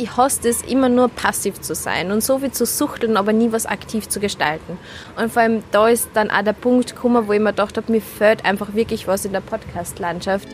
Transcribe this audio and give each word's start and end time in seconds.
ich 0.00 0.16
hasse 0.16 0.48
es, 0.48 0.62
immer 0.62 0.88
nur 0.88 1.08
passiv 1.08 1.60
zu 1.60 1.74
sein 1.74 2.10
und 2.10 2.22
so 2.22 2.38
viel 2.38 2.50
zu 2.50 2.64
suchteln, 2.64 3.16
aber 3.16 3.32
nie 3.32 3.52
was 3.52 3.66
aktiv 3.66 4.08
zu 4.08 4.20
gestalten. 4.20 4.78
Und 5.16 5.32
vor 5.32 5.42
allem 5.42 5.62
da 5.70 5.88
ist 5.88 6.08
dann 6.14 6.30
auch 6.30 6.42
der 6.42 6.52
Punkt 6.54 6.94
gekommen, 6.94 7.28
wo 7.28 7.32
ich 7.32 7.40
mir 7.40 7.50
gedacht 7.50 7.76
habe, 7.76 7.92
mir 7.92 8.00
fehlt 8.00 8.44
einfach 8.44 8.74
wirklich 8.74 9.06
was 9.06 9.24
in 9.24 9.32
der 9.32 9.40
Podcast-Landschaft. 9.40 10.48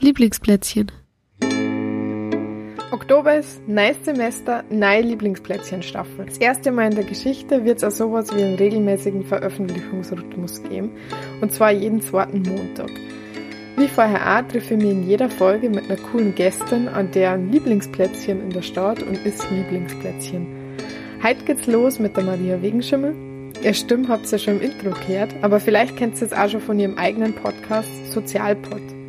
Lieblingsplätzchen. 0.00 0.90
Oktober 3.20 3.36
ist 3.36 3.68
neues 3.68 4.02
Semester, 4.02 4.64
neue 4.70 5.02
Lieblingsplätzchen-Staffel. 5.02 6.24
Das 6.24 6.38
erste 6.38 6.72
Mal 6.72 6.88
in 6.88 6.94
der 6.94 7.04
Geschichte 7.04 7.66
wird 7.66 7.76
es 7.76 7.84
auch 7.84 7.90
sowas 7.90 8.34
wie 8.34 8.42
einen 8.42 8.54
regelmäßigen 8.54 9.26
Veröffentlichungsrhythmus 9.26 10.62
geben. 10.62 10.92
Und 11.42 11.52
zwar 11.52 11.70
jeden 11.70 12.00
zweiten 12.00 12.40
Montag. 12.40 12.88
Wie 13.76 13.88
vorher 13.88 14.38
auch 14.38 14.48
treffe 14.48 14.72
ich 14.72 14.80
mich 14.80 14.92
in 14.92 15.06
jeder 15.06 15.28
Folge 15.28 15.68
mit 15.68 15.84
einer 15.84 16.00
coolen 16.00 16.34
Gästin 16.34 16.88
an 16.88 17.10
deren 17.10 17.52
Lieblingsplätzchen 17.52 18.40
in 18.40 18.50
der 18.54 18.62
Stadt 18.62 19.02
und 19.02 19.18
ist 19.26 19.46
Lieblingsplätzchen. 19.50 20.46
Heute 21.22 21.44
geht's 21.44 21.66
los 21.66 21.98
mit 21.98 22.16
der 22.16 22.24
Maria 22.24 22.62
Wegenschimmel. 22.62 23.14
Ihr 23.62 23.74
Stimme 23.74 24.08
habt 24.08 24.24
ihr 24.24 24.32
ja 24.32 24.38
schon 24.38 24.62
im 24.62 24.70
Intro 24.70 24.98
gehört, 25.06 25.34
aber 25.42 25.60
vielleicht 25.60 25.94
kennt 25.98 26.18
ihr 26.22 26.26
es 26.26 26.32
auch 26.32 26.48
schon 26.48 26.62
von 26.62 26.80
ihrem 26.80 26.96
eigenen 26.96 27.34
Podcast 27.34 27.90
Sozialpod. 28.14 28.99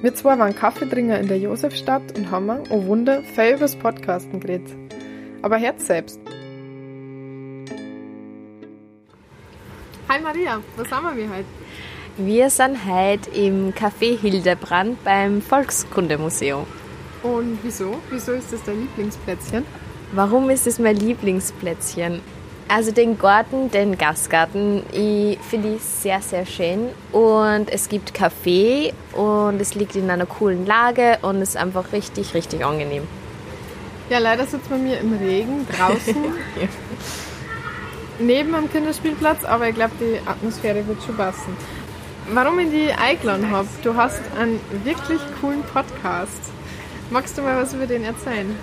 Wir 0.00 0.14
zwei 0.14 0.38
waren 0.38 0.54
Kaffeetrinker 0.54 1.18
in 1.18 1.26
der 1.26 1.38
Josefstadt 1.38 2.16
und 2.16 2.30
haben, 2.30 2.60
oh 2.70 2.86
Wunder, 2.86 3.20
viel 3.34 3.56
übers 3.56 3.74
Podcasten 3.74 4.38
geredet. 4.38 4.70
Aber 5.42 5.56
Herz 5.56 5.88
selbst. 5.88 6.20
Hi 10.08 10.20
Maria, 10.22 10.62
wo 10.76 10.84
sind 10.84 11.16
wir 11.16 11.28
heute? 11.28 11.46
Wir 12.16 12.48
sind 12.48 12.78
heute 12.86 13.28
im 13.30 13.72
Café 13.74 14.16
Hildebrand 14.16 15.02
beim 15.02 15.42
Volkskundemuseum. 15.42 16.64
Und 17.24 17.58
wieso? 17.64 17.96
Wieso 18.10 18.32
ist 18.34 18.52
das 18.52 18.62
dein 18.62 18.82
Lieblingsplätzchen? 18.82 19.64
Warum 20.12 20.48
ist 20.48 20.68
es 20.68 20.78
mein 20.78 20.94
Lieblingsplätzchen? 20.94 22.20
Also 22.70 22.92
den 22.92 23.18
Garten, 23.18 23.70
den 23.70 23.96
Gastgarten, 23.96 24.82
ich 24.92 25.38
finde 25.40 25.76
ich 25.76 25.82
sehr, 25.82 26.20
sehr 26.20 26.44
schön. 26.44 26.90
Und 27.12 27.70
es 27.70 27.88
gibt 27.88 28.12
Kaffee 28.12 28.92
und 29.12 29.58
es 29.58 29.74
liegt 29.74 29.96
in 29.96 30.10
einer 30.10 30.26
coolen 30.26 30.66
Lage 30.66 31.18
und 31.22 31.40
ist 31.40 31.56
einfach 31.56 31.92
richtig, 31.92 32.34
richtig 32.34 32.62
angenehm. 32.62 33.08
Ja, 34.10 34.18
leider 34.18 34.46
sitzt 34.46 34.70
man 34.70 34.84
mir 34.84 34.98
im 34.98 35.16
Regen 35.16 35.66
draußen. 35.66 36.14
ja. 36.60 36.68
Neben 38.18 38.54
am 38.54 38.70
Kinderspielplatz, 38.70 39.44
aber 39.44 39.68
ich 39.68 39.74
glaube, 39.74 39.92
die 39.98 40.18
Atmosphäre 40.28 40.86
wird 40.86 41.02
schon 41.02 41.16
passen. 41.16 41.56
Warum 42.30 42.58
ich 42.58 42.70
die 42.70 42.92
eingeladen 42.92 43.50
habe? 43.50 43.68
Du 43.82 43.94
hast 43.94 44.20
einen 44.38 44.60
wirklich 44.84 45.20
coolen 45.40 45.62
Podcast. 45.62 46.50
Magst 47.10 47.38
du 47.38 47.42
mal 47.42 47.62
was 47.62 47.72
über 47.72 47.86
den 47.86 48.04
erzählen? 48.04 48.54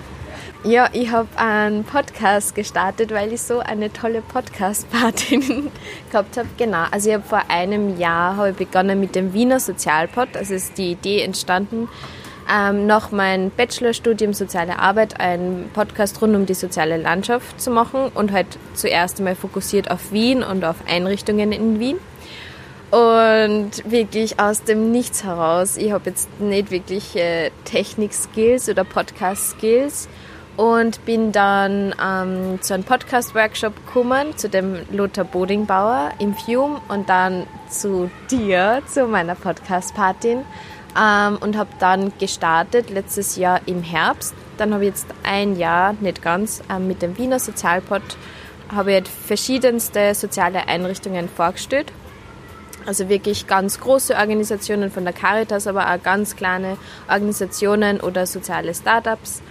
Ja, 0.66 0.88
ich 0.92 1.12
habe 1.12 1.28
einen 1.36 1.84
Podcast 1.84 2.56
gestartet, 2.56 3.12
weil 3.12 3.32
ich 3.32 3.40
so 3.40 3.60
eine 3.60 3.92
tolle 3.92 4.20
Podcast-Patin 4.20 5.70
gehabt 6.10 6.36
habe. 6.36 6.48
Genau, 6.56 6.86
also 6.90 7.08
ich 7.08 7.14
habe 7.14 7.22
vor 7.24 7.42
einem 7.48 7.96
Jahr 8.00 8.36
habe 8.36 8.50
ich 8.50 8.56
begonnen 8.56 8.98
mit 8.98 9.14
dem 9.14 9.32
Wiener 9.32 9.60
Sozialpod. 9.60 10.36
Also 10.36 10.54
ist 10.54 10.76
die 10.76 10.90
Idee 10.90 11.22
entstanden, 11.22 11.88
ähm, 12.52 12.84
nach 12.88 13.12
meinem 13.12 13.50
Bachelorstudium 13.50 14.32
Soziale 14.32 14.80
Arbeit 14.80 15.20
einen 15.20 15.70
Podcast 15.72 16.20
rund 16.20 16.34
um 16.34 16.46
die 16.46 16.54
soziale 16.54 16.96
Landschaft 16.96 17.60
zu 17.60 17.70
machen 17.70 18.10
und 18.12 18.32
halt 18.32 18.58
zuerst 18.74 19.18
einmal 19.20 19.36
fokussiert 19.36 19.92
auf 19.92 20.10
Wien 20.10 20.42
und 20.42 20.64
auf 20.64 20.78
Einrichtungen 20.88 21.52
in 21.52 21.78
Wien. 21.78 21.98
Und 22.90 23.70
wirklich 23.88 24.40
aus 24.40 24.64
dem 24.64 24.90
Nichts 24.90 25.22
heraus. 25.22 25.76
Ich 25.76 25.92
habe 25.92 26.10
jetzt 26.10 26.40
nicht 26.40 26.72
wirklich 26.72 27.14
äh, 27.14 27.52
Technik-Skills 27.64 28.68
oder 28.68 28.82
Podcast-Skills 28.82 30.08
und 30.56 31.04
bin 31.04 31.32
dann 31.32 31.94
ähm, 32.02 32.60
zu 32.62 32.74
einem 32.74 32.84
Podcast-Workshop 32.84 33.74
gekommen, 33.86 34.36
zu 34.36 34.48
dem 34.48 34.78
Lothar 34.90 35.24
Bodingbauer 35.24 36.12
im 36.18 36.34
Fium 36.34 36.80
und 36.88 37.08
dann 37.08 37.46
zu 37.68 38.10
dir, 38.30 38.82
zu 38.86 39.06
meiner 39.06 39.34
Podcast-Patin 39.34 40.44
ähm, 40.98 41.38
und 41.40 41.56
habe 41.56 41.70
dann 41.78 42.12
gestartet 42.18 42.90
letztes 42.90 43.36
Jahr 43.36 43.60
im 43.66 43.82
Herbst. 43.82 44.34
Dann 44.56 44.72
habe 44.72 44.84
ich 44.84 44.90
jetzt 44.90 45.06
ein 45.22 45.56
Jahr, 45.56 45.94
nicht 46.00 46.22
ganz, 46.22 46.62
ähm, 46.70 46.88
mit 46.88 47.02
dem 47.02 47.18
Wiener 47.18 47.38
Sozialpod 47.38 48.02
habe 48.74 48.94
ich 48.94 49.08
verschiedenste 49.08 50.14
soziale 50.14 50.68
Einrichtungen 50.68 51.28
vorgestellt. 51.28 51.92
Also 52.84 53.08
wirklich 53.08 53.46
ganz 53.46 53.80
große 53.80 54.14
Organisationen 54.14 54.90
von 54.90 55.04
der 55.04 55.12
Caritas, 55.12 55.66
aber 55.66 55.92
auch 55.92 56.02
ganz 56.02 56.36
kleine 56.36 56.76
Organisationen 57.08 58.00
oder 58.00 58.26
soziale 58.26 58.74
Startups 58.74 59.42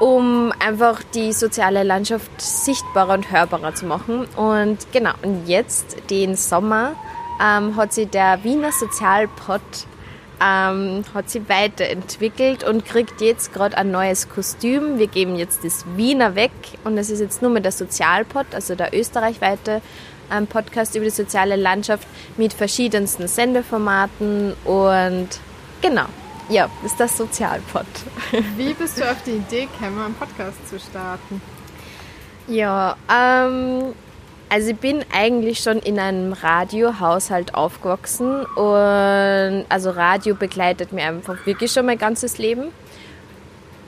um 0.00 0.52
einfach 0.58 1.02
die 1.14 1.32
soziale 1.32 1.82
Landschaft 1.82 2.30
sichtbarer 2.40 3.14
und 3.14 3.30
hörbarer 3.30 3.74
zu 3.74 3.86
machen. 3.86 4.26
Und 4.36 4.78
genau, 4.92 5.12
und 5.22 5.46
jetzt, 5.46 5.96
den 6.10 6.36
Sommer, 6.36 6.92
ähm, 7.40 7.76
hat 7.76 7.92
sich 7.92 8.08
der 8.08 8.44
Wiener 8.44 8.72
Sozialpod 8.72 9.60
ähm, 10.42 11.04
hat 11.14 11.30
sich 11.30 11.48
weiterentwickelt 11.48 12.64
und 12.64 12.84
kriegt 12.84 13.20
jetzt 13.20 13.52
gerade 13.52 13.76
ein 13.78 13.90
neues 13.90 14.28
Kostüm. 14.28 14.98
Wir 14.98 15.06
geben 15.06 15.36
jetzt 15.36 15.64
das 15.64 15.84
Wiener 15.96 16.34
weg 16.34 16.50
und 16.84 16.98
es 16.98 17.10
ist 17.10 17.20
jetzt 17.20 17.42
nur 17.42 17.50
mehr 17.50 17.62
der 17.62 17.72
Sozialpod, 17.72 18.46
also 18.52 18.74
der 18.74 18.92
österreichweite 18.92 19.82
ähm, 20.32 20.46
Podcast 20.48 20.96
über 20.96 21.04
die 21.04 21.10
soziale 21.10 21.56
Landschaft 21.56 22.08
mit 22.36 22.52
verschiedensten 22.52 23.28
Sendeformaten 23.28 24.54
und 24.64 25.28
genau. 25.80 26.06
Ja, 26.48 26.68
ist 26.84 26.98
das 26.98 27.16
Sozialpod. 27.16 27.86
Wie 28.56 28.74
bist 28.74 28.98
du 28.98 29.10
auf 29.10 29.22
die 29.24 29.32
Idee 29.32 29.66
gekommen, 29.66 30.00
einen 30.00 30.14
Podcast 30.14 30.68
zu 30.68 30.78
starten? 30.78 31.40
Ja, 32.48 32.96
ähm, 33.10 33.94
also 34.48 34.70
ich 34.70 34.76
bin 34.76 35.04
eigentlich 35.14 35.60
schon 35.60 35.78
in 35.78 35.98
einem 35.98 36.32
Radiohaushalt 36.32 37.54
aufgewachsen 37.54 38.44
und 38.44 39.64
also 39.68 39.90
Radio 39.90 40.34
begleitet 40.34 40.92
mir 40.92 41.04
einfach 41.04 41.46
wirklich 41.46 41.72
schon 41.72 41.86
mein 41.86 41.98
ganzes 41.98 42.38
Leben. 42.38 42.64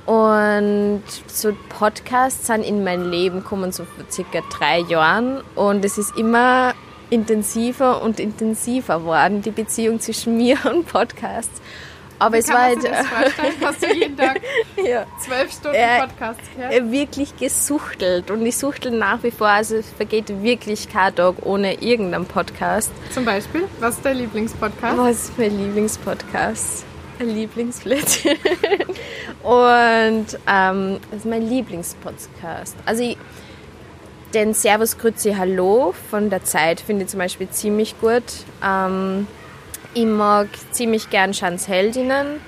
Und 0.06 1.02
so 1.26 1.52
Podcasts 1.70 2.46
sind 2.46 2.62
in 2.62 2.84
mein 2.84 3.10
Leben 3.10 3.40
gekommen 3.40 3.72
so 3.72 3.84
vor 3.84 4.04
circa 4.10 4.40
drei 4.50 4.80
Jahren 4.80 5.42
und 5.54 5.84
es 5.84 5.98
ist 5.98 6.16
immer 6.16 6.74
intensiver 7.10 8.02
und 8.02 8.20
intensiver 8.20 9.00
geworden, 9.00 9.42
die 9.42 9.50
Beziehung 9.50 10.00
zwischen 10.00 10.36
mir 10.38 10.58
und 10.64 10.86
Podcasts. 10.86 11.60
Aber 12.18 12.38
es 12.38 12.48
war 12.48 12.62
halt. 12.62 12.78
Hast 13.62 13.82
du 13.82 13.92
jeden 13.92 14.16
Tag 14.16 14.40
ja. 14.76 15.06
zwölf 15.24 15.52
Stunden 15.52 15.76
äh, 15.76 16.00
Podcast 16.00 16.40
gehört? 16.56 16.90
Wirklich 16.90 17.36
gesuchtelt. 17.36 18.30
Und 18.30 18.44
ich 18.46 18.56
suchtel 18.56 18.92
nach 18.92 19.22
wie 19.22 19.30
vor. 19.30 19.48
Also 19.48 19.80
vergeht 19.96 20.42
wirklich 20.42 20.88
kein 20.88 21.14
Tag 21.14 21.36
ohne 21.42 21.74
irgendeinen 21.82 22.26
Podcast. 22.26 22.90
Zum 23.12 23.24
Beispiel? 23.24 23.64
Was 23.80 23.96
ist 23.96 24.04
dein 24.04 24.18
Lieblingspodcast? 24.18 24.98
Was 24.98 25.16
ist 25.24 25.38
mein 25.38 25.58
Lieblingspodcast? 25.58 26.84
Ein 27.20 27.28
Lieblingsplätzchen. 27.28 28.36
Und 29.42 30.26
ähm, 30.48 30.98
das 31.10 31.18
ist 31.18 31.26
mein 31.26 31.48
Lieblingspodcast. 31.48 32.76
Also 32.86 33.04
ich, 33.04 33.16
den 34.34 34.52
Servus 34.52 34.98
Grüezi 34.98 35.34
Hallo 35.34 35.94
von 36.10 36.28
der 36.28 36.42
Zeit 36.42 36.80
finde 36.80 37.04
ich 37.04 37.10
zum 37.10 37.18
Beispiel 37.18 37.48
ziemlich 37.50 38.00
gut. 38.00 38.24
Ähm, 38.64 39.28
ich 39.94 40.06
mag 40.06 40.48
ziemlich 40.72 41.10
gern 41.10 41.32
Schanzheldinnen, 41.32 42.40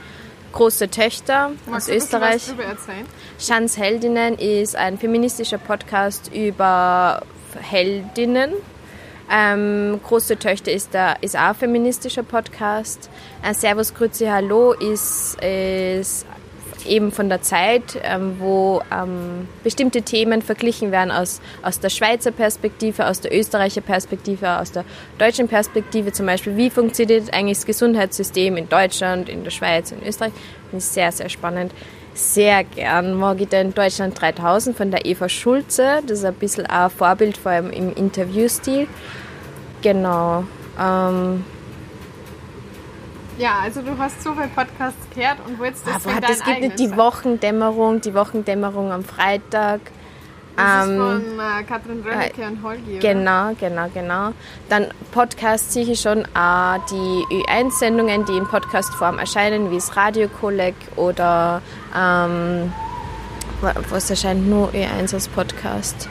große 0.52 0.90
Töchter 0.90 1.52
Magst 1.66 1.88
aus 1.88 1.96
Österreich. 1.96 2.42
Schanzheldinnen 3.38 4.36
ist 4.38 4.76
ein 4.76 4.98
feministischer 4.98 5.58
Podcast 5.58 6.30
über 6.34 7.22
Heldinnen. 7.60 8.52
Ähm, 9.30 10.00
große 10.04 10.38
Töchter 10.38 10.70
ist, 10.70 10.94
der, 10.94 11.16
ist 11.20 11.36
auch 11.36 11.40
ein 11.48 11.54
feministischer 11.54 12.22
Podcast. 12.22 13.10
Ein 13.42 13.54
Servus 13.54 13.92
Grüezi 13.92 14.26
Hallo 14.26 14.72
ist, 14.72 15.36
ist 15.40 16.26
eben 16.88 17.12
von 17.12 17.28
der 17.28 17.42
Zeit, 17.42 18.00
ähm, 18.02 18.36
wo 18.38 18.80
ähm, 18.92 19.48
bestimmte 19.62 20.02
Themen 20.02 20.42
verglichen 20.42 20.92
werden 20.92 21.10
aus, 21.10 21.40
aus 21.62 21.80
der 21.80 21.90
Schweizer 21.90 22.30
Perspektive, 22.30 23.06
aus 23.06 23.20
der 23.20 23.36
Österreicher 23.36 23.80
Perspektive, 23.80 24.58
aus 24.58 24.72
der 24.72 24.84
deutschen 25.18 25.48
Perspektive. 25.48 26.12
Zum 26.12 26.26
Beispiel, 26.26 26.56
wie 26.56 26.70
funktioniert 26.70 27.32
eigentlich 27.32 27.58
das 27.58 27.66
Gesundheitssystem 27.66 28.56
in 28.56 28.68
Deutschland, 28.68 29.28
in 29.28 29.44
der 29.44 29.50
Schweiz, 29.50 29.92
in 29.92 30.06
Österreich. 30.06 30.32
Finde 30.70 30.78
ich 30.78 30.84
sehr, 30.84 31.12
sehr 31.12 31.28
spannend. 31.28 31.72
Sehr 32.14 32.64
gern 32.64 33.14
mag 33.14 33.40
ich 33.40 33.48
den 33.48 33.74
Deutschland 33.74 34.18
3000 34.20 34.74
von 34.76 34.90
der 34.90 35.04
Eva 35.04 35.28
Schulze. 35.28 36.00
Das 36.06 36.20
ist 36.20 36.24
ein 36.24 36.34
bisschen 36.34 36.64
ein 36.66 36.88
Vorbild, 36.90 37.36
vor 37.36 37.52
allem 37.52 37.70
im 37.70 37.92
Interviewstil. 37.94 38.88
Genau. 39.82 40.44
Ähm, 40.80 41.44
Ja, 43.38 43.58
also 43.62 43.82
du 43.82 43.96
hast 43.98 44.22
so 44.22 44.32
viele 44.32 44.48
Podcasts 44.48 45.06
gehört 45.14 45.36
und 45.46 45.58
wolltest 45.58 45.86
das 45.86 46.06
Aber 46.06 46.30
es 46.30 46.42
gibt 46.42 46.60
nicht 46.60 46.78
die 46.78 46.96
Wochendämmerung, 46.96 48.00
die 48.00 48.14
Wochendämmerung 48.14 48.92
am 48.92 49.04
Freitag. 49.04 49.80
Das 50.56 50.86
ähm, 50.86 50.92
ist 50.92 50.96
von 50.96 51.38
äh, 51.38 51.62
Katrin 51.64 52.02
Rönnecke 52.02 52.42
äh, 52.42 52.46
und 52.46 52.62
Holgi, 52.62 52.98
Genau, 52.98 53.52
genau, 53.60 53.88
genau. 53.92 54.32
Dann 54.70 54.86
Podcast 55.12 55.72
sicher 55.72 55.94
schon 55.94 56.24
auch 56.34 56.78
die 56.90 57.44
Ü1-Sendungen, 57.44 58.24
die 58.24 58.38
in 58.38 58.46
Podcastform 58.46 59.18
erscheinen, 59.18 59.70
wie 59.70 59.76
das 59.76 59.94
Radiokolleg 59.96 60.74
oder 60.96 61.60
ähm, 61.94 62.72
was 63.90 64.08
erscheint 64.08 64.48
nur 64.48 64.70
Ü1 64.70 65.12
als 65.12 65.28
Podcast? 65.28 66.08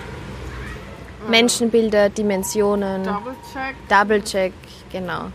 Äh, 1.25 1.31
Menschenbilder, 1.31 2.09
Dimensionen. 2.09 3.03
Double-Check. 3.03 3.75
Double-Check, 3.89 4.53
genau. 4.91 5.31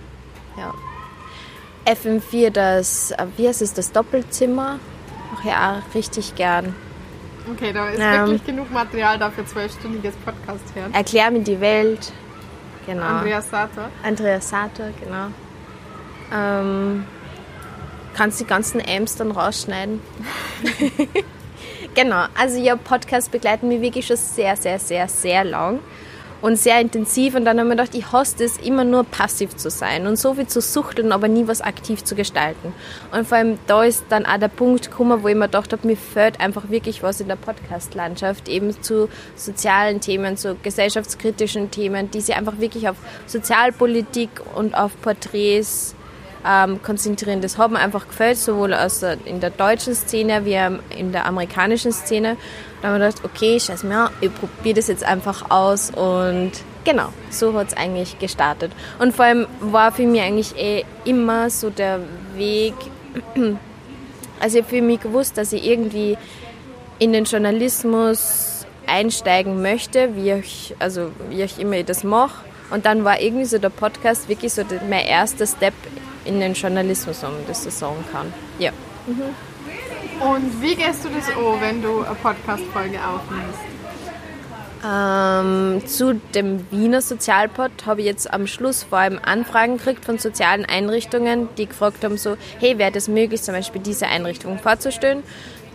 Ja. 0.56 0.72
FM4, 1.90 2.50
das, 2.50 3.12
äh, 3.12 3.26
wie 3.36 3.48
heißt 3.48 3.62
es, 3.62 3.74
das 3.74 3.92
Doppelzimmer? 3.92 4.78
Ach 5.34 5.44
ja, 5.44 5.82
richtig 5.94 6.34
gern. 6.34 6.74
Okay, 7.50 7.72
da 7.72 7.88
ist 7.88 7.98
ähm, 8.00 8.26
wirklich 8.26 8.44
genug 8.44 8.70
Material 8.70 9.18
dafür, 9.18 9.46
zwölfstündiges 9.46 10.14
Podcast 10.16 10.64
hören. 10.74 10.92
Erklär 10.92 11.30
mir 11.30 11.40
die 11.40 11.60
Welt. 11.60 12.12
Genau. 12.86 13.02
Andreas 13.02 13.50
Sater. 13.50 13.90
Andreas 14.02 14.48
Sater, 14.48 14.90
genau. 15.00 15.26
Ähm, 16.32 17.04
kannst 18.14 18.40
die 18.40 18.44
ganzen 18.44 18.80
Amps 18.80 19.16
dann 19.16 19.30
rausschneiden. 19.30 20.00
genau, 21.94 22.24
also 22.38 22.58
ja, 22.58 22.76
Podcast 22.76 23.30
begleiten 23.30 23.68
mich 23.68 23.80
wirklich 23.80 24.06
schon 24.06 24.16
sehr, 24.16 24.56
sehr, 24.56 24.78
sehr, 24.78 25.08
sehr 25.08 25.44
lang 25.44 25.80
und 26.42 26.56
sehr 26.56 26.80
intensiv. 26.80 27.34
Und 27.34 27.44
dann 27.44 27.58
haben 27.58 27.68
wir 27.68 27.76
gedacht, 27.76 27.94
ich 27.94 28.12
hasse 28.12 28.44
es, 28.44 28.56
immer 28.58 28.84
nur 28.84 29.04
passiv 29.04 29.56
zu 29.56 29.70
sein 29.70 30.06
und 30.06 30.16
so 30.16 30.34
viel 30.34 30.46
zu 30.46 30.60
suchteln, 30.60 31.12
aber 31.12 31.28
nie 31.28 31.46
was 31.46 31.60
aktiv 31.60 32.04
zu 32.04 32.14
gestalten. 32.14 32.72
Und 33.12 33.26
vor 33.26 33.38
allem 33.38 33.58
da 33.66 33.84
ist 33.84 34.04
dann 34.08 34.26
auch 34.26 34.38
der 34.38 34.48
Punkt 34.48 34.90
gekommen, 34.90 35.22
wo 35.22 35.28
ich 35.28 35.34
mir 35.34 35.46
gedacht 35.46 35.72
habe, 35.72 35.86
mir 35.86 35.96
fehlt 35.96 36.40
einfach 36.40 36.70
wirklich 36.70 37.02
was 37.02 37.20
in 37.20 37.28
der 37.28 37.36
Podcast-Landschaft, 37.36 38.48
eben 38.48 38.80
zu 38.82 39.08
sozialen 39.36 40.00
Themen, 40.00 40.36
zu 40.36 40.56
gesellschaftskritischen 40.62 41.70
Themen, 41.70 42.10
die 42.10 42.20
sich 42.20 42.34
einfach 42.34 42.58
wirklich 42.58 42.88
auf 42.88 42.96
Sozialpolitik 43.26 44.30
und 44.54 44.74
auf 44.74 44.92
Porträts 45.02 45.94
ähm, 46.46 46.80
hat 46.82 47.70
mir 47.70 47.78
einfach 47.78 48.08
gefällt, 48.08 48.38
sowohl 48.38 48.74
aus 48.74 49.00
der, 49.00 49.18
in 49.24 49.40
der 49.40 49.50
deutschen 49.50 49.94
Szene 49.94 50.44
wie 50.44 50.58
in 50.96 51.12
der 51.12 51.26
amerikanischen 51.26 51.92
Szene. 51.92 52.36
Da 52.80 52.88
haben 52.88 53.00
wir 53.00 53.06
gedacht, 53.06 53.24
okay, 53.24 53.60
scheiß 53.60 53.82
mir, 53.82 54.10
ich 54.20 54.30
probiere 54.34 54.76
das 54.76 54.88
jetzt 54.88 55.04
einfach 55.04 55.50
aus 55.50 55.90
und 55.90 56.52
genau, 56.84 57.08
so 57.30 57.52
hat 57.54 57.68
es 57.68 57.76
eigentlich 57.76 58.18
gestartet. 58.18 58.72
Und 58.98 59.14
vor 59.14 59.26
allem 59.26 59.46
war 59.60 59.92
für 59.92 60.06
mich 60.06 60.22
eigentlich 60.22 60.56
eh 60.56 60.84
immer 61.04 61.50
so 61.50 61.70
der 61.70 62.00
Weg, 62.36 62.74
also 64.40 64.58
ich 64.58 64.64
habe 64.64 64.76
für 64.76 64.82
mich 64.82 65.00
gewusst, 65.00 65.36
dass 65.36 65.52
ich 65.52 65.66
irgendwie 65.66 66.16
in 66.98 67.12
den 67.12 67.24
Journalismus 67.24 68.66
einsteigen 68.86 69.62
möchte, 69.62 70.16
wie 70.16 70.32
ich, 70.32 70.74
also 70.78 71.10
wie 71.28 71.42
ich 71.42 71.58
immer 71.58 71.82
das 71.82 72.02
mache. 72.02 72.44
Und 72.70 72.86
dann 72.86 73.04
war 73.04 73.20
irgendwie 73.20 73.44
so 73.44 73.58
der 73.58 73.70
Podcast 73.70 74.28
wirklich 74.28 74.52
so 74.52 74.62
mein 74.88 75.06
erster 75.06 75.46
Step 75.46 75.74
in 76.30 76.40
den 76.40 76.54
Journalismus, 76.54 77.24
um 77.24 77.32
das 77.46 77.64
so 77.64 77.70
sagen 77.70 78.04
kann. 78.12 78.32
Ja. 78.58 78.70
Mhm. 79.06 79.34
Und 80.20 80.62
wie 80.62 80.76
gehst 80.76 81.04
du 81.04 81.08
das 81.08 81.28
an, 81.28 81.60
wenn 81.60 81.82
du 81.82 82.02
eine 82.02 82.14
Podcast-Folge 82.14 82.98
aufnimmst? 82.98 83.58
Ähm, 84.82 85.86
zu 85.86 86.14
dem 86.34 86.70
Wiener 86.70 87.02
Sozialpod 87.02 87.70
habe 87.84 88.00
ich 88.00 88.06
jetzt 88.06 88.32
am 88.32 88.46
Schluss 88.46 88.84
vor 88.84 88.98
allem 88.98 89.18
Anfragen 89.22 89.76
gekriegt 89.76 90.04
von 90.04 90.18
sozialen 90.18 90.64
Einrichtungen, 90.64 91.48
die 91.58 91.66
gefragt 91.66 92.04
haben, 92.04 92.16
so, 92.16 92.36
hey, 92.60 92.78
wäre 92.78 92.92
das 92.92 93.08
möglich, 93.08 93.42
zum 93.42 93.54
Beispiel 93.54 93.82
diese 93.82 94.06
Einrichtung 94.06 94.58
vorzustellen? 94.58 95.22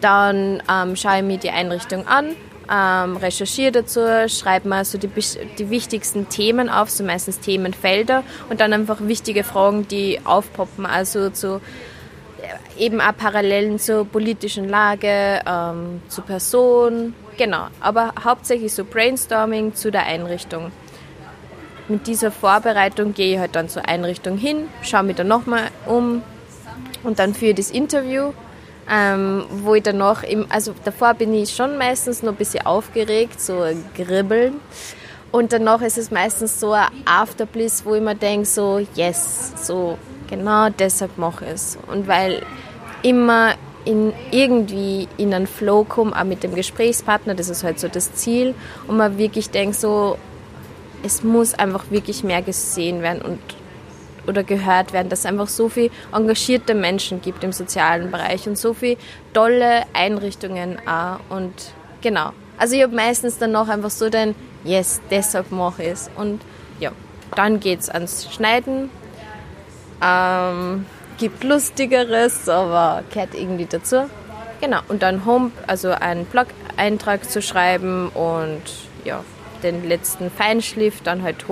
Dann 0.02 0.64
ähm, 0.72 0.96
schaue 0.96 1.18
ich 1.18 1.24
mir 1.24 1.38
die 1.38 1.52
Einrichtung 1.52 2.08
an, 2.08 2.36
ähm, 2.72 3.18
recherchiere 3.18 3.72
dazu, 3.72 4.02
schreibe 4.28 4.68
mal 4.68 4.86
so 4.86 4.98
die, 4.98 5.10
die 5.58 5.70
wichtigsten 5.70 6.30
Themen 6.30 6.70
auf, 6.70 6.90
so 6.90 7.04
meistens 7.04 7.40
Themenfelder 7.40 8.24
und 8.50 8.60
dann 8.60 8.74
einfach 8.74 9.00
wichtige 9.02 9.44
Fragen, 9.44 9.88
die 9.88 10.20
aufpoppen, 10.26 10.86
also 10.86 11.30
zu 11.30 11.62
eben 12.78 13.02
auch 13.02 13.16
Parallelen 13.16 13.80
zur 13.80 14.06
politischen 14.06 14.70
Lage, 14.70 15.42
ähm, 15.46 16.02
zur 16.08 16.26
Person, 16.26 17.14
genau. 17.38 17.68
Aber 17.80 18.14
hauptsächlich 18.24 18.74
so 18.74 18.84
Brainstorming 18.84 19.74
zu 19.74 19.92
der 19.92 20.06
Einrichtung. 20.06 20.72
Mit 21.88 22.08
dieser 22.08 22.32
Vorbereitung 22.32 23.14
gehe 23.14 23.36
ich 23.36 23.40
halt 23.40 23.56
dann 23.56 23.70
zur 23.70 23.88
Einrichtung 23.88 24.38
hin, 24.38 24.68
schaue 24.82 25.04
mich 25.04 25.16
dann 25.16 25.28
nochmal 25.28 25.70
um 25.86 26.24
und 27.04 27.20
dann 27.20 27.36
führe 27.36 27.52
ich 27.52 27.58
das 27.58 27.72
Interview, 27.72 28.34
ähm, 28.90 29.46
wo 29.50 29.76
ich 29.76 29.84
danach, 29.84 30.24
im, 30.24 30.46
also 30.50 30.74
davor 30.84 31.14
bin 31.14 31.34
ich 31.34 31.56
schon 31.56 31.78
meistens 31.78 32.24
noch 32.24 32.34
ein 32.34 32.38
bisschen 32.38 32.66
aufgeregt, 32.66 33.42
so 33.42 33.66
gribbeln. 33.96 34.56
Und 35.32 35.52
danach 35.52 35.82
ist 35.82 35.98
es 35.98 36.12
meistens 36.12 36.60
so 36.60 36.72
ein 36.72 36.88
Afterbliss, 37.06 37.86
wo 37.86 37.96
ich 37.96 38.02
mir 38.02 38.16
denke, 38.16 38.46
so, 38.46 38.80
yes, 38.96 39.54
so 39.62 39.98
genau 40.30 40.70
deshalb 40.70 41.18
mache 41.18 41.46
ich 41.46 41.52
es. 41.52 41.78
Und 41.88 42.08
weil 42.08 42.42
immer 43.04 43.56
in 43.86 44.14
irgendwie 44.32 45.08
in 45.18 45.34
einen 45.34 45.48
Flow 45.48 45.84
komme, 45.84 46.20
auch 46.20 46.24
mit 46.24 46.44
dem 46.44 46.56
Gesprächspartner, 46.56 47.36
das 47.36 47.50
ist 47.50 47.64
halt 47.64 47.80
so 47.80 47.88
das 47.88 48.14
Ziel. 48.14 48.56
Und 48.88 48.98
man 48.98 49.18
wirklich 49.18 49.50
denkt 49.50 49.76
so, 49.76 50.18
es 51.04 51.24
muss 51.24 51.54
einfach 51.54 51.92
wirklich 51.92 52.24
mehr 52.24 52.42
gesehen 52.42 53.02
werden 53.02 53.22
und 53.22 53.40
oder 54.28 54.44
gehört 54.44 54.94
werden, 54.94 55.10
dass 55.10 55.20
es 55.20 55.26
einfach 55.26 55.48
so 55.48 55.70
viele 55.70 55.90
engagierte 56.14 56.76
Menschen 56.76 57.22
gibt 57.22 57.44
im 57.44 57.52
sozialen 57.52 58.12
Bereich 58.12 58.48
und 58.48 58.58
so 58.58 58.74
viele 58.74 58.98
tolle 59.34 59.84
Einrichtungen 59.94 60.78
auch. 60.88 61.20
Und 61.30 61.54
genau. 62.02 62.32
Also 62.58 62.76
ich 62.76 62.84
habe 62.84 62.96
meistens 62.96 63.38
dann 63.38 63.52
noch 63.52 63.68
einfach 63.68 63.90
so 63.90 64.10
den, 64.10 64.36
yes, 64.64 65.02
deshalb 65.10 65.52
mache 65.52 65.84
ich 65.84 65.90
es. 65.90 66.10
Und 66.16 66.42
ja, 66.80 66.92
dann 67.36 67.60
geht 67.60 67.82
es 67.82 67.90
ans 67.90 68.32
Schneiden. 68.34 68.90
Ähm, 70.02 70.86
gibt 71.18 71.44
Lustigeres, 71.44 72.50
aber 72.50 73.04
gehört 73.12 73.36
irgendwie 73.36 73.66
dazu. 73.66 74.10
Genau, 74.62 74.80
und 74.88 75.04
dann 75.04 75.26
Home, 75.26 75.52
also 75.68 75.92
einen 75.92 76.26
Blog-Eintrag 76.26 77.30
zu 77.30 77.42
schreiben 77.42 78.10
und 78.10 78.62
ja, 79.04 79.24
den 79.64 79.88
letzten 79.88 80.32
Feinschliff 80.32 81.02
dann 81.02 81.24
halt 81.24 81.48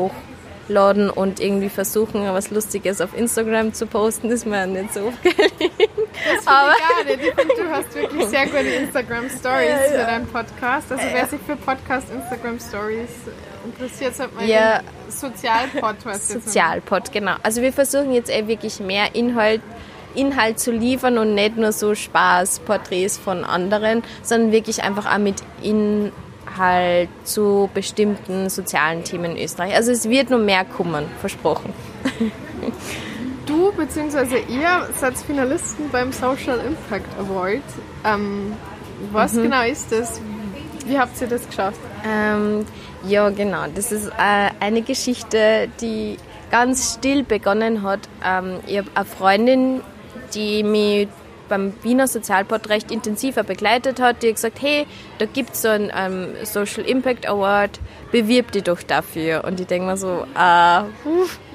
hochladen 0.63 1.10
und 1.10 1.39
irgendwie 1.39 1.69
versuchen, 1.69 2.24
was 2.33 2.51
Lustiges 2.51 3.01
auf 3.01 3.18
Instagram 3.18 3.74
zu 3.74 3.86
posten, 3.86 4.30
ist 4.30 4.45
mir 4.45 4.65
nicht 4.68 4.94
so 4.94 5.12
gelingen. 5.24 5.74
Das 6.36 6.48
aber 6.48 6.74
ich 6.74 6.89
gar 6.89 7.04
nicht. 7.04 7.27
Ich 7.27 7.36
finde, 7.36 7.56
du 7.56 7.69
hast 7.69 7.95
wirklich 7.95 8.25
sehr 8.27 8.45
gute 8.45 8.57
Instagram 8.60 9.30
Stories 9.30 9.69
ja, 9.69 9.69
ja. 9.69 9.92
für 9.92 10.06
deinen 10.06 10.27
Podcast. 10.27 10.92
Also 10.92 11.04
wer 11.12 11.27
sich 11.27 11.39
für 11.45 11.56
Podcast 11.56 12.07
Instagram 12.14 12.59
Stories 12.59 13.09
interessiert, 13.66 14.19
hat 14.19 14.35
man 14.35 14.47
ja. 14.47 14.81
Sozialpod. 15.09 15.95
Sozialpod, 16.19 17.11
genau. 17.11 17.35
Also 17.44 17.61
wir 17.61 17.73
versuchen 17.73 18.14
jetzt 18.14 18.31
eh 18.31 18.47
wirklich 18.47 18.80
mehr 18.80 19.16
Inhalt 19.16 19.61
Inhalt 20.16 20.59
zu 20.59 20.71
liefern 20.71 21.18
und 21.18 21.33
nicht 21.33 21.57
nur 21.57 21.71
so 21.71 21.95
Spaß, 21.95 22.59
Porträts 22.59 23.18
von 23.18 23.44
anderen, 23.44 24.04
sondern 24.21 24.52
wirklich 24.52 24.83
einfach 24.83 25.11
auch 25.11 25.18
mit 25.18 25.38
Inhalt 26.54 27.10
zu 27.24 27.69
bestimmten 27.74 28.50
sozialen 28.50 29.04
Themen 29.04 29.36
in 29.36 29.44
Österreich. 29.44 29.76
Also 29.76 29.92
es 29.92 30.10
wird 30.10 30.30
nur 30.30 30.40
mehr 30.40 30.66
kommen, 30.66 31.06
versprochen. 31.19 31.74
Du 33.45 33.74
bzw. 33.74 34.38
ihr 34.48 34.88
seid 34.95 35.18
Finalisten 35.18 35.90
beim 35.92 36.14
Social 36.14 36.60
Impact 36.60 37.10
Award. 37.19 37.62
Ähm, 38.06 38.54
was 39.12 39.33
mhm. 39.33 39.44
genau 39.44 39.64
ist 39.64 39.92
das? 39.92 40.22
Wie 40.86 40.98
habt 40.98 41.19
ihr 41.19 41.28
das 41.28 41.45
geschafft? 41.45 41.80
Ähm, 42.07 42.66
ja, 43.06 43.30
genau. 43.31 43.66
Das 43.76 43.92
ist 43.92 44.07
äh, 44.07 44.50
eine 44.62 44.81
Geschichte, 44.81 45.68
die 45.81 46.18
ganz 46.52 46.94
still 46.94 47.24
begonnen 47.24 47.83
hat. 47.83 48.00
Ähm, 48.26 48.60
ich 48.66 48.78
habe 48.78 48.90
eine 48.95 49.06
Freundin, 49.06 49.81
die 50.33 50.64
mich 50.64 51.10
beim 51.54 51.74
Wiener 51.83 52.07
Sozialport 52.07 52.69
recht 52.69 52.90
intensiver 52.90 53.44
begleitet 53.44 54.00
hat, 54.00 54.24
die 54.24 54.30
hat 54.30 54.36
gesagt, 54.36 54.60
hey, 54.60 54.88
da 55.19 55.26
gibt 55.26 55.54
es 55.54 55.62
so 55.62 55.68
einen 55.68 55.92
ähm, 55.95 56.30
Social 56.45 56.83
Impact 56.83 57.28
Award, 57.28 57.80
bewirb 58.12 58.52
dich 58.52 58.64
doch 58.64 58.81
dafür. 58.81 59.44
Und 59.44 59.60
ich 59.60 59.68
denke 59.68 59.86
mir 59.86 59.98
so, 59.98 60.26
äh, 60.36 60.81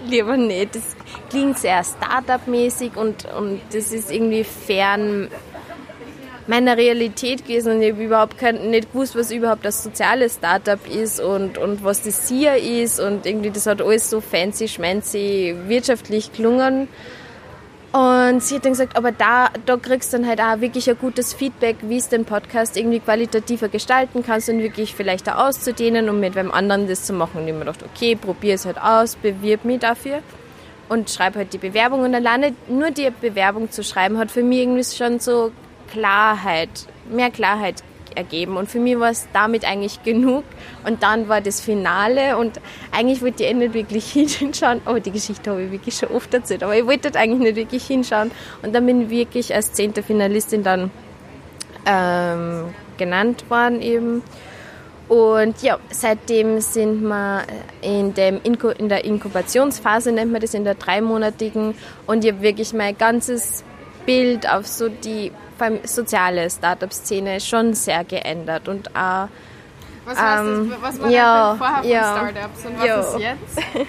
lieber 0.09 0.37
nicht. 0.37 0.77
Das 0.77 0.97
klingt 1.31 1.59
sehr 1.59 1.83
Startup-mäßig 1.83 2.97
und, 2.97 3.25
und 3.35 3.61
das 3.73 3.91
ist 3.91 4.13
irgendwie 4.13 4.45
fern 4.45 5.29
meiner 6.47 6.77
Realität 6.77 7.45
gewesen 7.45 7.73
und 7.73 7.83
ich 7.83 7.93
habe 7.93 8.05
überhaupt 8.05 8.39
kein, 8.39 8.71
nicht 8.71 8.93
gewusst, 8.93 9.15
was 9.17 9.31
überhaupt 9.31 9.67
das 9.67 9.83
soziale 9.83 10.31
Startup 10.31 10.81
ist 10.89 11.21
und, 11.21 11.59
und 11.59 11.85
was 11.85 12.03
das 12.03 12.27
SIA 12.27 12.55
ist 12.55 13.01
und 13.01 13.27
irgendwie 13.27 13.51
das 13.51 13.67
hat 13.67 13.83
alles 13.83 14.09
so 14.09 14.23
fancy, 14.23 14.67
schmancy, 14.67 15.55
wirtschaftlich 15.67 16.33
gelungen. 16.33 16.89
Und 17.91 18.43
sie 18.43 18.57
hat 18.57 18.67
dann 18.67 18.73
gesagt, 18.73 18.97
aber 18.97 19.13
da, 19.13 19.49
da 19.65 19.77
kriegst 19.79 20.13
du 20.13 20.19
dann 20.19 20.29
halt 20.29 20.41
auch 20.41 20.61
wirklich 20.61 20.91
ein 20.91 20.99
gutes 20.99 21.33
Feedback, 21.33 21.77
wie 21.83 21.97
es 21.97 22.09
den 22.09 22.27
Podcast 22.27 22.77
irgendwie 22.77 23.01
qualitativer 23.01 23.69
gestalten 23.69 24.23
kannst 24.23 24.51
und 24.51 24.59
wirklich 24.59 24.95
vielleicht 24.95 25.29
auch 25.31 25.47
auszudehnen 25.49 26.11
und 26.11 26.21
mit 26.21 26.35
wem 26.35 26.51
anderen 26.51 26.87
das 26.87 27.05
zu 27.05 27.15
machen. 27.15 27.41
Und 27.41 27.49
ich 27.49 27.55
mir 27.55 27.61
gedacht, 27.61 27.83
okay, 27.83 28.15
probier 28.15 28.57
es 28.57 28.67
halt 28.67 28.79
aus, 28.79 29.17
bewirb 29.17 29.65
mich 29.65 29.81
dafür. 29.81 30.21
und 30.89 31.11
schreibe 31.11 31.39
halt 31.41 31.53
die 31.53 31.59
Bewerbung 31.59 32.01
und 32.01 32.15
alleine 32.15 32.55
nur 32.69 32.91
die 32.91 33.11
Bewerbung 33.21 33.71
zu 33.71 33.83
schreiben 33.83 34.19
hat 34.19 34.31
für 34.31 34.43
mich 34.43 34.61
irgendwie 34.61 34.85
schon 34.85 35.21
so 35.21 35.53
Klarheit, 35.91 36.71
mehr 37.11 37.31
Klarheit 37.31 37.83
ergeben. 38.19 38.57
Und 38.57 38.69
für 38.69 38.81
mich 38.81 38.99
war 38.99 39.11
es 39.11 39.29
damit 39.33 39.65
eigentlich 39.65 40.03
genug. 40.03 40.45
Und 40.85 41.03
dann 41.03 41.29
war 41.29 41.41
das 41.41 41.61
Finale. 41.61 42.37
Und 42.37 42.61
eigentlich 42.93 43.23
wollte 43.23 43.45
ich 43.45 43.51
eh 43.51 43.55
nicht 43.55 43.73
wirklich 43.73 44.13
hinschauen, 44.13 44.81
aber 44.85 45.01
die 45.01 45.13
Geschichte 45.13 45.51
habe 45.51 45.63
ich 45.63 45.71
wirklich 45.71 45.97
schon 45.97 46.11
oft 46.11 46.35
erzählt, 46.35 46.63
aber 46.63 46.77
ich 46.77 46.85
wollte 46.85 47.15
eigentlich 47.19 47.41
nicht 47.41 47.57
wirklich 47.57 47.87
hinschauen. 47.87 48.31
Und 48.63 48.75
dann 48.75 48.85
bin 48.85 49.03
ich 49.03 49.11
wirklich 49.11 49.55
als 49.55 49.73
zehnte 49.73 50.03
Finalistin 50.03 50.63
dann 50.63 50.91
ähm, 51.87 52.75
genannt 52.99 53.45
worden 53.49 53.81
eben. 53.81 54.23
Und 55.09 55.63
ja, 55.63 55.79
seitdem 55.91 56.61
sind 56.61 57.01
wir 57.01 57.45
in, 57.81 58.13
dem 58.13 58.41
Inko, 58.43 58.69
in 58.69 58.91
der 58.91 59.07
Inkubationsphase, 59.07 60.13
nennt 60.13 60.33
man 60.33 60.43
das, 60.43 60.53
in 60.53 60.65
der 60.65 60.75
dreimonatigen. 60.75 61.75
Und 62.07 62.25
ich 62.25 62.33
habe 62.33 62.43
wirklich 62.43 62.75
mein 62.75 62.99
ganzes 62.99 63.65
Bild 64.05 64.49
auf 64.51 64.67
so 64.67 64.89
die 64.89 65.33
soziale 65.85 66.49
Startup-Szene 66.51 67.41
schon 67.41 67.75
sehr 67.75 68.05
geändert. 68.05 68.69
Und 68.69 68.89
auch, 68.95 69.29
was, 70.05 70.19
ähm, 70.19 70.71
das, 70.71 70.83
was 70.83 71.03
war 71.03 71.11
ja, 71.11 71.55
vorher 71.59 71.83
von 71.83 71.91
ja, 71.91 72.17
Startups 72.17 72.67
und 72.67 72.79
was 72.79 72.87
ja. 72.87 73.01
ist 73.01 73.19
jetzt? 73.19 73.89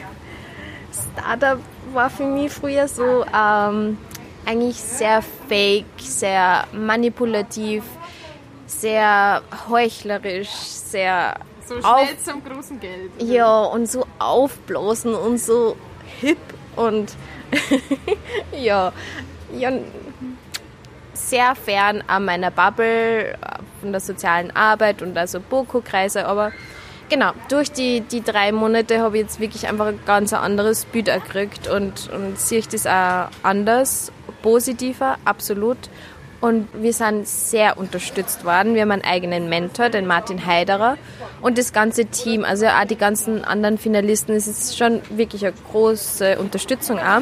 Startup 1.14 1.60
war 1.94 2.10
für 2.10 2.26
mich 2.26 2.52
früher 2.52 2.88
so 2.88 3.26
ähm, 3.26 3.98
eigentlich 4.46 4.78
sehr 4.78 5.22
fake, 5.48 5.86
sehr 5.98 6.66
manipulativ 6.72 7.84
sehr 8.70 9.42
heuchlerisch, 9.68 10.50
sehr. 10.50 11.36
So 11.66 11.76
schnell 11.82 12.18
zum 12.24 12.44
großen 12.44 12.80
Geld. 12.80 13.12
Ja, 13.20 13.64
und 13.64 13.90
so 13.90 14.06
aufblasen 14.18 15.14
und 15.14 15.38
so 15.40 15.76
hip 16.20 16.38
und 16.76 17.14
ja, 18.60 18.92
ja, 19.54 19.72
sehr 21.20 21.56
fern 21.56 22.04
an 22.08 22.26
meiner 22.26 22.52
Bubble 22.52 23.38
von 23.82 23.92
der 23.92 24.02
sozialen 24.02 24.56
Arbeit 24.56 25.02
und 25.02 25.18
also 25.18 25.40
Boko-Kreise, 25.40 26.26
aber 26.28 26.52
genau, 27.10 27.32
durch 27.50 27.72
die, 27.72 28.02
die 28.02 28.24
drei 28.24 28.52
Monate 28.52 29.00
habe 29.00 29.18
ich 29.18 29.24
jetzt 29.24 29.40
wirklich 29.40 29.68
einfach 29.68 29.88
ein 29.88 30.00
ganz 30.06 30.34
anderes 30.34 30.86
Bild 30.86 31.08
gekriegt 31.08 31.68
und, 31.68 32.10
und 32.10 32.40
sehe 32.40 32.60
ich 32.60 32.68
das 32.68 32.86
auch 32.88 33.30
anders, 33.44 34.12
positiver, 34.42 35.18
absolut. 35.26 35.78
Und 36.42 36.70
wir 36.74 36.94
sind 36.94 37.28
sehr 37.28 37.78
unterstützt 37.78 38.46
worden. 38.46 38.74
Wir 38.74 38.84
haben 38.84 38.92
einen 38.92 39.04
eigenen 39.04 39.50
Mentor, 39.50 39.90
den 39.90 40.08
Martin 40.08 40.46
Heiderer. 40.46 40.98
Und 41.42 41.58
das 41.58 41.74
ganze 41.74 42.06
Team, 42.06 42.46
also 42.46 42.66
auch 42.68 42.86
die 42.86 42.96
ganzen 42.96 43.44
anderen 43.44 43.78
Finalisten, 43.78 44.34
es 44.36 44.48
ist 44.48 44.78
schon 44.78 45.02
wirklich 45.10 45.46
eine 45.46 45.54
große 45.70 46.40
Unterstützung 46.40 46.98
auch. 47.00 47.22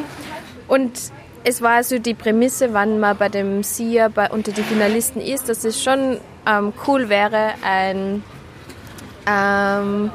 Und 0.68 0.92
es 1.44 1.62
war 1.62 1.76
also 1.76 1.98
die 1.98 2.14
Prämisse, 2.14 2.72
wann 2.72 3.00
man 3.00 3.16
bei 3.16 3.28
dem 3.28 3.62
SIA 3.62 4.08
bei, 4.08 4.30
unter 4.30 4.52
die 4.52 4.62
Finalisten 4.62 5.20
ist, 5.20 5.48
dass 5.48 5.64
es 5.64 5.82
schon 5.82 6.18
ähm, 6.46 6.72
cool 6.86 7.08
wäre, 7.08 7.54
ein 7.62 8.22
ähm, 9.26 10.10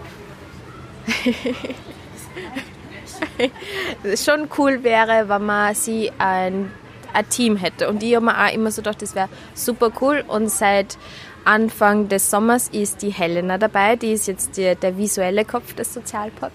schon 4.15 4.49
cool 4.57 4.83
wäre, 4.83 5.29
wenn 5.29 5.45
man 5.45 5.75
sie 5.75 6.11
ein 6.17 6.71
ein 7.13 7.29
Team 7.29 7.55
hätte. 7.55 7.89
Und 7.89 8.03
ich 8.03 8.15
habe 8.15 8.25
mir 8.25 8.37
auch 8.37 8.51
immer 8.51 8.71
so 8.71 8.81
gedacht, 8.81 9.01
das 9.01 9.15
wäre 9.15 9.29
super 9.53 9.91
cool. 10.01 10.23
Und 10.27 10.49
seit 10.49 10.97
Anfang 11.45 12.09
des 12.09 12.29
Sommers 12.29 12.69
ist 12.69 13.01
die 13.01 13.11
Helena 13.11 13.57
dabei, 13.57 13.95
die 13.95 14.13
ist 14.13 14.27
jetzt 14.27 14.57
die, 14.57 14.75
der 14.75 14.97
visuelle 14.97 15.45
Kopf 15.45 15.73
des 15.73 15.93
Sozialpod 15.93 16.51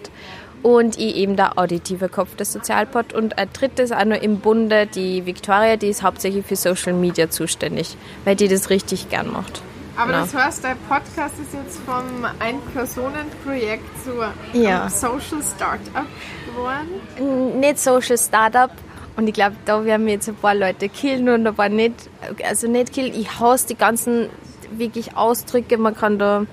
und 0.63 0.99
ich 0.99 1.17
eben 1.17 1.37
der 1.37 1.59
auditive 1.59 2.09
Kopf 2.09 2.37
des 2.37 2.53
Sozialpod 2.53 3.13
und 3.13 3.39
ein 3.39 3.49
drittes 3.53 3.93
auch 3.93 4.05
nur 4.05 4.23
im 4.23 4.41
Bunde, 4.41 4.87
die 4.87 5.27
Victoria, 5.27 5.77
die 5.77 5.89
ist 5.89 6.03
hauptsächlich 6.03 6.45
für 6.47 6.57
Social 6.57 6.93
Media 6.93 7.31
zuständig, 7.31 7.97
weil 8.25 8.37
die 8.37 8.49
das 8.49 8.71
richtig 8.71 9.09
gern 9.09 9.33
macht. 9.33 9.63
Aber 9.97 10.13
genau. 10.13 10.25
das 10.25 10.35
heißt, 10.35 10.65
der 10.65 10.77
Podcast 10.89 11.35
ist 11.41 11.55
jetzt 11.55 11.79
vom 11.81 12.25
Ein-Personen-Projekt 12.39 13.85
zu 14.05 14.59
ja. 14.59 14.89
Social 14.89 15.43
Startup 15.43 16.07
geworden? 16.47 17.59
Nicht 17.61 17.81
Social 17.81 18.17
Startup, 18.17 18.71
und 19.19 19.27
ich 19.27 19.35
glaube, 19.35 19.57
da 19.65 19.85
werden 19.85 20.07
wir 20.07 20.13
jetzt 20.13 20.29
ein 20.29 20.37
paar 20.37 20.55
Leute 20.55 20.89
killen 20.89 21.29
und 21.29 21.45
ein 21.45 21.53
paar 21.53 21.69
nicht. 21.69 22.09
Also 22.45 22.69
nicht 22.69 22.93
killen, 22.93 23.13
ich 23.13 23.41
hasse 23.41 23.67
die 23.67 23.75
ganzen 23.75 24.29
wirklich 24.71 25.17
Ausdrücke. 25.17 25.77
Man 25.77 25.97
kann 25.97 26.21
da, 26.21 26.47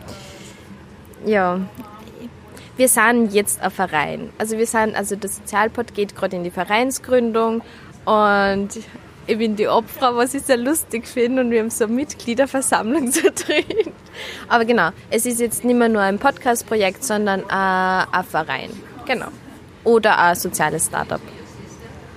ja, 1.28 1.60
wir 2.78 2.88
sind 2.88 3.34
jetzt 3.34 3.62
ein 3.62 3.72
Verein. 3.72 4.30
Also 4.38 4.58
wir 4.58 4.68
sind, 4.68 4.96
also 4.96 5.16
der 5.16 5.30
Sozialpod 5.30 5.94
geht 5.94 6.16
gerade 6.16 6.36
in 6.36 6.44
die 6.44 6.52
Vereinsgründung 6.52 7.62
und 8.06 8.70
ich 9.28 9.38
bin 9.38 9.56
die 9.56 9.68
Opfer, 9.68 10.16
was 10.16 10.34
ich 10.34 10.44
sehr 10.44 10.58
lustig 10.58 11.08
finde 11.08 11.42
und 11.42 11.52
wir 11.52 11.62
haben 11.62 11.70
so 11.70 11.86
eine 11.86 11.94
Mitgliederversammlung 11.94 13.12
zu 13.12 13.32
drehen. 13.32 13.92
Aber 14.48 14.66
genau, 14.66 14.90
es 15.10 15.26
ist 15.26 15.40
jetzt 15.40 15.64
nicht 15.64 15.78
mehr 15.78 15.90
nur 15.90 16.02
ein 16.02 16.20
Podcast-Projekt, 16.20 17.04
sondern 17.04 17.44
ein 17.50 18.24
Verein. 18.26 18.70
Genau. 19.06 19.28
Oder 19.84 20.20
ein 20.20 20.36
soziales 20.36 20.88
Startup. 20.88 21.22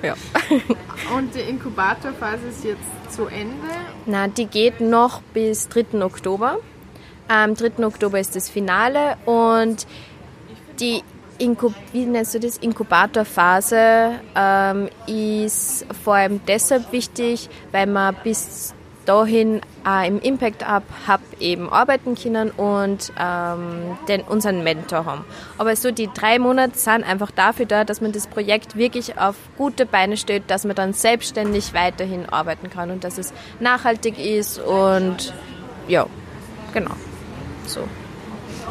Ja. 0.02 0.14
Und 1.16 1.34
die 1.34 1.40
Inkubatorphase 1.40 2.48
ist 2.50 2.64
jetzt 2.64 3.14
zu 3.14 3.26
Ende? 3.26 3.66
Na, 4.06 4.28
die 4.28 4.46
geht 4.46 4.80
noch 4.80 5.22
bis 5.34 5.68
3. 5.68 6.02
Oktober. 6.02 6.58
Am 7.26 7.54
3. 7.54 7.84
Oktober 7.84 8.20
ist 8.20 8.36
das 8.36 8.48
Finale 8.48 9.16
und 9.26 9.86
die 10.80 11.02
Inkub 11.38 11.72
wie 11.92 12.04
nennst 12.04 12.34
du 12.34 12.40
das? 12.40 12.58
Inkubatorphase 12.58 14.20
ähm, 14.34 14.88
ist 15.06 15.86
vor 16.04 16.14
allem 16.14 16.40
deshalb 16.46 16.90
wichtig, 16.92 17.48
weil 17.70 17.86
man 17.86 18.16
bis 18.24 18.74
dahin 19.08 19.62
äh, 19.86 20.06
im 20.06 20.20
Impact 20.20 20.66
Hub 20.68 21.20
eben 21.40 21.72
arbeiten 21.72 22.14
können 22.14 22.50
und 22.50 23.10
ähm, 23.18 23.96
den, 24.06 24.20
unseren 24.22 24.62
Mentor 24.62 25.06
haben. 25.06 25.24
Aber 25.56 25.74
so 25.76 25.90
die 25.90 26.10
drei 26.12 26.38
Monate 26.38 26.76
sind 26.76 27.04
einfach 27.04 27.30
dafür 27.30 27.64
da, 27.64 27.84
dass 27.84 28.02
man 28.02 28.12
das 28.12 28.26
Projekt 28.26 28.76
wirklich 28.76 29.18
auf 29.18 29.36
gute 29.56 29.86
Beine 29.86 30.18
stellt, 30.18 30.50
dass 30.50 30.64
man 30.64 30.76
dann 30.76 30.92
selbstständig 30.92 31.72
weiterhin 31.72 32.26
arbeiten 32.28 32.68
kann 32.68 32.90
und 32.90 33.02
dass 33.02 33.16
es 33.16 33.32
nachhaltig 33.60 34.18
ist 34.18 34.58
und 34.58 35.32
ja, 35.86 36.06
genau. 36.74 36.92
So. 37.66 37.88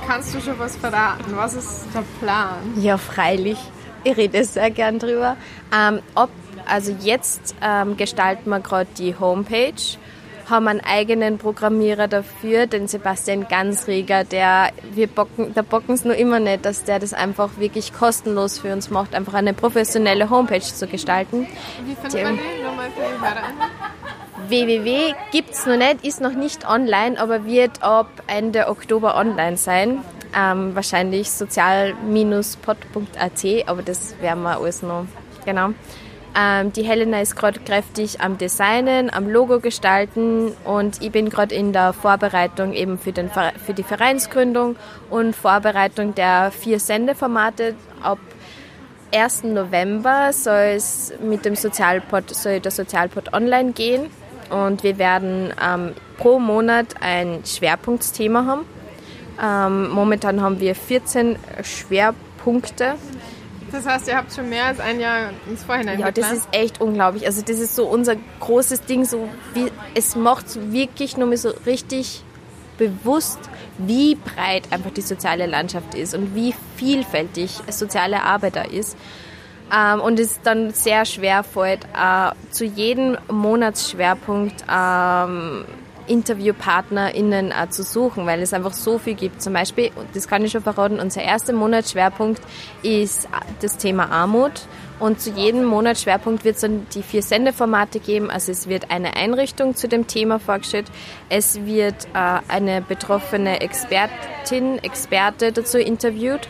Kannst 0.06 0.36
du 0.36 0.42
schon 0.42 0.60
was 0.60 0.76
verraten? 0.76 1.36
Was 1.36 1.54
ist 1.54 1.86
der 1.94 2.04
Plan? 2.20 2.58
Ja, 2.78 2.98
freilich. 2.98 3.58
Ich 4.04 4.16
rede 4.16 4.44
sehr 4.44 4.70
gern 4.72 5.00
drüber. 5.00 5.36
Ähm, 5.74 6.00
ob, 6.16 6.30
also 6.66 6.96
jetzt 7.02 7.56
ähm, 7.62 7.98
gestalten 7.98 8.50
wir 8.50 8.60
gerade 8.60 8.90
die 8.98 9.16
Homepage 9.20 9.98
haben 10.50 10.68
einen 10.68 10.82
eigenen 10.82 11.38
Programmierer 11.38 12.08
dafür, 12.08 12.68
den 12.68 12.88
Sebastian 12.88 13.48
Gansreger, 13.48 14.24
der 14.24 14.70
wir 14.94 15.08
bocken, 15.08 15.54
der 15.54 15.64
bocken 15.64 15.96
es 15.96 16.06
nur 16.06 16.16
immer 16.16 16.40
nicht, 16.40 16.66
dass 16.66 16.84
der 16.84 17.00
das 17.00 17.14
einfach 17.14 17.50
wirklich 17.58 17.94
kostenlos 17.94 18.60
für 18.60 18.72
uns 18.72 18.90
macht, 18.90 19.14
einfach 19.14 19.34
eine 19.34 19.54
professionelle 19.54 20.30
Homepage 20.30 20.62
zu 20.62 20.88
gestalten. 20.88 21.48
Wie 21.86 21.96
findet 21.96 22.24
man 22.24 22.38
die 22.38 22.64
nochmal 22.64 22.90
für 22.92 23.02
die 23.02 23.20
Hörer 23.20 23.44
www 24.50 25.14
gibt 25.32 25.52
es 25.52 25.66
noch 25.66 25.78
nicht, 25.78 26.06
ist 26.06 26.22
noch 26.22 26.34
nicht 26.34 26.68
online, 26.68 27.20
aber 27.20 27.46
wird 27.46 27.84
ab 27.84 28.10
Ende 28.28 28.68
Oktober 28.68 29.16
online 29.16 29.58
sein. 29.58 30.04
Ähm, 30.38 30.76
wahrscheinlich 30.76 31.32
sozial-pod.at, 31.32 33.68
aber 33.68 33.82
das 33.82 34.20
werden 34.22 34.44
wir 34.44 34.58
alles 34.58 34.84
noch. 34.84 35.06
Genau. 35.46 35.70
Ähm, 36.38 36.74
die 36.74 36.84
Helena 36.84 37.22
ist 37.22 37.36
gerade 37.36 37.60
kräftig 37.60 38.22
am 38.22 38.38
Designen, 38.38 39.12
am 39.12 39.28
Logo 39.30 39.60
gestalten 39.60 40.52
und 40.66 41.02
ich 41.02 41.12
bin 41.12 41.30
gerade 41.30 41.56
in 41.56 41.74
der 41.74 41.94
Vorbereitung 41.94 42.74
eben 42.74 43.00
für, 43.00 43.12
den, 43.12 43.32
für 43.32 43.74
die 43.74 43.84
Vereinsgründung 43.84 44.76
und 45.10 45.36
Vorbereitung 45.36 46.14
der 46.14 46.52
vier 46.52 46.80
Sendeformate. 46.80 47.74
Ab 48.04 48.20
1. 49.14 49.46
November 49.46 50.34
soll 50.34 50.74
es 50.76 51.14
mit 51.22 51.46
dem 51.46 51.56
Sozialpod, 51.56 52.36
soll 52.36 52.60
der 52.60 52.72
Sozialpod 52.72 53.34
online 53.34 53.72
gehen 53.72 54.12
und 54.50 54.84
wir 54.84 54.98
werden 54.98 55.54
ähm, 55.64 55.94
pro 56.18 56.40
Monat 56.40 56.96
ein 57.02 57.42
Schwerpunktthema 57.46 58.46
haben. 58.46 58.66
Ähm, 59.42 59.90
momentan 59.90 60.42
haben 60.42 60.60
wir 60.60 60.76
14 60.76 61.38
Schwerpunkte 61.64 62.96
das 63.72 63.86
heißt, 63.86 64.08
ihr 64.08 64.16
habt 64.16 64.34
schon 64.34 64.50
mehr 64.50 64.66
als 64.66 64.80
ein 64.80 65.00
Jahr 65.00 65.32
ins 65.50 65.64
Vorhinein 65.64 66.00
Ja, 66.00 66.08
geplant. 66.08 66.32
das 66.32 66.38
ist 66.40 66.48
echt 66.52 66.80
unglaublich. 66.80 67.26
Also 67.26 67.42
das 67.42 67.60
ist 67.60 67.76
so 67.76 67.86
unser 67.86 68.16
großes 68.40 68.82
Ding. 68.82 69.04
So 69.06 69.28
wie, 69.54 69.72
es 69.94 70.16
macht 70.16 70.72
wirklich 70.72 71.18
nur 71.18 71.28
mal 71.28 71.38
so 71.38 71.50
richtig 71.66 72.24
bewusst, 72.78 73.40
wie 73.78 74.16
breit 74.16 74.72
einfach 74.72 74.92
die 74.92 75.02
soziale 75.02 75.48
Landschaft 75.48 75.96
ist 75.96 76.14
und 76.14 76.34
wie 76.36 76.54
vielfältig 76.78 77.60
soziale 77.70 78.24
Arbeit 78.24 78.56
da 78.56 78.62
ist. 78.64 78.96
Ähm, 79.74 80.02
und 80.02 80.20
es 80.20 80.42
dann 80.42 80.72
sehr 80.72 81.06
schwer 81.06 81.44
fällt, 81.44 81.84
äh, 81.86 82.32
zu 82.52 82.66
jedem 82.66 83.18
Monatsschwerpunkt 83.30 84.64
ähm, 84.72 85.66
InterviewpartnerInnen 86.08 87.52
auch 87.52 87.70
zu 87.70 87.84
suchen, 87.84 88.26
weil 88.26 88.42
es 88.42 88.54
einfach 88.54 88.74
so 88.74 88.98
viel 88.98 89.16
gibt. 89.16 89.42
Zum 89.42 89.54
Beispiel, 89.54 89.92
das 90.14 90.28
kann 90.28 90.44
ich 90.44 90.52
schon 90.52 90.64
verraten, 90.64 91.00
unser 91.00 91.22
erster 91.22 91.54
Monatsschwerpunkt 91.54 92.42
ist 92.82 93.28
das 93.62 93.78
Thema 93.78 94.10
Armut. 94.10 94.68
Und 95.00 95.22
zu 95.22 95.30
jedem 95.30 95.64
Monatsschwerpunkt 95.66 96.44
wird 96.44 96.56
es 96.56 96.62
dann 96.62 96.88
die 96.96 97.04
vier 97.04 97.22
Sendeformate 97.22 98.00
geben. 98.00 98.32
Also 98.32 98.52
es 98.52 98.68
wird 98.68 98.90
eine 98.90 99.16
Einrichtung 99.16 99.76
zu 99.76 99.88
dem 99.88 100.08
Thema 100.08 100.40
vorgestellt. 100.40 100.88
Es 101.30 101.66
wird 101.66 102.06
äh, 102.16 102.40
eine 102.48 102.82
betroffene 102.82 103.62
Expertin, 103.62 104.80
Experte 104.80 105.52
dazu 105.52 105.78
interviewt. 105.78 106.48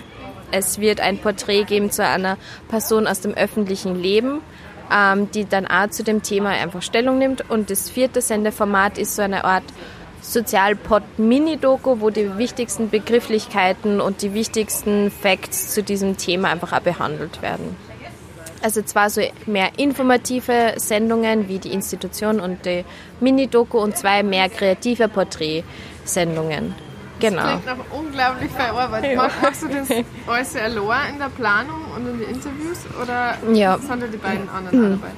Es 0.51 0.79
wird 0.79 1.01
ein 1.01 1.17
Porträt 1.17 1.63
geben 1.63 1.91
zu 1.91 2.05
einer 2.05 2.37
Person 2.67 3.07
aus 3.07 3.21
dem 3.21 3.33
öffentlichen 3.33 4.01
Leben 4.01 4.41
ähm, 4.91 5.29
die 5.31 5.45
dann 5.45 5.67
auch 5.67 5.89
zu 5.89 6.03
dem 6.03 6.23
Thema 6.23 6.49
einfach 6.49 6.81
Stellung 6.81 7.17
nimmt. 7.17 7.49
Und 7.49 7.69
das 7.69 7.89
vierte 7.89 8.21
Sendeformat 8.21 8.97
ist 8.97 9.15
so 9.15 9.21
eine 9.21 9.43
Art 9.43 9.63
Sozialpod-Mini-Doku, 10.21 12.01
wo 12.01 12.09
die 12.09 12.37
wichtigsten 12.37 12.89
Begrifflichkeiten 12.89 14.01
und 14.01 14.21
die 14.21 14.33
wichtigsten 14.33 15.11
Facts 15.11 15.73
zu 15.73 15.83
diesem 15.83 16.17
Thema 16.17 16.49
einfach 16.49 16.73
auch 16.73 16.79
behandelt 16.79 17.41
werden. 17.41 17.75
Also 18.61 18.81
zwar 18.81 19.09
so 19.11 19.21
mehr 19.45 19.69
informative 19.77 20.73
Sendungen 20.77 21.47
wie 21.47 21.59
die 21.59 21.71
Institution 21.71 22.39
und 22.39 22.65
die 22.65 22.83
Mini-Doku 23.19 23.77
und 23.77 23.95
zwei 23.95 24.23
mehr 24.23 24.49
kreative 24.49 25.07
Porträtsendungen. 25.07 26.86
Genau. 27.19 27.41
Das 27.41 27.63
klingt 27.63 27.65
nach 27.65 27.97
unglaublich 27.97 28.51
viel 28.51 28.65
Arbeit. 28.65 29.03
Ja. 29.05 29.29
Machst 29.41 29.63
du 29.63 29.67
das 29.67 29.89
alles 30.27 30.55
allein 30.55 31.13
in 31.13 31.19
der 31.19 31.29
Planung 31.29 31.85
und 31.95 32.07
in 32.07 32.19
den 32.19 32.29
Interviews 32.29 32.79
oder 33.01 33.37
ja. 33.53 33.77
sind 33.77 34.01
da 34.01 34.07
die 34.07 34.17
beiden 34.17 34.49
anderen 34.49 34.79
mhm. 34.79 34.99
dabei? 34.99 35.11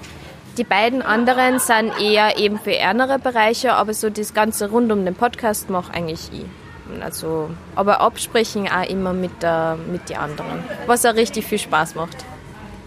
Die 0.58 0.64
beiden 0.64 1.02
anderen 1.02 1.60
sind 1.60 1.94
eher 2.02 2.38
eben 2.38 2.60
für 2.60 2.76
ärmere 2.76 3.20
Bereiche, 3.20 3.74
aber 3.74 3.94
so 3.94 4.10
das 4.10 4.34
Ganze 4.34 4.70
rund 4.70 4.92
um 4.92 5.06
den 5.06 5.16
Podcast 5.16 5.70
mache 5.70 5.94
eigentlich 5.94 6.30
ich. 6.34 7.02
Also, 7.02 7.50
aber 7.76 8.02
absprechen 8.02 8.68
auch 8.68 8.88
immer 8.90 9.14
mit, 9.14 9.44
der, 9.44 9.78
mit 9.92 10.10
den 10.10 10.18
anderen, 10.18 10.64
was 10.88 11.06
auch 11.06 11.14
richtig 11.14 11.46
viel 11.46 11.60
Spaß 11.60 11.96
macht. 11.96 12.26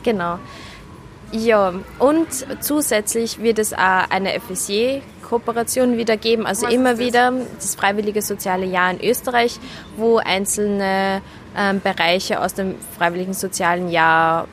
Genau. 0.02 0.38
Ja, 1.30 1.72
und 1.98 2.26
zusätzlich 2.60 3.40
wird 3.40 3.58
es 3.58 3.72
auch 3.72 4.10
eine 4.10 4.38
FSJ 4.38 5.00
Kooperation 5.32 5.96
wieder 5.96 6.18
geben. 6.18 6.46
Also 6.46 6.66
Was 6.66 6.74
immer 6.74 6.98
wieder 6.98 7.32
das 7.56 7.74
Freiwillige 7.74 8.20
Soziale 8.20 8.66
Jahr 8.66 8.90
in 8.90 9.00
Österreich, 9.02 9.58
wo 9.96 10.18
einzelne 10.18 11.22
ähm, 11.56 11.80
Bereiche 11.80 12.38
aus 12.38 12.52
dem 12.52 12.74
Freiwilligen 12.98 13.32
Sozialen 13.32 13.88
Jahr 13.88 14.46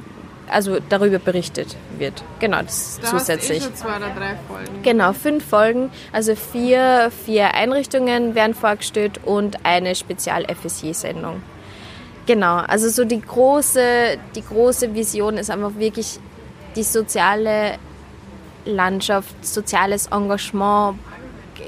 also 0.48 0.78
darüber 0.88 1.20
berichtet 1.20 1.76
wird. 1.98 2.24
Genau, 2.40 2.62
das 2.62 2.98
da 3.02 3.10
zusätzlich. 3.10 3.60
Hast 3.60 3.72
eh 3.72 3.76
zwei 3.76 3.98
oder 3.98 4.10
drei 4.18 4.36
Folgen. 4.48 4.82
Genau, 4.82 5.12
fünf 5.12 5.46
Folgen. 5.46 5.92
Also 6.14 6.34
vier, 6.36 7.12
vier 7.26 7.54
Einrichtungen 7.54 8.34
werden 8.34 8.56
vorgestellt 8.56 9.20
und 9.26 9.66
eine 9.66 9.96
Spezial-FSJ-Sendung. 9.96 11.44
Genau, 12.26 12.56
also 12.56 12.90
so 12.90 13.04
die 13.04 13.22
große, 13.22 14.18
die 14.34 14.44
große 14.44 14.96
Vision 14.96 15.38
ist 15.38 15.52
einfach 15.52 15.76
wirklich 15.78 16.20
die 16.76 16.84
soziale 16.84 17.76
Landschaft, 18.70 19.46
soziales 19.46 20.08
Engagement, 20.08 20.98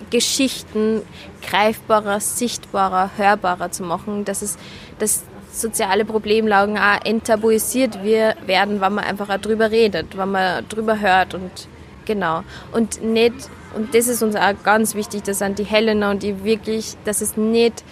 Geschichten 0.09 1.01
greifbarer, 1.41 2.19
sichtbarer, 2.19 3.11
hörbarer 3.17 3.71
zu 3.71 3.83
machen, 3.83 4.25
dass 4.25 4.41
es 4.41 4.57
dass 4.99 5.23
soziale 5.51 6.05
Problemlagen 6.05 6.77
auch 6.77 7.03
enttabuisiert 7.03 8.03
werden, 8.03 8.79
wenn 8.79 8.93
man 8.93 8.99
einfach 8.99 9.29
auch 9.29 9.37
drüber 9.37 9.69
redet, 9.69 10.17
wenn 10.17 10.31
man 10.31 10.67
drüber 10.69 10.99
hört 10.99 11.33
und 11.33 11.67
genau. 12.05 12.43
Und 12.71 13.03
nicht 13.03 13.49
und 13.73 13.95
das 13.95 14.07
ist 14.07 14.21
uns 14.21 14.35
auch 14.35 14.53
ganz 14.63 14.95
wichtig, 14.95 15.23
das 15.23 15.39
sind 15.39 15.59
die 15.59 15.63
Helena 15.63 16.11
und 16.11 16.23
die 16.23 16.43
wirklich, 16.43 16.95
dass 17.05 17.21
es 17.21 17.37
nicht 17.37 17.83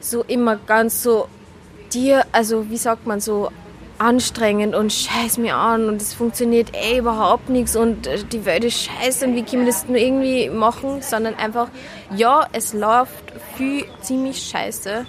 so 0.00 0.22
immer 0.24 0.56
ganz 0.56 1.02
so 1.02 1.28
dir, 1.92 2.24
also 2.32 2.68
wie 2.68 2.76
sagt 2.76 3.06
man 3.06 3.20
so 3.20 3.50
anstrengend 3.98 4.74
und 4.74 4.92
scheiß 4.92 5.38
mir 5.38 5.56
an 5.56 5.88
und 5.88 6.00
es 6.02 6.14
funktioniert 6.14 6.72
eh 6.74 6.98
überhaupt 6.98 7.48
nichts 7.48 7.76
und 7.76 8.06
äh, 8.06 8.24
die 8.24 8.44
Welt 8.44 8.64
ist 8.64 8.84
scheiße 8.84 9.26
und 9.26 9.36
wie 9.36 9.42
können 9.42 9.64
wir 9.64 9.72
das 9.72 9.88
nur 9.88 9.96
irgendwie 9.96 10.50
machen, 10.50 11.02
sondern 11.02 11.34
einfach, 11.34 11.68
ja, 12.14 12.46
es 12.52 12.72
läuft 12.72 13.32
viel 13.56 13.84
ziemlich 14.02 14.42
scheiße, 14.42 15.06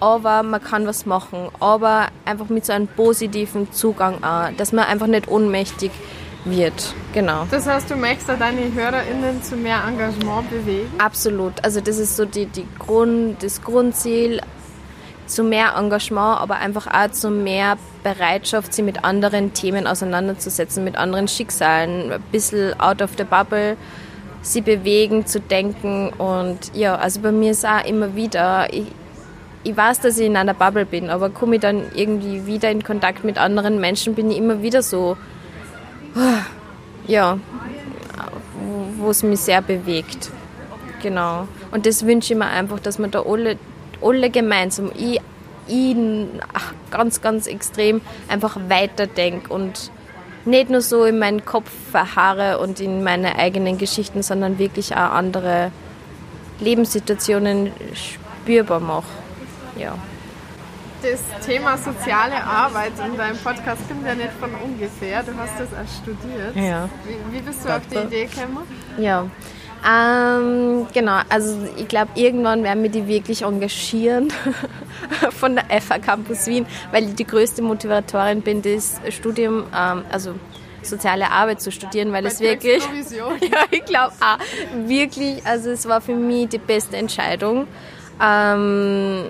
aber 0.00 0.42
man 0.42 0.62
kann 0.62 0.86
was 0.86 1.06
machen, 1.06 1.48
aber 1.60 2.08
einfach 2.24 2.48
mit 2.48 2.66
so 2.66 2.72
einem 2.72 2.88
positiven 2.88 3.72
Zugang 3.72 4.22
auch, 4.24 4.50
dass 4.56 4.72
man 4.72 4.86
einfach 4.86 5.06
nicht 5.06 5.28
ohnmächtig 5.28 5.90
wird. 6.44 6.94
Genau. 7.12 7.46
Das 7.50 7.66
heißt, 7.66 7.90
du 7.90 7.96
möchtest 7.96 8.30
auch 8.30 8.38
deine 8.38 8.72
HörerInnen 8.72 9.42
zu 9.42 9.56
mehr 9.56 9.82
Engagement 9.86 10.50
bewegen? 10.50 10.90
Absolut. 10.98 11.52
Also 11.62 11.80
das 11.80 11.98
ist 11.98 12.16
so 12.16 12.24
die, 12.24 12.46
die 12.46 12.66
Grund, 12.78 13.42
das 13.42 13.62
Grundziel, 13.62 14.40
zu 15.34 15.42
mehr 15.42 15.74
Engagement, 15.76 16.40
aber 16.40 16.56
einfach 16.56 16.86
auch 16.86 17.10
zu 17.10 17.30
mehr 17.30 17.76
Bereitschaft, 18.02 18.74
sich 18.74 18.84
mit 18.84 19.04
anderen 19.04 19.52
Themen 19.52 19.86
auseinanderzusetzen, 19.86 20.84
mit 20.84 20.96
anderen 20.96 21.28
Schicksalen, 21.28 22.12
ein 22.12 22.22
bisschen 22.30 22.78
out 22.80 23.02
of 23.02 23.10
the 23.16 23.24
bubble, 23.24 23.76
sie 24.42 24.60
bewegen, 24.60 25.26
zu 25.26 25.40
denken 25.40 26.10
und 26.10 26.74
ja, 26.74 26.96
also 26.96 27.20
bei 27.20 27.32
mir 27.32 27.52
ist 27.52 27.64
auch 27.64 27.84
immer 27.84 28.14
wieder, 28.14 28.72
ich, 28.72 28.86
ich 29.64 29.76
weiß, 29.76 30.00
dass 30.00 30.18
ich 30.18 30.26
in 30.26 30.36
einer 30.36 30.54
Bubble 30.54 30.84
bin, 30.84 31.10
aber 31.10 31.30
komme 31.30 31.56
ich 31.56 31.60
dann 31.60 31.84
irgendwie 31.94 32.46
wieder 32.46 32.70
in 32.70 32.82
Kontakt 32.82 33.24
mit 33.24 33.38
anderen 33.38 33.80
Menschen, 33.80 34.14
bin 34.14 34.30
ich 34.30 34.38
immer 34.38 34.62
wieder 34.62 34.82
so, 34.82 35.16
ja, 37.06 37.38
wo 38.98 39.10
es 39.10 39.22
mich 39.22 39.40
sehr 39.40 39.62
bewegt. 39.62 40.30
Genau. 41.02 41.48
Und 41.72 41.86
das 41.86 42.06
wünsche 42.06 42.32
ich 42.32 42.38
mir 42.38 42.46
einfach, 42.46 42.78
dass 42.78 42.98
man 42.98 43.10
da 43.10 43.22
alle 43.22 43.56
alle 44.02 44.30
gemeinsam, 44.30 44.90
ich, 44.96 45.20
ich 45.66 45.96
ganz, 46.90 47.20
ganz 47.20 47.46
extrem 47.46 48.00
einfach 48.28 48.56
weiterdenke 48.68 49.52
und 49.52 49.90
nicht 50.44 50.70
nur 50.70 50.80
so 50.80 51.04
in 51.04 51.18
meinen 51.18 51.44
Kopf 51.44 51.70
verharre 51.90 52.58
und 52.58 52.80
in 52.80 53.04
meine 53.04 53.36
eigenen 53.36 53.78
Geschichten, 53.78 54.22
sondern 54.22 54.58
wirklich 54.58 54.94
auch 54.94 55.12
andere 55.12 55.70
Lebenssituationen 56.60 57.72
spürbar 57.94 58.80
mache. 58.80 59.06
Ja. 59.76 59.96
Das 61.02 61.20
Thema 61.44 61.76
soziale 61.76 62.42
Arbeit 62.44 62.92
in 63.04 63.16
deinem 63.16 63.36
Podcast 63.38 63.88
kommt 63.88 64.06
ja 64.06 64.14
nicht 64.14 64.30
von 64.38 64.50
ungefähr. 64.54 65.22
Du 65.24 65.32
hast 65.36 65.58
das 65.58 65.68
auch 65.70 66.02
studiert. 66.02 66.54
Ja. 66.54 66.88
Wie, 67.04 67.36
wie 67.36 67.40
bist 67.40 67.64
du 67.64 67.74
auf 67.74 67.82
die 67.90 67.96
Idee 67.96 68.26
gekommen? 68.26 68.58
Ja, 68.98 69.26
ähm, 69.88 70.86
genau, 70.92 71.20
also 71.28 71.58
ich 71.76 71.88
glaube, 71.88 72.10
irgendwann 72.14 72.62
werden 72.62 72.82
wir 72.82 72.90
die 72.90 73.06
wirklich 73.08 73.42
engagieren 73.42 74.32
von 75.30 75.56
der 75.56 75.80
FH 75.80 75.98
Campus 75.98 76.46
Wien, 76.46 76.66
weil 76.92 77.04
ich 77.04 77.14
die 77.14 77.26
größte 77.26 77.62
Motivatorin 77.62 78.42
bin, 78.42 78.62
das 78.62 79.00
Studium, 79.10 79.64
ähm, 79.76 80.04
also 80.10 80.34
soziale 80.82 81.30
Arbeit 81.30 81.60
zu 81.60 81.72
studieren, 81.72 82.12
weil 82.12 82.22
Bei 82.22 82.28
es 82.28 82.40
wirklich, 82.40 82.82
ja, 83.12 83.64
ich 83.70 83.84
glaube 83.84 84.12
auch, 84.20 84.38
wirklich, 84.86 85.44
also 85.46 85.70
es 85.70 85.88
war 85.88 86.00
für 86.00 86.14
mich 86.14 86.48
die 86.48 86.58
beste 86.58 86.96
Entscheidung. 86.96 87.66
Ähm, 88.20 89.26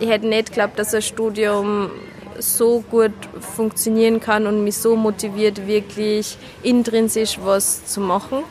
ich 0.00 0.08
hätte 0.08 0.26
nicht 0.26 0.48
geglaubt, 0.48 0.78
dass 0.78 0.94
ein 0.94 1.02
Studium 1.02 1.90
so 2.38 2.80
gut 2.90 3.12
funktionieren 3.40 4.20
kann 4.20 4.46
und 4.46 4.64
mich 4.64 4.76
so 4.76 4.96
motiviert, 4.96 5.66
wirklich 5.66 6.36
intrinsisch 6.62 7.38
was 7.42 7.86
zu 7.86 8.00
machen. 8.00 8.42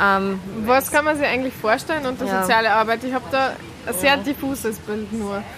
Ähm, 0.00 0.40
Was 0.64 0.90
kann 0.90 1.04
man 1.04 1.16
sich 1.16 1.26
eigentlich 1.26 1.54
vorstellen 1.54 2.06
unter 2.06 2.26
ja. 2.26 2.42
soziale 2.42 2.72
Arbeit? 2.72 3.04
Ich 3.04 3.12
habe 3.12 3.24
da 3.30 3.52
ein 3.86 3.94
sehr 3.94 4.16
ja. 4.16 4.16
diffuses 4.16 4.78
Bild 4.78 5.12
nur. 5.12 5.42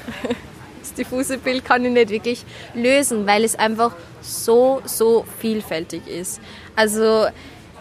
Das 0.81 0.94
diffuse 0.94 1.37
Bild 1.38 1.64
kann 1.64 1.85
ich 1.85 1.90
nicht 1.90 2.11
wirklich 2.11 2.44
lösen, 2.72 3.27
weil 3.27 3.42
es 3.42 3.57
einfach 3.57 3.90
so, 4.20 4.83
so 4.85 5.25
vielfältig 5.40 6.07
ist. 6.07 6.40
Also 6.77 7.27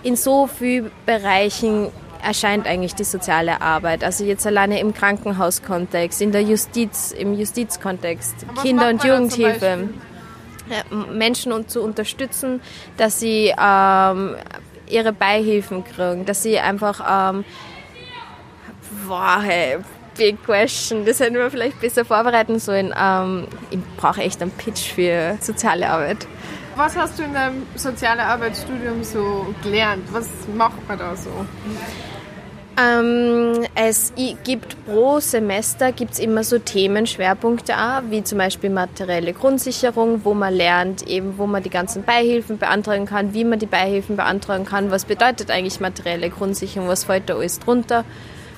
in 0.01 0.15
so 0.15 0.47
vielen 0.47 0.89
Bereichen 1.05 1.91
erscheint 2.23 2.65
eigentlich 2.65 2.95
die 2.95 3.03
soziale 3.03 3.61
Arbeit. 3.61 4.03
Also 4.03 4.23
jetzt 4.23 4.45
alleine 4.47 4.79
im 4.79 4.93
Krankenhauskontext, 4.93 6.21
in 6.21 6.31
der 6.31 6.41
Justiz, 6.41 7.11
im 7.11 7.37
Justizkontext, 7.37 8.35
Kinder- 8.61 8.89
und 8.89 9.03
Jugendhilfe. 9.03 9.89
Menschen 11.13 11.67
zu 11.67 11.83
unterstützen, 11.83 12.59
dass 12.97 13.19
sie 13.19 13.53
ähm, 13.55 14.35
ihre 14.87 15.13
Beihilfen 15.13 15.83
kriegen, 15.83 16.25
dass 16.25 16.43
sie 16.43 16.59
einfach, 16.59 17.33
ähm, 17.33 17.45
boah, 19.07 19.41
hey, 19.41 19.77
big 20.17 20.43
question, 20.43 21.05
das 21.05 21.19
hätten 21.19 21.35
wir 21.35 21.49
vielleicht 21.51 21.79
besser 21.81 22.05
vorbereiten 22.05 22.59
sollen. 22.59 22.93
Ähm, 22.97 23.47
ich 23.69 23.79
brauche 23.97 24.21
echt 24.21 24.41
einen 24.41 24.51
Pitch 24.51 24.91
für 24.93 25.37
soziale 25.41 25.89
Arbeit. 25.89 26.27
Was 26.75 26.95
hast 26.97 27.19
du 27.19 27.23
in 27.23 27.33
deinem 27.33 27.65
sozialen 27.75 28.19
Arbeitsstudium 28.19 29.03
so 29.03 29.53
gelernt? 29.63 30.03
Was 30.11 30.27
macht 30.53 30.87
man 30.87 30.97
da 30.97 31.15
so? 31.15 31.29
Ähm, 32.77 33.65
es 33.75 34.11
gibt 34.43 34.75
pro 34.85 35.21
Semester 35.21 35.93
gibt's 35.93 36.19
immer 36.19 36.43
so 36.43 36.59
Themenschwerpunkte 36.59 37.73
wie 38.09 38.21
zum 38.21 38.37
Beispiel 38.37 38.69
materielle 38.69 39.31
Grundsicherung, 39.31 40.25
wo 40.25 40.33
man 40.33 40.53
lernt, 40.53 41.07
eben 41.07 41.37
wo 41.37 41.47
man 41.47 41.63
die 41.63 41.69
ganzen 41.69 42.03
Beihilfen 42.03 42.57
beantragen 42.57 43.05
kann, 43.05 43.33
wie 43.33 43.45
man 43.45 43.59
die 43.59 43.65
Beihilfen 43.65 44.17
beantragen 44.17 44.65
kann, 44.65 44.91
was 44.91 45.05
bedeutet 45.05 45.51
eigentlich 45.51 45.79
materielle 45.79 46.29
Grundsicherung, 46.29 46.89
was 46.89 47.05
fällt 47.05 47.29
da 47.29 47.35
alles 47.35 47.59
drunter. 47.59 48.03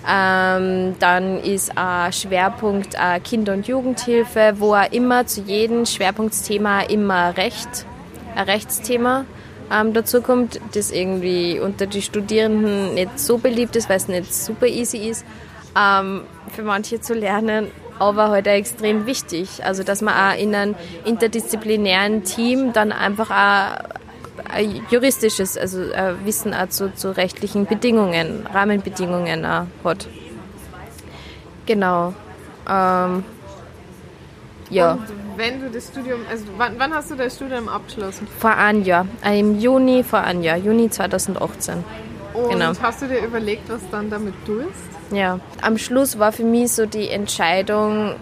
Ähm, 0.10 0.96
dann 1.00 1.40
ist 1.40 1.78
ein 1.78 2.12
Schwerpunkt 2.12 2.96
äh, 2.96 3.20
Kinder- 3.20 3.54
und 3.54 3.68
Jugendhilfe, 3.68 4.54
wo 4.58 4.74
er 4.74 4.94
immer 4.94 5.28
zu 5.28 5.42
jedem 5.42 5.86
Schwerpunktsthema 5.86 6.82
immer 6.84 7.38
Recht, 7.38 7.86
ein 8.36 8.46
Rechtsthema 8.46 9.26
ähm, 9.72 9.94
dazu 9.94 10.22
kommt, 10.22 10.60
das 10.74 10.92
irgendwie 10.92 11.60
unter 11.60 11.88
die 11.88 12.02
Studierenden 12.02 12.94
nicht 12.94 13.20
so 13.20 13.38
beliebt 13.38 13.76
ist, 13.76 13.90
weil 13.90 13.98
es 13.98 14.08
nicht 14.08 14.34
super 14.34 14.68
easy 14.68 15.10
ist, 15.10 15.26
ähm, 15.78 16.24
für 16.56 16.64
manche 16.64 17.02
zu 17.02 17.14
lernen, 17.14 17.68
aber 18.00 18.30
halt 18.30 18.48
auch 18.48 18.54
extrem 18.54 19.06
wichtig. 19.06 19.64
Also, 19.64 19.84
dass 19.84 20.02
man 20.02 20.14
auch 20.14 20.40
in 20.40 20.56
einem 20.56 20.76
interdisziplinären 21.06 22.24
Team 22.24 22.74
dann 22.74 22.92
einfach 22.92 23.30
auch 23.30 23.98
ein 24.50 24.82
juristisches 24.90 25.58
also 25.58 25.92
ein 25.94 26.26
Wissen 26.26 26.54
auch 26.54 26.70
zu, 26.70 26.94
zu 26.94 27.16
rechtlichen 27.16 27.66
Bedingungen, 27.66 28.46
Rahmenbedingungen 28.52 29.46
auch 29.46 29.66
hat. 29.84 30.08
Genau. 31.66 32.14
Ähm, 32.70 33.24
ja. 34.70 34.94
Und 34.94 35.27
wenn 35.38 35.62
du 35.62 35.70
das 35.70 35.88
Studium, 35.88 36.22
also 36.30 36.46
wann, 36.58 36.74
wann 36.78 36.94
hast 36.94 37.12
du 37.12 37.16
das 37.16 37.36
Studium 37.36 37.70
abgeschlossen? 37.70 38.28
Vor 38.40 38.56
einem 38.56 38.84
Jahr, 38.84 39.08
äh, 39.24 39.40
im 39.40 39.60
Juni 39.60 40.04
vor 40.04 40.20
einem 40.20 40.42
Jahr, 40.42 40.58
Juni 40.58 40.90
2018. 40.90 41.84
Und 42.34 42.50
Genau. 42.50 42.74
hast 42.82 43.02
du 43.02 43.08
dir 43.08 43.20
überlegt, 43.20 43.70
was 43.70 43.82
dann 43.92 44.10
damit 44.10 44.34
tust? 44.46 44.68
Ja, 45.12 45.40
am 45.62 45.78
Schluss 45.78 46.20
war 46.20 46.32
für 46.32 46.44
mich 46.44 46.72
so 46.74 46.86
die 46.86 47.10
Entscheidung, 47.10 48.16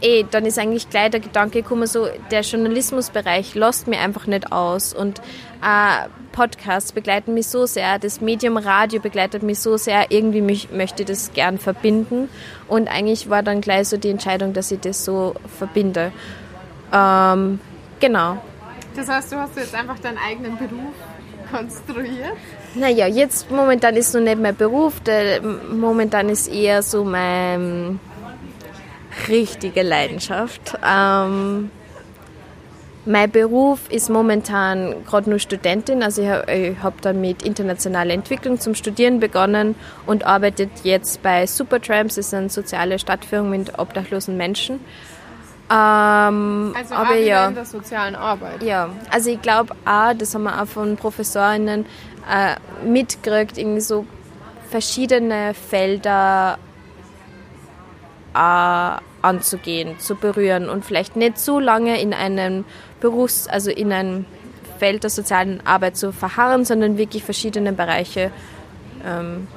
eh, 0.00 0.24
dann 0.30 0.46
ist 0.46 0.58
eigentlich 0.58 0.88
gleich 0.88 1.10
der 1.10 1.20
Gedanke 1.20 1.62
gekommen, 1.62 1.86
so 1.86 2.08
der 2.30 2.40
Journalismusbereich 2.42 3.54
lässt 3.54 3.88
mir 3.88 3.98
einfach 4.00 4.26
nicht 4.26 4.52
aus 4.52 4.94
und 4.94 5.20
äh, 5.62 6.08
Podcasts 6.38 6.92
begleiten 6.92 7.34
mich 7.34 7.48
so 7.48 7.66
sehr, 7.66 7.98
das 7.98 8.20
Medium 8.20 8.58
Radio 8.58 9.00
begleitet 9.00 9.42
mich 9.42 9.58
so 9.58 9.76
sehr, 9.76 10.12
irgendwie 10.12 10.40
mich, 10.40 10.70
möchte 10.70 11.02
ich 11.02 11.08
das 11.08 11.32
gern 11.32 11.58
verbinden 11.58 12.28
und 12.68 12.86
eigentlich 12.86 13.28
war 13.28 13.42
dann 13.42 13.60
gleich 13.60 13.88
so 13.88 13.96
die 13.96 14.08
Entscheidung, 14.08 14.52
dass 14.52 14.70
ich 14.70 14.78
das 14.78 15.04
so 15.04 15.34
verbinde. 15.58 16.12
Ähm, 16.92 17.58
genau. 17.98 18.40
Das 18.94 19.08
heißt, 19.08 19.32
du 19.32 19.36
hast 19.36 19.56
jetzt 19.56 19.74
einfach 19.74 19.98
deinen 19.98 20.18
eigenen 20.18 20.56
Beruf 20.56 20.94
konstruiert? 21.50 22.36
Naja, 22.76 23.08
jetzt 23.08 23.50
momentan 23.50 23.96
ist 23.96 24.14
noch 24.14 24.20
nicht 24.20 24.38
mein 24.40 24.54
Beruf, 24.54 25.00
der, 25.00 25.42
momentan 25.42 26.28
ist 26.28 26.46
eher 26.46 26.84
so 26.84 27.02
meine 27.02 27.98
richtige 29.28 29.82
Leidenschaft. 29.82 30.78
Ähm, 30.88 31.72
mein 33.08 33.30
Beruf 33.30 33.90
ist 33.90 34.10
momentan 34.10 35.04
gerade 35.06 35.30
nur 35.30 35.38
Studentin, 35.38 36.02
also 36.02 36.22
ich 36.22 36.28
habe 36.28 36.76
hab 36.82 37.00
dann 37.00 37.20
mit 37.20 37.42
internationaler 37.42 38.12
Entwicklung 38.12 38.60
zum 38.60 38.74
Studieren 38.74 39.18
begonnen 39.18 39.74
und 40.06 40.24
arbeite 40.24 40.68
jetzt 40.84 41.22
bei 41.22 41.46
Supertramps, 41.46 42.16
das 42.16 42.26
ist 42.26 42.34
eine 42.34 42.50
soziale 42.50 42.98
Stadtführung 42.98 43.50
mit 43.50 43.78
obdachlosen 43.78 44.36
Menschen. 44.36 44.80
Ähm, 45.70 46.74
Also 46.76 46.94
aber 46.94 47.16
ja. 47.16 47.48
in 47.48 47.54
der 47.54 47.64
sozialen 47.64 48.14
Arbeit. 48.14 48.62
Ja, 48.62 48.90
also 49.10 49.30
ich 49.30 49.40
glaube 49.40 49.74
auch, 49.84 50.12
das 50.14 50.34
haben 50.34 50.44
wir 50.44 50.62
auch 50.62 50.66
von 50.66 50.96
Professorinnen 50.96 51.86
äh, 52.30 52.56
mitgekriegt, 52.86 53.58
irgendwie 53.58 53.80
so 53.80 54.06
verschiedene 54.70 55.54
Felder 55.54 56.58
äh, 58.34 59.00
anzugehen, 59.22 59.98
zu 59.98 60.14
berühren 60.14 60.68
und 60.68 60.84
vielleicht 60.84 61.16
nicht 61.16 61.38
zu 61.38 61.58
lange 61.58 62.00
in 62.00 62.14
einem 62.14 62.64
Berufs-, 63.00 63.46
also 63.48 63.70
in 63.70 63.92
einem 63.92 64.24
Feld 64.78 65.02
der 65.02 65.10
sozialen 65.10 65.60
Arbeit 65.66 65.96
zu 65.96 66.12
verharren, 66.12 66.64
sondern 66.64 66.98
wirklich 66.98 67.24
verschiedene 67.24 67.72
Bereiche 67.72 68.30
ähm, 69.04 69.48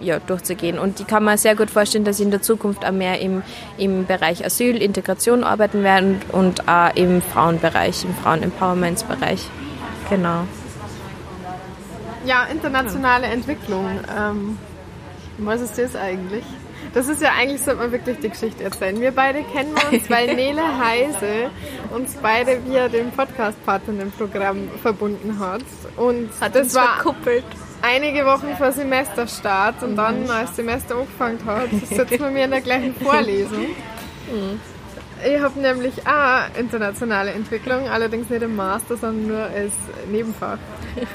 ja, 0.00 0.18
durchzugehen. 0.18 0.78
Und 0.78 1.00
ich 1.00 1.06
kann 1.06 1.24
mir 1.24 1.38
sehr 1.38 1.56
gut 1.56 1.70
vorstellen, 1.70 2.04
dass 2.04 2.18
ich 2.18 2.24
in 2.24 2.30
der 2.30 2.42
Zukunft 2.42 2.84
auch 2.84 2.92
mehr 2.92 3.20
im, 3.20 3.42
im 3.78 4.06
Bereich 4.06 4.44
Asyl, 4.44 4.76
Integration 4.80 5.44
arbeiten 5.44 5.82
werde 5.82 6.06
und, 6.06 6.30
und 6.32 6.68
auch 6.68 6.94
im 6.94 7.22
Frauenbereich, 7.22 8.04
im 8.04 8.14
Frauen-Empowerments-Bereich. 8.14 9.48
Genau. 10.10 10.44
Ja, 12.26 12.44
internationale 12.44 13.26
Entwicklung. 13.26 13.86
Ähm, 14.16 14.58
was 15.38 15.60
ist 15.60 15.78
das 15.78 15.96
eigentlich? 15.96 16.44
Das 16.94 17.08
ist 17.08 17.20
ja 17.20 17.30
eigentlich, 17.36 17.60
sollte 17.60 17.80
man 17.80 17.92
wirklich 17.92 18.18
die 18.20 18.28
Geschichte 18.30 18.62
erzählen. 18.62 19.00
Wir 19.00 19.10
beide 19.10 19.42
kennen 19.42 19.74
uns, 19.90 20.08
weil 20.08 20.34
Nele 20.36 20.62
Heise 20.78 21.50
uns 21.92 22.14
beide 22.22 22.64
via 22.64 22.88
dem 22.88 23.10
Podcast-Partnerinnen-Programm 23.10 24.68
verbunden 24.80 25.38
hat. 25.40 25.62
Und 25.96 26.30
das 26.52 26.74
war 26.74 26.94
verkuppelt. 26.96 27.44
einige 27.82 28.24
Wochen 28.24 28.56
vor 28.56 28.70
Semesterstart 28.70 29.82
und 29.82 29.96
dann, 29.96 30.30
als 30.30 30.50
das 30.50 30.56
Semester 30.56 30.94
angefangen 30.94 31.44
hat, 31.44 31.70
sitzen 31.70 32.20
wir 32.20 32.30
mir 32.30 32.44
in 32.44 32.50
der 32.52 32.60
gleichen 32.60 32.94
Vorlesung. 33.02 33.66
Ich 35.26 35.40
habe 35.40 35.58
nämlich 35.58 35.94
auch 36.06 36.58
internationale 36.58 37.30
Entwicklung, 37.30 37.88
allerdings 37.88 38.28
nicht 38.28 38.42
im 38.42 38.56
Master, 38.56 38.96
sondern 38.96 39.28
nur 39.28 39.42
als 39.42 39.72
Nebenfach. 40.10 40.58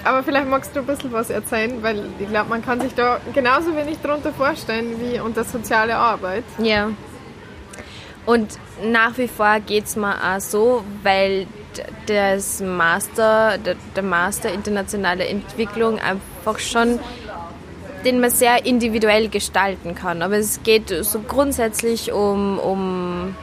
Aber 0.03 0.23
vielleicht 0.23 0.47
magst 0.47 0.75
du 0.75 0.79
ein 0.79 0.87
bisschen 0.87 1.11
was 1.11 1.29
erzählen, 1.29 1.83
weil 1.83 2.05
ich 2.17 2.27
glaube, 2.27 2.49
man 2.49 2.63
kann 2.63 2.81
sich 2.81 2.95
da 2.95 3.19
genauso 3.33 3.75
wenig 3.75 3.99
darunter 4.01 4.33
vorstellen 4.33 4.95
wie 4.99 5.19
unter 5.19 5.43
soziale 5.43 5.95
Arbeit. 5.95 6.43
Ja. 6.57 6.89
Und 8.25 8.57
nach 8.83 9.17
wie 9.17 9.27
vor 9.27 9.59
geht 9.59 9.85
es 9.85 9.95
mir 9.95 10.15
auch 10.15 10.39
so, 10.39 10.83
weil 11.03 11.45
das 12.07 12.61
Master, 12.61 13.57
der 13.95 14.03
Master 14.03 14.51
internationale 14.51 15.27
Entwicklung 15.27 15.99
einfach 15.99 16.57
schon, 16.57 16.99
den 18.05 18.19
man 18.19 18.31
sehr 18.31 18.65
individuell 18.65 19.29
gestalten 19.29 19.93
kann. 19.93 20.23
Aber 20.23 20.37
es 20.37 20.63
geht 20.63 20.89
so 20.89 21.19
grundsätzlich 21.19 22.11
um, 22.11 22.57
um 22.57 23.35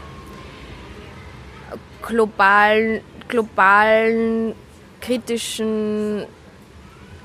globalen, 2.06 3.00
globalen, 3.28 4.54
kritischen, 5.00 6.24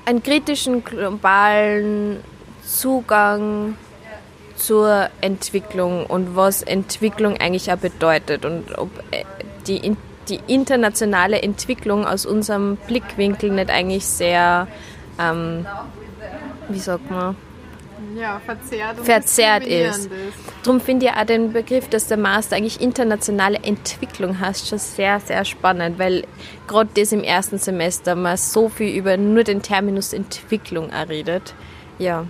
einen 0.05 0.23
kritischen, 0.23 0.83
globalen 0.83 2.21
Zugang 2.65 3.75
zur 4.55 5.09
Entwicklung 5.21 6.05
und 6.05 6.35
was 6.35 6.61
Entwicklung 6.61 7.37
eigentlich 7.37 7.71
auch 7.71 7.77
bedeutet 7.77 8.45
und 8.45 8.77
ob 8.77 8.89
äh, 9.11 9.23
die, 9.67 9.95
die 10.29 10.39
internationale 10.47 11.41
Entwicklung 11.41 12.05
aus 12.05 12.25
unserem 12.25 12.77
Blickwinkel 12.87 13.51
nicht 13.51 13.69
eigentlich 13.69 14.05
sehr, 14.05 14.67
ähm, 15.19 15.65
wie 16.69 16.79
sagt 16.79 17.09
man, 17.09 17.35
Ja, 18.15 18.41
verzerrt 18.45 18.99
und 18.99 19.05
Verzerrt 19.05 19.65
ist. 19.65 20.09
Darum 20.63 20.81
finde 20.81 21.07
ich 21.07 21.11
auch 21.11 21.25
den 21.25 21.53
Begriff, 21.53 21.87
dass 21.87 22.07
der 22.07 22.17
Master 22.17 22.55
eigentlich 22.55 22.81
internationale 22.81 23.57
Entwicklung 23.63 24.39
heißt, 24.39 24.67
schon 24.67 24.79
sehr, 24.79 25.19
sehr 25.19 25.45
spannend, 25.45 25.99
weil 25.99 26.25
gerade 26.67 26.89
das 26.95 27.11
im 27.11 27.23
ersten 27.23 27.57
Semester 27.57 28.15
man 28.15 28.37
so 28.37 28.69
viel 28.69 28.95
über 28.95 29.17
nur 29.17 29.43
den 29.43 29.61
Terminus 29.61 30.13
Entwicklung 30.13 30.91
auch 30.91 31.09
redet. 31.09 31.53
Ja. 31.99 32.25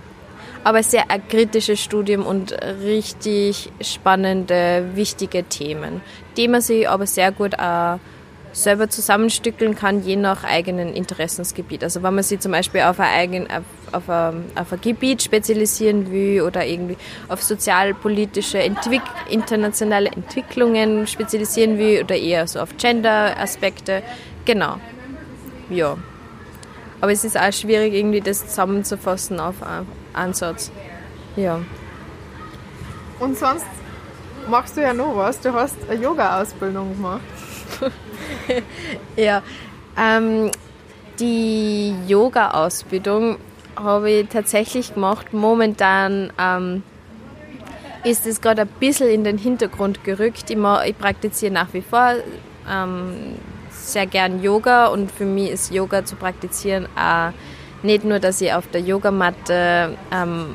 Aber 0.64 0.82
sehr 0.82 1.10
ein 1.10 1.26
kritisches 1.28 1.80
Studium 1.80 2.24
und 2.24 2.52
richtig 2.82 3.72
spannende, 3.80 4.90
wichtige 4.94 5.42
Themen, 5.44 6.00
die 6.36 6.46
man 6.46 6.60
sich 6.60 6.88
aber 6.88 7.06
sehr 7.06 7.32
gut 7.32 7.58
auch 7.58 7.98
selber 8.52 8.88
zusammenstückeln 8.88 9.74
kann, 9.74 10.02
je 10.02 10.16
nach 10.16 10.44
eigenen 10.44 10.94
Interessensgebiet. 10.94 11.82
Also 11.82 12.02
wenn 12.02 12.14
man 12.14 12.24
sich 12.24 12.40
zum 12.40 12.52
Beispiel 12.52 12.82
auf 12.82 13.00
ein, 13.00 13.08
eigen, 13.08 13.46
auf, 13.50 13.64
auf, 13.92 14.08
ein, 14.08 14.44
auf 14.54 14.72
ein 14.72 14.80
Gebiet 14.80 15.22
spezialisieren 15.22 16.10
will 16.10 16.42
oder 16.42 16.64
irgendwie 16.66 16.96
auf 17.28 17.42
sozialpolitische 17.42 18.58
Entwick 18.58 19.02
internationale 19.30 20.10
Entwicklungen 20.10 21.06
spezialisieren 21.06 21.78
will 21.78 22.02
oder 22.04 22.16
eher 22.16 22.46
so 22.46 22.60
auf 22.60 22.76
Gender-Aspekte. 22.76 24.02
Genau. 24.44 24.76
Ja. 25.70 25.96
Aber 27.00 27.12
es 27.12 27.24
ist 27.24 27.38
auch 27.38 27.52
schwierig, 27.52 27.94
irgendwie 27.94 28.20
das 28.20 28.46
zusammenzufassen 28.46 29.40
auf 29.40 29.62
einen 29.62 29.86
Ansatz. 30.12 30.70
Ja. 31.36 31.60
Und 33.18 33.38
sonst 33.38 33.64
machst 34.48 34.76
du 34.76 34.82
ja 34.82 34.92
noch 34.92 35.16
was. 35.16 35.40
Du 35.40 35.52
hast 35.52 35.76
eine 35.88 36.00
Yoga-Ausbildung 36.00 36.94
gemacht. 36.94 37.22
Ja, 39.16 39.42
ähm, 39.98 40.50
die 41.20 41.94
Yoga-Ausbildung 42.06 43.36
habe 43.76 44.10
ich 44.10 44.28
tatsächlich 44.28 44.94
gemacht. 44.94 45.32
Momentan 45.32 46.32
ähm, 46.38 46.82
ist 48.04 48.26
es 48.26 48.40
gerade 48.40 48.62
ein 48.62 48.68
bisschen 48.80 49.08
in 49.08 49.24
den 49.24 49.38
Hintergrund 49.38 50.04
gerückt. 50.04 50.50
Ich, 50.50 50.56
ich 50.56 50.98
praktiziere 50.98 51.52
nach 51.52 51.72
wie 51.72 51.82
vor 51.82 52.14
ähm, 52.70 53.36
sehr 53.70 54.06
gern 54.06 54.42
Yoga 54.42 54.86
und 54.86 55.10
für 55.10 55.24
mich 55.24 55.50
ist 55.50 55.72
Yoga 55.72 56.04
zu 56.04 56.16
praktizieren 56.16 56.86
auch 56.96 57.32
nicht 57.82 58.04
nur, 58.04 58.20
dass 58.20 58.40
ich 58.40 58.52
auf 58.52 58.68
der 58.68 58.80
Yogamatte 58.80 59.96
ähm, 60.12 60.54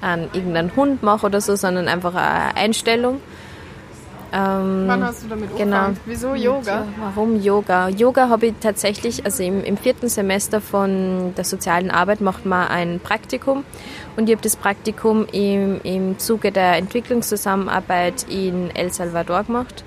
an 0.00 0.28
irgendeinen 0.32 0.74
Hund 0.76 1.02
mache 1.02 1.26
oder 1.26 1.40
so, 1.40 1.56
sondern 1.56 1.88
einfach 1.88 2.14
eine 2.14 2.56
Einstellung. 2.56 3.20
Ähm, 4.32 4.84
Wann 4.86 5.04
hast 5.04 5.24
du 5.24 5.28
damit 5.28 5.56
genau. 5.56 5.76
angefangen? 5.76 6.00
Wieso 6.06 6.34
Yoga? 6.34 6.86
Warum 6.98 7.40
Yoga? 7.40 7.88
Yoga 7.88 8.28
habe 8.28 8.46
ich 8.46 8.54
tatsächlich, 8.60 9.24
also 9.24 9.42
im, 9.42 9.62
im, 9.62 9.76
vierten 9.76 10.08
Semester 10.08 10.60
von 10.60 11.32
der 11.36 11.44
sozialen 11.44 11.90
Arbeit 11.90 12.20
macht 12.20 12.44
man 12.44 12.68
ein 12.68 13.00
Praktikum 13.00 13.64
und 14.16 14.28
ich 14.28 14.34
habe 14.34 14.42
das 14.42 14.56
Praktikum 14.56 15.26
im, 15.32 15.80
im 15.82 16.18
Zuge 16.18 16.50
der 16.50 16.76
Entwicklungszusammenarbeit 16.76 18.26
in 18.28 18.74
El 18.74 18.92
Salvador 18.92 19.44
gemacht. 19.44 19.84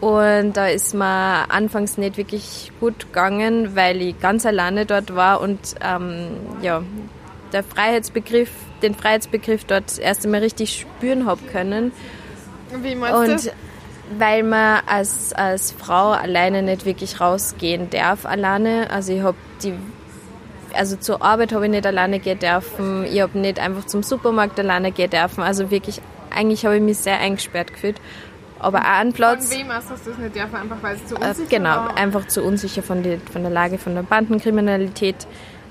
Und 0.00 0.54
da 0.54 0.66
ist 0.66 0.94
mir 0.94 1.44
anfangs 1.48 1.96
nicht 1.96 2.16
wirklich 2.16 2.72
gut 2.80 2.98
gegangen, 2.98 3.76
weil 3.76 4.02
ich 4.02 4.18
ganz 4.18 4.44
alleine 4.44 4.84
dort 4.84 5.14
war 5.14 5.40
und 5.40 5.60
ähm, 5.80 6.30
ja, 6.60 6.82
der 7.52 7.62
Freiheitsbegriff, 7.62 8.50
den 8.82 8.94
Freiheitsbegriff 8.96 9.64
dort 9.64 9.84
das 9.84 9.98
erste 9.98 10.26
Mal 10.26 10.40
richtig 10.40 10.80
spüren 10.80 11.26
habe 11.26 11.42
können. 11.52 11.92
Wie 12.82 12.96
meinst 12.96 13.46
und 13.46 13.52
weil 14.18 14.42
man 14.42 14.80
als, 14.86 15.32
als 15.32 15.72
Frau 15.72 16.10
alleine 16.10 16.62
nicht 16.62 16.84
wirklich 16.84 17.20
rausgehen 17.20 17.90
darf 17.90 18.26
alleine. 18.26 18.90
Also 18.90 19.12
ich 19.12 19.22
habe 19.22 19.36
die 19.62 19.74
also 20.74 20.96
zur 20.96 21.22
Arbeit 21.22 21.52
habe 21.52 21.66
ich 21.66 21.70
nicht 21.70 21.86
alleine 21.86 22.18
gehen 22.18 22.38
dürfen. 22.38 23.04
Ich 23.04 23.20
habe 23.20 23.38
nicht 23.38 23.58
einfach 23.58 23.84
zum 23.86 24.02
Supermarkt 24.02 24.58
alleine 24.58 24.90
gehen 24.92 25.10
dürfen. 25.10 25.42
Also 25.42 25.70
wirklich, 25.70 26.00
eigentlich 26.30 26.64
habe 26.64 26.76
ich 26.76 26.82
mich 26.82 26.98
sehr 26.98 27.18
eingesperrt 27.18 27.72
gefühlt. 27.72 28.00
Aber 28.58 28.78
auch 28.78 29.00
an 29.00 29.12
Platz. 29.12 29.48
Von 29.52 29.58
wem 29.58 29.72
hast 29.72 29.90
du 29.90 29.94
das 30.10 30.18
nicht 30.18 30.34
dürfen? 30.34 30.54
Einfach 30.54 30.76
weil 30.82 30.96
es 30.96 31.06
zu 31.06 31.16
äh, 31.16 31.28
unsicher 31.28 31.52
äh, 31.52 31.56
Genau, 31.56 31.70
war? 31.70 31.96
einfach 31.96 32.26
zu 32.28 32.42
unsicher 32.42 32.82
von, 32.82 33.02
die, 33.02 33.18
von 33.18 33.42
der 33.42 33.50
Lage 33.50 33.78
von 33.78 33.94
der 33.94 34.02
Bandenkriminalität. 34.02 35.26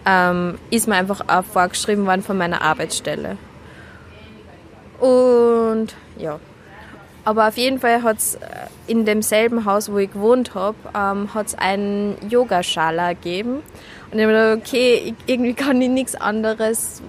Ähm, 0.05 0.57
ist 0.71 0.87
mir 0.87 0.95
einfach 0.95 1.21
auch 1.27 1.43
vorgeschrieben 1.45 2.05
worden 2.05 2.23
von 2.23 2.37
meiner 2.37 2.61
Arbeitsstelle. 2.61 3.37
Und 4.99 5.95
ja. 6.17 6.39
Aber 7.23 7.47
auf 7.47 7.57
jeden 7.57 7.79
Fall 7.79 8.03
hat 8.03 8.17
es 8.17 8.35
äh, 8.35 8.39
in 8.87 9.05
demselben 9.05 9.65
Haus, 9.65 9.91
wo 9.91 9.97
ich 9.97 10.11
gewohnt 10.11 10.55
habe, 10.55 10.77
ähm, 10.95 11.33
hat 11.33 11.47
es 11.47 11.55
einen 11.55 12.17
Yogaschala 12.29 13.13
gegeben. 13.13 13.61
Und 14.11 14.19
ich 14.19 14.25
habe 14.25 14.33
gedacht, 14.33 14.57
okay, 14.57 15.13
irgendwie 15.27 15.53
kann 15.55 15.81
ich 15.81 15.89
nichts 15.89 16.15
anderes 16.15 17.01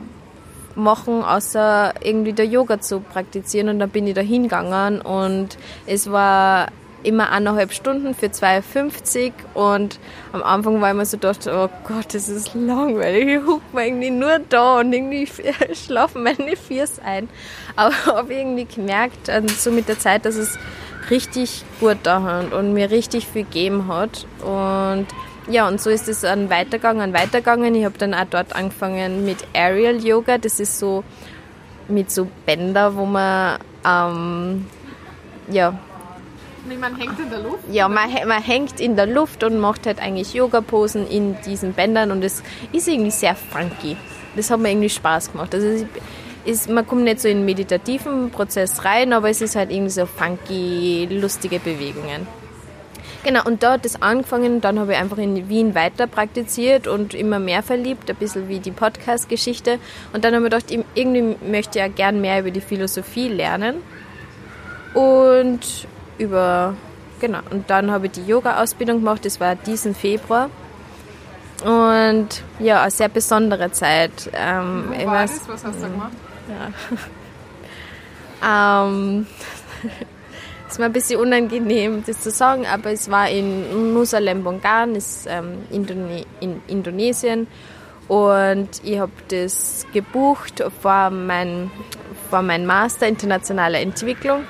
machen, 0.75 1.22
außer 1.22 1.94
irgendwie 2.03 2.33
der 2.33 2.46
Yoga 2.46 2.81
zu 2.81 3.01
praktizieren. 3.01 3.68
Und 3.68 3.79
dann 3.79 3.90
bin 3.90 4.07
ich 4.07 4.14
da 4.14 4.20
hingegangen 4.20 5.01
und 5.01 5.59
es 5.87 6.11
war 6.11 6.68
immer 7.05 7.31
eineinhalb 7.31 7.73
Stunden 7.73 8.15
für 8.15 8.27
2,50 8.27 9.33
und 9.55 9.99
am 10.33 10.43
Anfang 10.43 10.81
war 10.81 10.91
ich 10.91 10.97
mir 10.97 11.07
so 11.07 11.17
gedacht, 11.17 11.47
oh 11.47 11.69
Gott, 11.87 12.15
das 12.15 12.29
ist 12.29 12.55
langweilig, 12.55 13.29
ich 13.29 13.47
huck 13.47 13.62
mir 13.73 13.87
irgendwie 13.87 14.11
nur 14.11 14.38
da 14.49 14.81
und 14.81 14.93
irgendwie 14.93 15.29
schlafen 15.75 16.23
meine 16.23 16.57
Füße 16.57 17.03
ein. 17.05 17.29
Aber 17.77 17.91
ich 18.07 18.07
habe 18.07 18.35
irgendwie 18.35 18.67
gemerkt, 18.67 19.29
also 19.29 19.49
so 19.55 19.71
mit 19.71 19.88
der 19.88 19.99
Zeit, 19.99 20.25
dass 20.25 20.37
es 20.37 20.59
richtig 21.11 21.65
gut 21.81 21.99
da 22.05 22.23
hat 22.23 22.53
und 22.53 22.73
mir 22.73 22.91
richtig 22.91 23.27
viel 23.27 23.45
gegeben 23.45 23.88
hat 23.88 24.27
und 24.45 25.07
ja, 25.49 25.67
und 25.67 25.81
so 25.81 25.91
ist 25.91 26.09
es 26.09 26.21
dann 26.21 26.51
weitergegangen, 26.51 27.12
weitergegangen. 27.12 27.75
Ich 27.75 27.85
habe 27.85 27.99
dann 27.99 28.15
auch 28.15 28.27
dort 28.31 28.55
angefangen 28.55 29.25
mit 29.25 29.38
Aerial 29.53 29.97
Yoga. 29.97 30.38
Das 30.38 30.61
ist 30.61 30.79
so 30.79 31.03
mit 31.88 32.12
so 32.12 32.29
Bänder, 32.47 32.95
wo 32.95 33.05
man 33.07 33.59
ähm, 33.85 34.67
ja. 35.49 35.79
Nee, 36.68 36.77
man 36.77 36.96
hängt 36.96 37.18
in 37.18 37.29
der 37.31 37.40
Luft? 37.40 37.59
Ja, 37.70 37.88
man, 37.88 38.11
man 38.27 38.42
hängt 38.42 38.81
in 38.81 38.94
der 38.94 39.07
Luft 39.07 39.42
und 39.42 39.59
macht 39.59 39.87
halt 39.87 40.01
eigentlich 40.01 40.33
Yoga-Posen 40.33 41.09
in 41.09 41.37
diesen 41.44 41.72
Bändern 41.72 42.12
und 42.12 42.22
es 42.22 42.42
ist 42.72 42.87
irgendwie 42.87 43.11
sehr 43.11 43.35
funky. 43.35 43.96
Das 44.37 44.51
hat 44.51 44.61
mir 44.61 44.70
irgendwie 44.70 44.88
Spaß 44.88 45.33
gemacht. 45.33 45.55
Also 45.55 45.87
ist, 46.44 46.68
man 46.68 46.87
kommt 46.87 47.05
nicht 47.05 47.20
so 47.20 47.29
in 47.29 47.38
den 47.38 47.44
meditativen 47.44 48.31
Prozess 48.31 48.85
rein, 48.85 49.12
aber 49.12 49.31
es 49.31 49.40
ist 49.40 49.57
halt 49.57 49.70
irgendwie 49.70 49.90
so 49.90 50.07
funky, 50.07 51.09
lustige 51.11 51.59
Bewegungen. 51.59 52.27
Genau, 53.25 53.44
und 53.44 53.62
da 53.62 53.72
hat 53.72 53.87
es 53.87 54.03
angefangen, 54.03 54.61
dann 54.61 54.81
habe 54.81 54.92
ich 54.92 54.98
einfach 54.98 55.18
in 55.18 55.48
Wien 55.48 55.77
weiter 55.77 56.09
praktiziert 56.09 56.88
und 56.88 57.14
immer 57.14 57.38
mehr 57.38 57.62
verliebt, 57.62 58.11
ein 58.11 58.16
bisschen 58.16 58.48
wie 58.48 58.59
die 58.59 58.72
Podcast-Geschichte. 58.72 59.79
Und 60.12 60.25
dann 60.25 60.35
habe 60.35 60.46
ich 60.46 60.51
gedacht, 60.51 60.85
irgendwie 60.94 61.37
möchte 61.48 61.79
ich 61.79 61.85
ja 61.85 61.88
gern 61.88 62.20
mehr 62.20 62.40
über 62.40 62.51
die 62.51 62.61
Philosophie 62.61 63.29
lernen. 63.29 63.77
Und 64.94 65.87
über, 66.18 66.75
genau, 67.20 67.40
und 67.51 67.68
dann 67.70 67.90
habe 67.90 68.07
ich 68.07 68.12
die 68.12 68.27
Yoga-Ausbildung 68.27 68.98
gemacht, 68.98 69.25
das 69.25 69.40
war 69.40 69.55
diesen 69.55 69.94
Februar. 69.94 70.51
Und 71.64 72.42
ja, 72.59 72.83
eine 72.83 72.90
sehr 72.90 73.09
besondere 73.09 73.70
Zeit. 73.70 74.31
Ähm, 74.33 74.87
Wo 74.88 75.07
war 75.07 75.14
weiß, 75.14 75.40
das? 75.40 75.48
Was 75.48 75.64
hast 75.64 75.83
du 75.83 75.90
gemacht? 75.90 76.12
Ja. 78.42 78.85
ähm, 78.87 79.27
ist 80.68 80.79
mir 80.79 80.87
ein 80.87 80.92
bisschen 80.92 81.20
unangenehm, 81.20 82.03
das 82.05 82.20
zu 82.20 82.31
sagen, 82.31 82.66
aber 82.66 82.90
es 82.90 83.11
war 83.11 83.29
in 83.29 83.92
Nusa 83.94 84.18
Lembongan, 84.18 84.96
ist 84.96 85.27
ähm, 85.29 85.59
Indone 85.70 86.25
in 86.40 86.61
Indonesien. 86.66 87.46
Und 88.09 88.68
ich 88.83 88.98
habe 88.98 89.12
das 89.29 89.87
gebucht 89.92 90.64
vor 90.81 91.11
mein, 91.11 91.70
vor 92.29 92.42
mein 92.42 92.66
Master 92.66 93.07
Internationale 93.07 93.79
Entwicklung. 93.79 94.44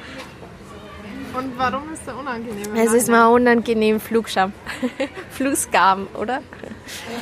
Und 1.35 1.59
warum 1.59 1.93
ist 1.93 2.03
das 2.07 2.15
unangenehm? 2.15 2.75
Es 2.77 2.93
ist 2.93 3.09
mir 3.09 3.29
unangenehm, 3.31 4.01
Flugscham. 4.01 4.53
Flugskam, 5.31 6.07
oder? 6.15 6.41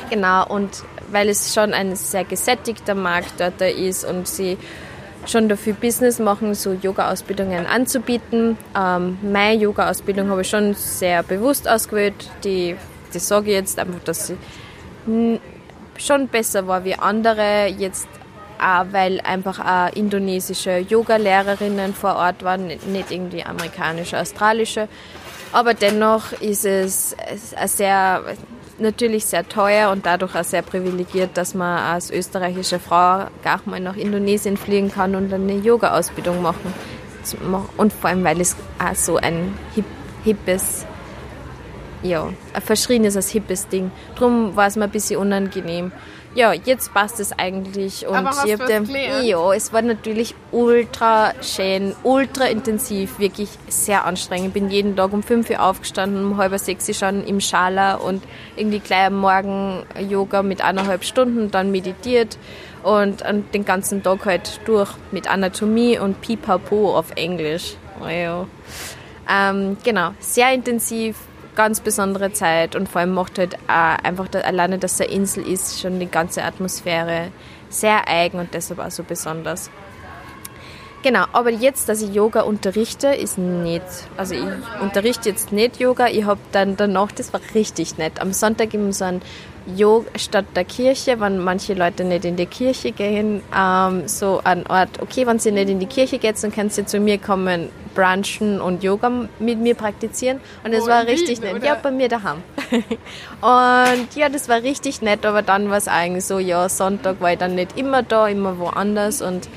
Genau, 0.09 0.47
und 0.47 0.83
weil 1.11 1.29
es 1.29 1.53
schon 1.53 1.73
ein 1.73 1.95
sehr 1.95 2.23
gesättigter 2.23 2.95
Markt 2.95 3.39
dort 3.39 3.61
ist 3.61 4.03
und 4.03 4.27
sie 4.27 4.57
schon 5.27 5.49
dafür 5.49 5.73
Business 5.73 6.19
machen, 6.19 6.55
so 6.55 6.73
Yoga-Ausbildungen 6.73 7.65
anzubieten. 7.65 8.57
Ähm, 8.75 9.17
meine 9.21 9.61
Yoga-Ausbildung 9.61 10.29
habe 10.29 10.41
ich 10.41 10.49
schon 10.49 10.73
sehr 10.73 11.23
bewusst 11.23 11.67
ausgewählt. 11.67 12.29
Die, 12.43 12.75
das 13.13 13.27
sage 13.27 13.51
ich 13.51 13.55
jetzt 13.55 13.77
einfach, 13.79 14.03
dass 14.03 14.27
sie 14.27 14.37
schon 15.97 16.27
besser 16.27 16.67
war 16.67 16.83
wie 16.83 16.95
andere. 16.95 17.67
Jetzt 17.67 18.07
auch, 18.61 18.85
weil 18.91 19.19
einfach 19.21 19.59
auch 19.59 19.95
indonesische 19.95 20.77
Yoga-Lehrerinnen 20.77 21.93
vor 21.93 22.15
Ort 22.15 22.43
waren, 22.43 22.67
nicht 22.67 23.11
irgendwie 23.11 23.43
amerikanische, 23.43 24.19
australische. 24.19 24.87
Aber 25.51 25.73
dennoch 25.73 26.31
ist 26.33 26.65
es 26.65 27.15
sehr 27.65 28.23
natürlich 28.81 29.25
sehr 29.25 29.47
teuer 29.47 29.91
und 29.91 30.05
dadurch 30.05 30.35
auch 30.35 30.43
sehr 30.43 30.61
privilegiert, 30.61 31.31
dass 31.35 31.53
man 31.53 31.77
als 31.79 32.09
österreichische 32.09 32.79
Frau 32.79 33.25
gar 33.43 33.61
mal 33.65 33.79
nach 33.79 33.95
Indonesien 33.95 34.57
fliegen 34.57 34.91
kann 34.91 35.15
und 35.15 35.31
eine 35.31 35.53
Yoga-Ausbildung 35.53 36.41
machen. 36.41 36.73
Und 37.77 37.93
vor 37.93 38.09
allem, 38.09 38.23
weil 38.23 38.41
es 38.41 38.55
auch 38.79 38.95
so 38.95 39.17
ein 39.17 39.57
hip, 39.75 39.85
hippes, 40.23 40.85
ja, 42.03 42.29
verschrien 42.63 43.03
ist 43.03 43.15
als 43.15 43.29
hippes 43.29 43.67
Ding. 43.67 43.91
Darum 44.15 44.55
war 44.55 44.67
es 44.67 44.75
mir 44.75 44.85
ein 44.85 44.91
bisschen 44.91 45.19
unangenehm 45.19 45.91
ja, 46.33 46.53
jetzt 46.53 46.93
passt 46.93 47.19
es 47.19 47.37
eigentlich. 47.37 48.07
Und 48.07 48.15
Aber 48.15 48.29
hast 48.29 48.45
ich 48.45 48.55
du 48.55 48.93
Ja, 49.23 49.53
es 49.53 49.73
war 49.73 49.81
natürlich 49.81 50.33
ultra 50.51 51.33
schön, 51.41 51.93
ultra 52.03 52.45
intensiv, 52.45 53.19
wirklich 53.19 53.49
sehr 53.67 54.05
anstrengend. 54.05 54.47
Ich 54.47 54.53
bin 54.53 54.69
jeden 54.69 54.95
Tag 54.95 55.11
um 55.11 55.23
5 55.23 55.49
Uhr 55.49 55.61
aufgestanden, 55.61 56.25
um 56.25 56.37
halb 56.37 56.57
sechs 56.57 56.97
schon 56.97 57.25
im 57.25 57.41
Schala 57.41 57.95
und 57.95 58.23
irgendwie 58.55 58.79
gleich 58.79 59.07
am 59.07 59.19
Morgen 59.19 59.83
Yoga 60.09 60.41
mit 60.41 60.61
eineinhalb 60.61 61.03
Stunden, 61.03 61.51
dann 61.51 61.71
meditiert 61.71 62.37
und, 62.83 63.21
und 63.27 63.53
den 63.53 63.65
ganzen 63.65 64.01
Tag 64.01 64.25
halt 64.25 64.61
durch 64.65 64.89
mit 65.11 65.29
Anatomie 65.29 65.99
und 65.99 66.21
Pipapo 66.21 66.97
auf 66.97 67.11
Englisch. 67.15 67.75
Oh 68.01 68.07
ja. 68.07 68.47
ähm, 69.29 69.77
genau, 69.83 70.11
sehr 70.19 70.53
intensiv, 70.53 71.17
ganz 71.55 71.79
besondere 71.81 72.33
Zeit 72.33 72.75
und 72.75 72.89
vor 72.89 73.01
allem 73.01 73.13
macht 73.13 73.37
halt 73.37 73.55
auch 73.67 74.03
einfach 74.03 74.27
da, 74.27 74.39
alleine, 74.39 74.77
dass 74.77 74.93
es 74.93 75.01
eine 75.01 75.11
Insel 75.11 75.47
ist, 75.47 75.81
schon 75.81 75.99
die 75.99 76.09
ganze 76.09 76.43
Atmosphäre 76.43 77.31
sehr 77.69 78.07
eigen 78.07 78.39
und 78.39 78.53
deshalb 78.53 78.79
auch 78.79 78.91
so 78.91 79.03
besonders. 79.03 79.69
Genau, 81.03 81.25
aber 81.33 81.49
jetzt, 81.49 81.89
dass 81.89 82.03
ich 82.03 82.13
Yoga 82.13 82.41
unterrichte, 82.41 83.07
ist 83.07 83.39
nicht, 83.39 83.83
also 84.17 84.35
ich 84.35 84.43
unterrichte 84.81 85.29
jetzt 85.29 85.51
nicht 85.51 85.79
Yoga, 85.79 86.07
ich 86.07 86.25
habe 86.25 86.39
dann 86.51 86.77
danach, 86.77 87.11
das 87.11 87.33
war 87.33 87.41
richtig 87.55 87.97
nett, 87.97 88.21
am 88.21 88.33
Sonntag 88.33 88.73
immer 88.75 88.93
so 88.93 89.05
ein 89.05 89.21
Yoga 89.77 90.07
statt 90.17 90.45
der 90.55 90.65
Kirche, 90.65 91.19
wenn 91.19 91.37
manche 91.37 91.73
Leute 91.73 92.03
nicht 92.03 92.25
in 92.25 92.35
die 92.35 92.45
Kirche 92.45 92.91
gehen, 92.91 93.41
ähm, 93.55 94.07
so 94.07 94.41
ein 94.43 94.65
Ort, 94.67 95.01
okay, 95.01 95.25
wenn 95.27 95.39
sie 95.39 95.51
nicht 95.51 95.69
in 95.69 95.79
die 95.79 95.85
Kirche 95.85 96.19
geht, 96.19 96.41
dann 96.43 96.51
können 96.51 96.69
sie 96.69 96.85
zu 96.85 96.99
mir 96.99 97.17
kommen, 97.17 97.69
brunchen 97.93 98.61
und 98.61 98.83
Yoga 98.83 99.11
mit 99.39 99.59
mir 99.59 99.75
praktizieren. 99.75 100.39
Und 100.63 100.73
das 100.73 100.83
oh, 100.83 100.87
war 100.87 101.05
richtig 101.05 101.41
Wien, 101.41 101.53
nett. 101.53 101.55
Oder? 101.57 101.65
Ja, 101.65 101.75
bei 101.75 101.91
mir 101.91 102.07
daheim. 102.07 102.43
und 103.41 104.15
ja, 104.15 104.29
das 104.29 104.47
war 104.49 104.61
richtig 104.63 105.01
nett, 105.01 105.25
aber 105.25 105.41
dann 105.41 105.69
war 105.69 105.77
es 105.77 105.87
eigentlich 105.87 106.25
so, 106.25 106.39
ja, 106.39 106.69
Sonntag 106.69 107.19
war 107.21 107.33
ich 107.33 107.39
dann 107.39 107.55
nicht 107.55 107.77
immer 107.77 108.03
da, 108.03 108.27
immer 108.27 108.57
woanders 108.59 109.21
und 109.21 109.47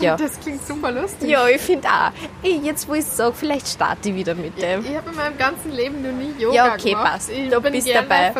Ja. 0.00 0.16
Das 0.24 0.38
klingt 0.40 0.66
super 0.66 0.90
lustig. 0.90 1.28
Ja, 1.30 1.46
ich 1.48 1.60
finde 1.60 1.88
auch. 1.88 2.10
Ey, 2.42 2.60
jetzt, 2.62 2.88
wo 2.88 2.94
ich 2.94 3.00
es 3.00 3.16
sage, 3.16 3.34
vielleicht 3.34 3.68
starte 3.68 4.08
ich 4.08 4.14
wieder 4.14 4.34
mit 4.34 4.60
dem. 4.60 4.84
Ich 4.84 4.96
habe 4.96 5.10
in 5.10 5.16
meinem 5.16 5.38
ganzen 5.38 5.70
Leben 5.72 6.02
noch 6.02 6.12
nie 6.12 6.32
Yoga 6.42 6.54
Ja, 6.54 6.74
okay, 6.74 6.90
gemacht. 6.90 7.12
passt. 7.12 7.30
Ich 7.30 7.48
Du 7.50 7.60
bin 7.60 7.72
bist 7.72 7.86
gern 7.86 8.04
dabei. 8.08 8.32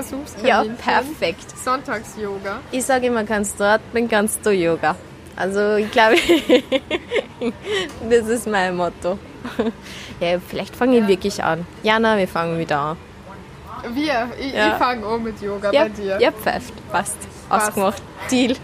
Ja, 0.43 0.65
perfekt. 0.65 1.47
Sonntags-Yoga. 1.65 2.61
Ich 2.73 2.85
sage 2.85 3.07
immer, 3.07 3.25
kannst 3.25 3.59
du 3.61 3.65
atmen, 3.65 4.09
kannst 4.09 4.45
du 4.45 4.51
Yoga. 4.51 4.97
Also 5.37 5.75
ich 5.77 5.91
glaube, 5.91 6.17
das 8.11 8.29
ist 8.29 8.47
mein 8.47 8.77
Motto. 8.77 9.19
Ja, 10.21 10.39
vielleicht 10.49 10.77
fange 10.77 10.99
ich 10.99 11.07
wirklich 11.09 11.43
an. 11.43 11.67
Jana, 11.83 12.17
wir 12.17 12.29
fangen 12.29 12.57
wieder 12.59 12.79
an. 12.79 12.97
Wir, 13.93 14.29
ich, 14.41 14.55
Ja. 14.55 14.69
ich 14.69 14.75
fange 14.75 15.05
an 15.05 15.23
mit 15.25 15.43
Yoga 15.43 15.73
Ja, 15.73 15.83
bei 15.83 15.89
dir. 15.89 16.19
ja 16.21 16.31
pfeift. 16.31 16.73
Passt. 16.91 17.17
Passt. 17.49 17.69
Ausgemacht. 17.69 18.03
Deal. 18.31 18.55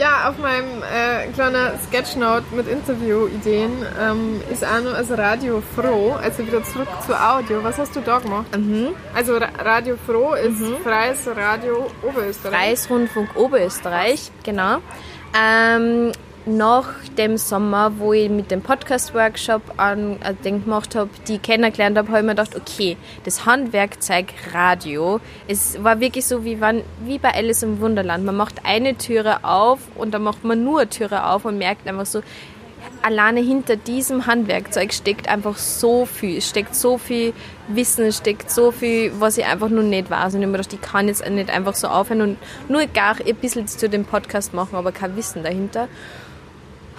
Ja, 0.00 0.30
auf 0.30 0.38
meinem 0.38 0.82
äh, 0.82 1.26
kleinen 1.34 1.78
Sketchnote 1.86 2.46
mit 2.54 2.66
Interviewideen 2.66 3.84
ähm, 4.00 4.40
ist 4.50 4.64
auch 4.64 4.80
noch 4.82 4.96
das 4.96 5.10
Radio 5.10 5.62
Froh, 5.76 6.12
also 6.12 6.46
wieder 6.46 6.64
zurück 6.64 6.88
zu 7.04 7.12
Audio. 7.14 7.62
Was 7.62 7.76
hast 7.76 7.94
du 7.94 8.00
da 8.00 8.18
gemacht? 8.18 8.46
Mhm. 8.56 8.94
Also 9.14 9.36
Ra 9.36 9.50
Radio 9.58 9.98
Froh 10.06 10.32
ist 10.32 10.56
freies 10.82 11.26
Radio 11.36 11.90
Oberösterreich. 12.00 12.58
Kreisrundfunk 12.58 13.36
Oberösterreich, 13.36 14.32
genau. 14.42 14.78
Ähm, 15.38 16.12
nach 16.56 16.86
dem 17.16 17.36
Sommer, 17.36 17.92
wo 17.98 18.12
ich 18.12 18.28
mit 18.28 18.50
dem 18.50 18.62
Podcast-Workshop 18.62 19.62
an, 19.76 20.20
äh, 20.22 20.34
den 20.44 20.64
gemacht 20.64 20.94
habe, 20.94 21.10
die 21.28 21.38
kennengelernt 21.38 21.96
habe, 21.96 22.08
habe 22.08 22.18
ich 22.18 22.24
mir 22.24 22.34
gedacht, 22.34 22.56
okay, 22.56 22.96
das 23.24 23.46
Handwerkzeug 23.46 24.26
Radio, 24.52 25.20
es 25.48 25.82
war 25.82 26.00
wirklich 26.00 26.26
so 26.26 26.44
wie, 26.44 26.60
wann, 26.60 26.82
wie 27.04 27.18
bei 27.18 27.32
Alice 27.34 27.62
im 27.62 27.80
Wunderland. 27.80 28.24
Man 28.24 28.36
macht 28.36 28.64
eine 28.64 28.96
Türe 28.96 29.44
auf 29.44 29.80
und 29.96 30.12
dann 30.12 30.22
macht 30.22 30.44
man 30.44 30.64
nur 30.64 30.80
eine 30.80 30.90
Türe 30.90 31.26
auf 31.26 31.44
und 31.44 31.58
merkt 31.58 31.86
einfach 31.86 32.06
so, 32.06 32.22
alleine 33.02 33.40
hinter 33.40 33.76
diesem 33.76 34.26
Handwerkzeug 34.26 34.92
steckt 34.92 35.28
einfach 35.28 35.56
so 35.56 36.06
viel. 36.06 36.40
Steckt 36.40 36.74
so 36.74 36.98
viel 36.98 37.32
Wissen, 37.68 38.12
steckt 38.12 38.50
so 38.50 38.70
viel, 38.70 39.12
was 39.18 39.38
ich 39.38 39.46
einfach 39.46 39.68
noch 39.68 39.82
nicht 39.82 40.10
weiß. 40.10 40.34
Und 40.34 40.42
ich 40.42 40.46
mir 40.46 40.52
gedacht, 40.52 40.72
ich 40.72 40.80
kann 40.80 41.08
jetzt 41.08 41.28
nicht 41.28 41.50
einfach 41.50 41.74
so 41.74 41.88
aufhören 41.88 42.22
und 42.22 42.38
nur 42.68 42.86
gar 42.86 43.16
ein 43.20 43.36
bisschen 43.36 43.66
zu 43.66 43.88
dem 43.88 44.04
Podcast 44.04 44.54
machen, 44.54 44.76
aber 44.76 44.92
kein 44.92 45.16
Wissen 45.16 45.42
dahinter. 45.42 45.88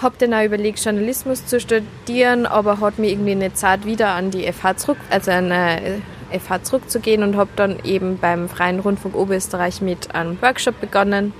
Habe 0.02 0.16
dann 0.18 0.34
auch 0.34 0.44
überlegt, 0.44 0.84
Journalismus 0.84 1.46
zu 1.46 1.60
studieren, 1.60 2.48
aber 2.48 2.80
hat 2.80 2.98
mir 2.98 3.12
irgendwie 3.12 3.36
nicht 3.36 3.58
Zeit, 3.58 3.86
wieder 3.86 4.10
an 4.10 4.32
die 4.32 4.52
FH 4.52 4.78
zurück, 4.78 4.98
also 5.10 5.32
an 5.32 5.52
eine 5.52 6.02
FH 6.32 6.64
zurückzugehen 6.64 7.24
und 7.24 7.36
habe 7.36 7.50
dann 7.56 7.80
eben 7.84 8.18
beim 8.18 8.50
Freien 8.50 8.80
Rundfunk 8.80 9.16
Oberösterreich 9.16 9.82
mit 9.82 10.16
einem 10.16 10.42
Workshop 10.42 10.82
begonnen. 10.82 11.34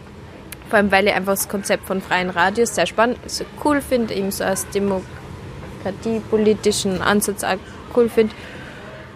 Vor 0.70 0.78
allem, 0.78 0.92
weil 0.92 1.08
ich 1.08 1.14
einfach 1.14 1.34
das 1.34 1.50
Konzept 1.50 1.86
von 1.86 2.02
freien 2.02 2.30
Radios 2.30 2.76
sehr 2.76 2.86
spannend, 2.86 3.18
so 3.26 3.46
cool 3.66 3.82
finde, 3.82 4.14
eben 4.14 4.30
so 4.32 4.44
als 4.44 4.68
demokratiepolitischen 4.70 7.02
Ansatz 7.02 7.44
auch 7.44 7.58
cool 7.96 8.10
finde. 8.10 8.36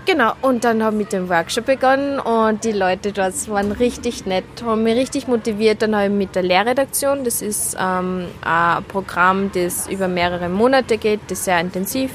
Genau, 0.05 0.33
und 0.43 0.63
dann 0.63 0.83
habe 0.83 0.95
ich 0.97 0.99
mit 1.03 1.13
dem 1.13 1.29
Workshop 1.29 1.65
begonnen 1.65 2.19
und 2.19 2.63
die 2.63 2.73
Leute 2.73 3.11
dort 3.11 3.49
waren 3.49 3.71
richtig 3.71 4.27
nett, 4.27 4.43
haben 4.63 4.83
mich 4.83 4.95
richtig 4.95 5.27
motiviert. 5.27 5.81
Dann 5.81 5.95
habe 5.95 6.05
ich 6.05 6.11
mit 6.11 6.35
der 6.35 6.43
Lehrredaktion, 6.43 7.23
das 7.23 7.41
ist 7.41 7.75
ähm, 7.79 8.27
ein 8.43 8.83
Programm, 8.83 9.49
das 9.51 9.87
über 9.87 10.07
mehrere 10.07 10.47
Monate 10.47 10.99
geht, 10.99 11.21
das 11.29 11.45
sehr 11.45 11.59
intensiv 11.59 12.11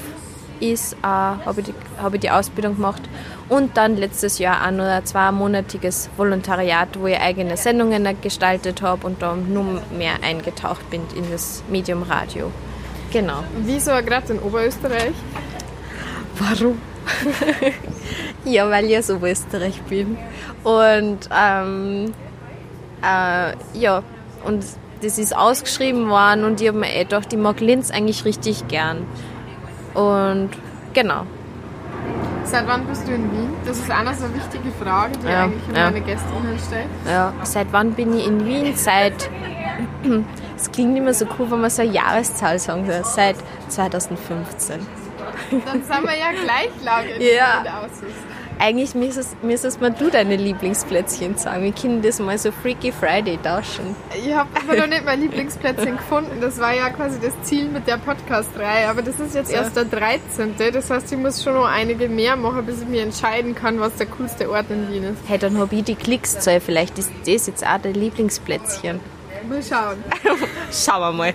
ist, 0.61 0.93
äh, 0.93 0.97
habe 1.05 1.55
ich, 1.59 1.65
die- 1.65 1.73
habe 2.01 2.15
ich 2.15 2.21
die 2.21 2.29
Ausbildung 2.29 2.75
gemacht. 2.75 3.01
Und 3.49 3.75
dann 3.75 3.97
letztes 3.97 4.39
Jahr 4.39 4.65
auch 4.65 4.71
noch 4.71 4.85
ein 4.85 5.05
zweimonatiges 5.05 6.09
Volontariat, 6.15 6.97
wo 6.97 7.07
ich 7.07 7.19
eigene 7.19 7.57
Sendungen 7.57 8.07
gestaltet 8.21 8.81
habe 8.81 9.05
und 9.05 9.21
da 9.21 9.35
nur 9.35 9.81
mehr 9.97 10.13
eingetaucht 10.23 10.89
bin 10.89 11.01
in 11.13 11.29
das 11.29 11.61
Medium 11.69 12.03
Radio. 12.03 12.51
Genau. 13.11 13.43
Wieso 13.65 13.91
gerade 14.05 14.31
in 14.31 14.39
Oberösterreich? 14.39 15.11
Warum? 16.39 16.79
ja, 18.45 18.69
weil 18.69 18.85
ich 18.85 18.97
aus 18.97 19.09
Oberösterreich 19.09 19.81
bin. 19.83 20.17
Und 20.63 21.29
ähm, 21.35 22.13
äh, 23.01 23.53
ja, 23.73 24.03
und 24.43 24.63
das 25.01 25.17
ist 25.17 25.35
ausgeschrieben 25.35 26.09
worden 26.09 26.43
und 26.43 26.61
ich 26.61 26.67
habe 26.67 26.77
mir 26.77 26.93
eh 26.93 27.03
gedacht, 27.03 27.33
ich 27.33 27.39
mag 27.39 27.59
Linz 27.59 27.91
eigentlich 27.91 28.25
richtig 28.25 28.67
gern. 28.67 29.05
Und 29.93 30.49
genau. 30.93 31.25
Seit 32.43 32.67
wann 32.67 32.85
bist 32.85 33.07
du 33.07 33.13
in 33.13 33.31
Wien? 33.31 33.49
Das 33.65 33.77
ist 33.77 33.87
noch 33.87 33.95
so 34.13 34.25
eine 34.25 34.35
wichtige 34.35 34.71
Frage, 34.83 35.13
die 35.23 35.27
Ja, 35.27 35.43
eigentlich 35.43 35.67
immer 35.69 35.77
ja. 35.77 35.85
meine 35.85 36.01
Gästinnen 36.01 36.59
stellen. 36.67 36.89
Ja, 37.07 37.33
seit 37.43 37.67
wann 37.71 37.93
bin 37.93 38.17
ich 38.17 38.27
in 38.27 38.45
Wien? 38.45 38.75
Seit. 38.75 39.29
Es 40.57 40.71
klingt 40.71 40.95
immer 40.95 41.11
so 41.11 41.25
cool, 41.39 41.49
wenn 41.49 41.61
man 41.61 41.71
so 41.71 41.81
eine 41.81 41.91
Jahreszahl 41.91 42.59
sagen 42.59 42.85
soll. 42.85 43.01
Seit 43.03 43.35
2015. 43.69 44.79
Dann 45.51 45.83
sind 45.83 46.03
wir 46.03 46.17
ja 46.17 46.31
gleich 46.31 46.69
lang 46.83 47.05
in 47.07 47.21
Ja. 47.21 47.61
der 47.63 47.79
Aussicht. 47.79 48.15
Eigentlich 48.59 48.93
müsstest, 48.93 49.41
müsstest 49.43 49.81
mal 49.81 49.89
du 49.91 50.11
deine 50.11 50.35
Lieblingsplätzchen 50.35 51.35
sagen. 51.35 51.63
Wir 51.63 51.71
können 51.71 52.03
das 52.03 52.19
mal 52.19 52.37
so 52.37 52.51
Freaky 52.51 52.91
Friday 52.91 53.39
tauschen. 53.41 53.95
Ich 54.15 54.31
habe 54.35 54.49
aber 54.55 54.77
noch 54.81 54.85
nicht 54.87 55.03
mein 55.03 55.19
Lieblingsplätzchen 55.19 55.97
gefunden. 55.97 56.39
Das 56.41 56.59
war 56.59 56.71
ja 56.71 56.89
quasi 56.91 57.19
das 57.19 57.33
Ziel 57.41 57.69
mit 57.69 57.87
der 57.87 57.97
Podcast-Reihe. 57.97 58.87
Aber 58.87 59.01
das 59.01 59.19
ist 59.19 59.33
jetzt 59.33 59.51
Ja. 59.51 59.61
erst 59.63 59.75
der 59.75 59.85
13. 59.85 60.53
Das 60.71 60.91
heißt, 60.91 61.11
ich 61.11 61.17
muss 61.17 61.43
schon 61.43 61.55
noch 61.55 61.65
einige 61.65 62.07
mehr 62.07 62.35
machen, 62.35 62.63
bis 62.63 62.83
ich 62.83 62.87
mir 62.87 63.01
entscheiden 63.01 63.55
kann, 63.55 63.79
was 63.79 63.95
der 63.95 64.05
coolste 64.05 64.47
Ort 64.51 64.69
in 64.69 64.91
Wien 64.93 65.05
ist. 65.05 65.17
Hey, 65.27 65.39
dann 65.39 65.57
habe 65.57 65.75
ich 65.75 65.83
die 65.83 65.95
Klickszahl. 65.95 66.59
Vielleicht 66.61 66.99
ist 66.99 67.09
das 67.25 67.47
jetzt 67.47 67.65
auch 67.65 67.79
dein 67.81 67.95
Lieblingsplätzchen. 67.95 68.99
Mal 69.49 69.63
schauen. 69.63 70.03
Schauen 70.71 71.01
wir 71.01 71.11
mal. 71.13 71.33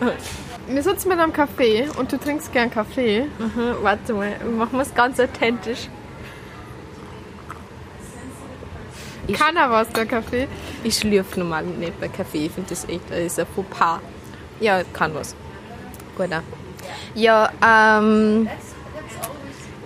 Wir 0.68 0.82
sitzen 0.82 1.08
mit 1.08 1.18
einem 1.18 1.32
Kaffee 1.32 1.88
und 1.98 2.12
du 2.12 2.18
trinkst 2.18 2.52
gern 2.52 2.70
Kaffee. 2.70 3.22
Mhm, 3.38 3.76
warte 3.82 4.12
mal, 4.12 4.32
machen 4.56 4.72
wir 4.72 4.82
es 4.82 4.94
ganz 4.94 5.18
authentisch. 5.18 5.88
Ich- 9.26 9.34
Kann 9.38 9.56
er 9.56 9.70
was, 9.70 9.88
der 9.90 10.06
Kaffee? 10.06 10.46
Ich 10.84 10.96
schlürfe 10.98 11.40
normal 11.40 11.64
nicht 11.64 11.98
bei 12.00 12.08
Kaffee. 12.08 12.46
Ich 12.46 12.52
finde 12.52 12.70
das 12.70 12.84
echt, 12.88 13.10
das 13.10 13.18
ist 13.18 13.38
ein 13.40 13.46
Fauxpas. 13.54 14.00
Ja, 14.60 14.82
kann 14.92 15.14
was. 15.14 15.34
Gut 16.16 16.32
auch. 16.32 16.42
Ja, 17.14 17.50
ähm, 17.64 18.48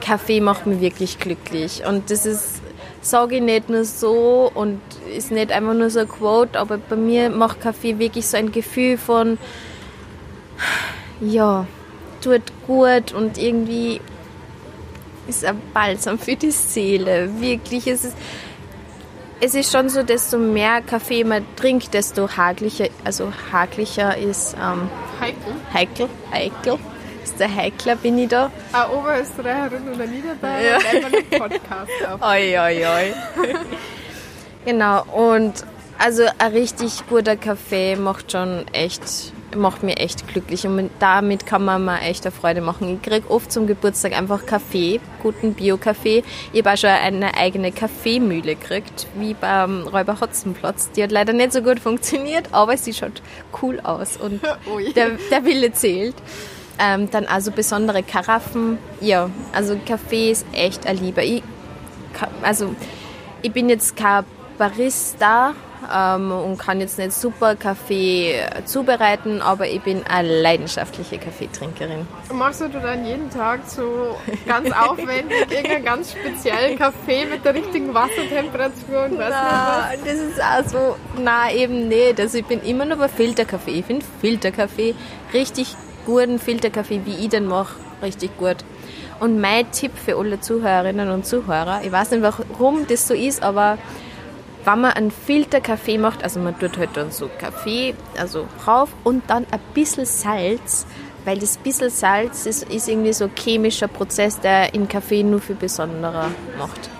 Kaffee 0.00 0.40
macht 0.40 0.66
mich 0.66 0.80
wirklich 0.80 1.18
glücklich. 1.18 1.82
Und 1.86 2.10
das 2.10 2.24
ist, 2.26 2.60
sage 3.00 3.36
ich 3.36 3.42
nicht 3.42 3.68
nur 3.68 3.84
so 3.84 4.50
und 4.54 4.80
ist 5.14 5.30
nicht 5.30 5.50
einfach 5.52 5.74
nur 5.74 5.90
so 5.90 6.00
ein 6.00 6.08
Quote, 6.08 6.58
aber 6.58 6.78
bei 6.78 6.96
mir 6.96 7.28
macht 7.30 7.60
Kaffee 7.60 7.98
wirklich 7.98 8.26
so 8.26 8.36
ein 8.36 8.52
Gefühl 8.52 8.96
von, 8.96 9.38
ja, 11.20 11.66
tut 12.20 12.42
gut 12.66 13.12
und 13.12 13.38
irgendwie 13.38 14.00
ist 15.28 15.44
ein 15.44 15.60
Balsam 15.72 16.18
für 16.18 16.36
die 16.36 16.50
Seele. 16.50 17.30
Wirklich, 17.40 17.86
es 17.86 18.04
ist, 18.04 18.16
es 19.40 19.54
ist 19.54 19.72
schon 19.72 19.88
so, 19.88 20.02
desto 20.02 20.38
mehr 20.38 20.80
Kaffee 20.82 21.24
man 21.24 21.44
trinkt, 21.56 21.94
desto 21.94 22.28
haglicher, 22.36 22.88
also 23.04 23.32
haglicher 23.52 24.16
ist 24.16 24.54
ähm, 24.54 24.88
Heikel. 25.20 25.54
heikel, 25.72 26.08
heikel. 26.32 26.78
Ist 27.24 27.38
der 27.38 27.54
Heikler 27.54 27.94
bin 27.94 28.18
ich 28.18 28.28
da? 28.28 28.50
Eine 28.72 28.92
Oberösterreicherin 28.94 29.88
oder 29.94 30.06
Niederbayer, 30.06 30.60
Ja. 30.60 30.78
ja. 30.80 31.06
einen 31.06 31.30
Podcast 31.30 31.90
auf. 32.10 32.20
Oi, 32.20 32.58
oi, 32.58 32.84
oi. 32.84 33.14
genau, 34.64 35.04
und 35.04 35.52
also 35.98 36.24
ein 36.38 36.50
richtig 36.52 37.06
guter 37.08 37.36
Kaffee 37.36 37.94
macht 37.94 38.32
schon 38.32 38.64
echt, 38.72 39.32
macht 39.56 39.82
mir 39.82 39.96
echt 39.98 40.26
glücklich 40.28 40.66
und 40.66 40.76
mit- 40.76 40.90
damit 40.98 41.46
kann 41.46 41.64
man 41.64 41.84
mir 41.84 42.00
echt 42.00 42.24
eine 42.24 42.32
Freude 42.32 42.60
machen. 42.60 42.94
Ich 42.94 43.02
kriege 43.08 43.30
oft 43.30 43.50
zum 43.52 43.66
Geburtstag 43.66 44.16
einfach 44.16 44.46
Kaffee, 44.46 45.00
guten 45.22 45.54
Bio-Kaffee. 45.54 46.22
Ich 46.52 46.60
habe 46.60 46.72
auch 46.72 46.76
schon 46.76 46.90
eine 46.90 47.36
eigene 47.36 47.72
Kaffeemühle 47.72 48.54
gekriegt, 48.56 49.06
wie 49.16 49.34
beim 49.34 49.86
Räuber 49.86 50.20
Hotzenplatz. 50.20 50.90
Die 50.92 51.02
hat 51.02 51.12
leider 51.12 51.32
nicht 51.32 51.52
so 51.52 51.62
gut 51.62 51.80
funktioniert, 51.80 52.48
aber 52.52 52.76
sie 52.76 52.92
schaut 52.94 53.22
cool 53.62 53.80
aus 53.80 54.16
und 54.16 54.40
der, 54.96 55.10
der 55.30 55.44
Wille 55.44 55.72
zählt. 55.72 56.14
Ähm, 56.78 57.10
dann 57.10 57.26
also 57.26 57.50
besondere 57.52 58.02
Karaffen. 58.02 58.78
Ja, 59.00 59.28
also 59.52 59.78
Kaffee 59.86 60.30
ist 60.30 60.46
echt 60.52 60.86
ein 60.86 60.96
Lieber. 60.98 61.22
Ich, 61.22 61.42
also 62.42 62.74
ich 63.42 63.52
bin 63.52 63.68
jetzt 63.68 63.96
kein 63.96 64.24
Barista 64.58 65.54
ähm, 65.92 66.30
und 66.30 66.58
kann 66.58 66.80
jetzt 66.80 66.98
nicht 66.98 67.12
super 67.12 67.56
Kaffee 67.56 68.44
zubereiten, 68.64 69.40
aber 69.40 69.68
ich 69.68 69.80
bin 69.80 70.02
eine 70.06 70.42
leidenschaftliche 70.42 71.18
Kaffeetrinkerin. 71.18 72.06
Machst 72.32 72.60
du 72.60 72.68
dann 72.68 73.04
jeden 73.04 73.30
Tag 73.30 73.60
so 73.66 74.16
ganz 74.46 74.70
aufwendig 74.70 75.46
irgendeinen 75.50 75.84
ganz 75.84 76.12
speziellen 76.12 76.78
Kaffee 76.78 77.26
mit 77.26 77.44
der 77.44 77.54
richtigen 77.54 77.92
Wassertemperatur 77.94 79.04
und 79.10 79.18
weiß 79.18 79.30
Na, 79.30 79.90
das 80.04 80.14
ist 80.14 80.40
auch 80.40 80.68
so, 80.68 80.96
na 81.18 81.52
eben 81.52 81.88
nicht. 81.88 82.20
Also 82.20 82.38
ich 82.38 82.46
bin 82.46 82.62
immer 82.62 82.84
nur 82.84 82.98
bei 82.98 83.08
Filterkaffee. 83.08 83.72
Ich 83.72 83.86
finde 83.86 84.04
Filterkaffee 84.20 84.94
richtig 85.32 85.76
guten 86.06 86.38
Filterkaffee, 86.38 87.02
wie 87.04 87.24
ich 87.24 87.28
den 87.28 87.46
mache, 87.46 87.76
richtig 88.02 88.36
gut. 88.38 88.56
Und 89.20 89.40
mein 89.40 89.70
Tipp 89.70 89.92
für 90.04 90.16
alle 90.16 90.40
Zuhörerinnen 90.40 91.10
und 91.10 91.26
Zuhörer, 91.26 91.82
ich 91.84 91.92
weiß 91.92 92.10
nicht, 92.10 92.22
warum 92.22 92.86
das 92.88 93.06
so 93.06 93.14
ist, 93.14 93.42
aber 93.42 93.78
wenn 94.64 94.80
man 94.80 94.92
einen 94.92 95.10
Filterkaffee 95.10 95.98
macht, 95.98 96.22
also 96.22 96.40
man 96.40 96.58
tut 96.58 96.78
halt 96.78 96.90
dann 96.94 97.10
so 97.10 97.28
Kaffee, 97.38 97.94
also 98.18 98.46
drauf 98.64 98.90
und 99.04 99.28
dann 99.28 99.46
ein 99.50 99.60
bisschen 99.74 100.06
Salz, 100.06 100.86
weil 101.24 101.38
das 101.38 101.56
bisschen 101.56 101.90
Salz 101.90 102.46
ist, 102.46 102.64
ist 102.64 102.88
irgendwie 102.88 103.12
so 103.12 103.24
ein 103.24 103.32
chemischer 103.36 103.88
Prozess, 103.88 104.38
der 104.40 104.74
im 104.74 104.88
Kaffee 104.88 105.22
nur 105.22 105.40
viel 105.40 105.56
besonderer 105.56 106.30
macht. 106.58 106.90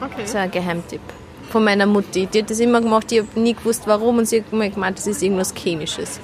Okay. 0.00 0.12
Das 0.22 0.30
ist 0.30 0.36
ein 0.36 0.50
Geheimtipp 0.50 1.00
von 1.50 1.64
meiner 1.64 1.86
Mutti. 1.86 2.26
Die 2.26 2.40
hat 2.40 2.50
das 2.50 2.60
immer 2.60 2.80
gemacht, 2.80 3.10
ich 3.12 3.18
habe 3.20 3.40
nie 3.40 3.54
gewusst 3.54 3.82
warum 3.86 4.18
und 4.18 4.26
sie 4.26 4.40
hat 4.40 4.46
immer 4.52 4.68
gemeint, 4.68 4.98
das 4.98 5.06
ist 5.06 5.22
irgendwas 5.22 5.54
Chemisches. 5.54 6.20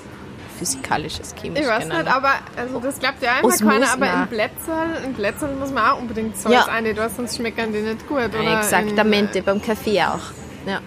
Physikalisches, 0.58 1.34
chemisches. 1.38 1.66
Ich 1.66 1.70
weiß 1.70 1.84
nicht, 1.86 2.06
aber 2.06 2.30
also 2.56 2.80
das 2.80 2.98
glaubt 2.98 3.22
ja 3.22 3.32
Osmosen 3.42 3.68
keiner, 3.68 3.92
aber 3.92 4.22
in 4.22 4.26
Blätzeln, 4.28 5.04
in 5.04 5.12
Blätzeln 5.12 5.58
muss 5.58 5.70
man 5.70 5.90
auch 5.90 5.98
unbedingt 5.98 6.38
Salz 6.38 6.54
Ja. 6.54 6.62
rein, 6.62 6.86
sonst 7.14 7.36
schmecken 7.36 7.74
die 7.74 7.80
nicht 7.80 8.08
gut. 8.08 8.18
Oder 8.18 8.58
Exaktamente, 8.58 9.42
beim 9.42 9.60
Kaffee 9.60 10.00
auch. 10.00 10.45
Ja. 10.66 10.80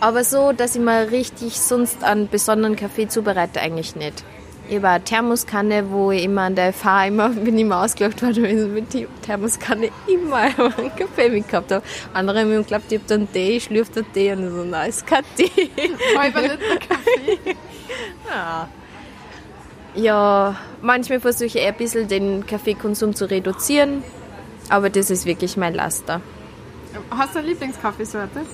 Aber 0.00 0.24
so, 0.24 0.52
dass 0.52 0.76
ich 0.76 0.80
mal 0.80 1.04
richtig 1.04 1.60
sonst 1.60 2.04
einen 2.04 2.28
besonderen 2.28 2.74
Kaffee 2.76 3.06
zubereite, 3.06 3.60
eigentlich 3.60 3.96
nicht. 3.96 4.24
Ich 4.68 4.76
habe 4.76 4.88
eine 4.88 5.04
Thermoskanne, 5.04 5.90
wo 5.90 6.12
ich 6.12 6.24
immer 6.24 6.42
an 6.42 6.54
der 6.54 6.72
FH 6.72 7.06
immer, 7.08 7.28
bin 7.30 7.56
ich 7.56 7.62
immer 7.62 7.82
ausgelacht 7.82 8.22
worden, 8.22 8.44
weil 8.44 8.58
ich 8.58 8.66
mit 8.68 8.94
der 8.94 9.06
Thermoskanne 9.22 9.90
immer 10.06 10.36
einen 10.78 10.96
Kaffee 10.96 11.28
mitgehabt 11.28 11.72
habe. 11.72 11.84
Andere 12.14 12.40
haben 12.40 12.50
mir 12.50 12.58
geglaubt, 12.58 12.84
ich 12.90 12.98
habe 12.98 13.08
dann 13.08 13.30
Tee, 13.30 13.56
ich 13.56 13.64
schlürfe 13.64 13.92
den 14.02 14.12
Tee 14.12 14.32
und 14.32 14.46
ich 14.46 14.50
so, 14.52 14.64
nein, 14.64 14.88
ist 14.88 15.06
kein 15.06 15.24
Tee. 15.36 15.50
äh, 15.76 16.16
halber 16.16 16.42
Liter 16.42 16.76
Kaffee. 16.88 17.56
Ja, 19.96 20.56
manchmal 20.82 21.18
versuche 21.18 21.46
ich 21.46 21.56
eher 21.56 21.68
ein 21.68 21.74
bisschen 21.74 22.06
den 22.06 22.46
Kaffeekonsum 22.46 23.14
zu 23.14 23.28
reduzieren, 23.28 24.04
aber 24.68 24.88
das 24.88 25.10
ist 25.10 25.26
wirklich 25.26 25.56
mein 25.56 25.74
Laster. 25.74 26.20
Hast 27.10 27.34
du 27.34 27.40
eine 27.40 27.48
Lieblingskaffeesorte? 27.48 28.46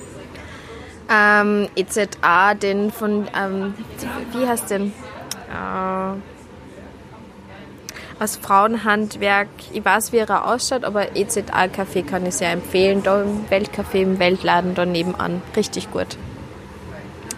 Ähm, 1.09 1.69
EZA, 1.75 2.53
den 2.53 2.91
von, 2.91 3.27
ähm, 3.37 3.73
wie 4.33 4.45
heißt 4.45 4.69
den? 4.71 4.93
Äh, 5.49 6.19
aus 8.19 8.35
Frauenhandwerk. 8.35 9.47
Ich 9.71 9.85
weiß, 9.85 10.11
wie 10.11 10.17
er 10.17 10.45
ausschaut, 10.45 10.83
aber 10.83 11.15
EZA-Kaffee 11.15 12.03
kann 12.03 12.25
ich 12.25 12.35
sehr 12.35 12.51
empfehlen. 12.51 13.03
Da 13.03 13.21
im 13.21 13.45
Weltcafé, 13.49 14.01
im 14.01 14.19
Weltladen 14.19 14.75
da 14.75 14.85
nebenan. 14.85 15.41
Richtig 15.55 15.91
gut. 15.91 16.17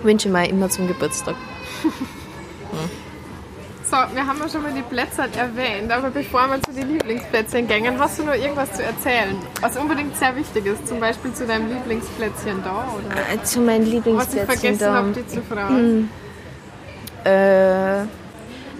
Wünsche 0.01 0.29
mir 0.29 0.47
immer 0.47 0.69
zum 0.69 0.87
Geburtstag. 0.87 1.35
So, 3.89 3.95
wir 4.13 4.27
haben 4.27 4.39
ja 4.39 4.47
schon 4.47 4.61
mal 4.61 4.71
die 4.71 4.83
Plätze 4.83 5.23
erwähnt, 5.35 5.91
aber 5.91 6.11
bevor 6.11 6.47
wir 6.47 6.61
zu 6.61 6.71
den 6.71 6.89
Lieblingsplätzchen 6.93 7.67
gehen, 7.67 7.97
hast 7.97 8.19
du 8.19 8.23
noch 8.23 8.35
irgendwas 8.35 8.71
zu 8.73 8.83
erzählen, 8.83 9.35
was 9.61 9.77
unbedingt 9.77 10.15
sehr 10.15 10.35
wichtig 10.35 10.67
ist, 10.67 10.87
zum 10.87 10.99
Beispiel 10.99 11.33
zu 11.33 11.47
deinem 11.47 11.69
Lieblingsplätzchen 11.69 12.63
da 12.63 12.85
oder 12.95 13.33
Äh, 13.33 13.43
zu 13.43 13.61
meinen 13.61 13.81
was 13.81 13.87
ich 13.87 13.93
Lieblingsplätzchen 13.95 14.45
vergessen 14.45 14.79
da. 14.79 14.93
habe, 14.93 15.11
die 15.11 15.27
zu 15.27 15.41
fragen. 15.41 16.09
Äh, 17.23 18.03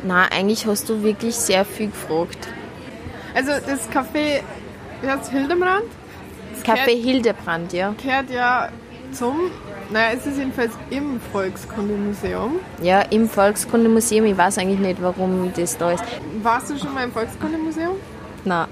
na, 0.04 0.26
eigentlich 0.32 0.68
hast 0.68 0.88
du 0.90 1.02
wirklich 1.02 1.36
sehr 1.36 1.66
viel 1.66 1.88
gefragt. 1.88 2.48
Also 3.34 3.52
das 3.66 3.90
Café, 3.90 4.42
wie 5.02 5.08
heißt 5.10 5.24
es, 5.24 5.30
Hildebrand? 5.32 5.86
Das 6.54 6.64
Kaffee 6.64 6.96
Hildebrand, 7.02 7.74
ja. 7.74 7.96
gehört 8.02 8.30
ja 8.30 8.70
zum, 9.12 9.50
naja, 9.92 10.16
es 10.18 10.26
ist 10.26 10.38
jedenfalls 10.38 10.72
im 10.90 11.20
Volkskundemuseum. 11.32 12.60
Ja, 12.82 13.02
im 13.02 13.28
Volkskundemuseum. 13.30 14.26
Ich 14.26 14.38
weiß 14.38 14.58
eigentlich 14.60 14.80
nicht, 14.80 15.02
warum 15.02 15.52
das 15.56 15.78
da 15.78 15.92
ist. 15.92 16.04
Warst 16.44 16.70
du 16.70 16.78
schon 16.78 16.94
mal 16.94 17.04
im 17.06 17.12
Volkskundemuseum? 17.12 17.96
Na, 18.46 18.68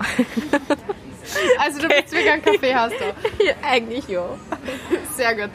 Also 1.59 1.79
du 1.81 1.87
bist 1.89 2.11
wirklich 2.11 2.31
ein 2.31 2.41
Kaffeehaus 2.41 2.91
da. 2.99 3.67
eigentlich 3.67 4.07
ja. 4.07 4.23
Sehr 5.15 5.35
gut. 5.35 5.49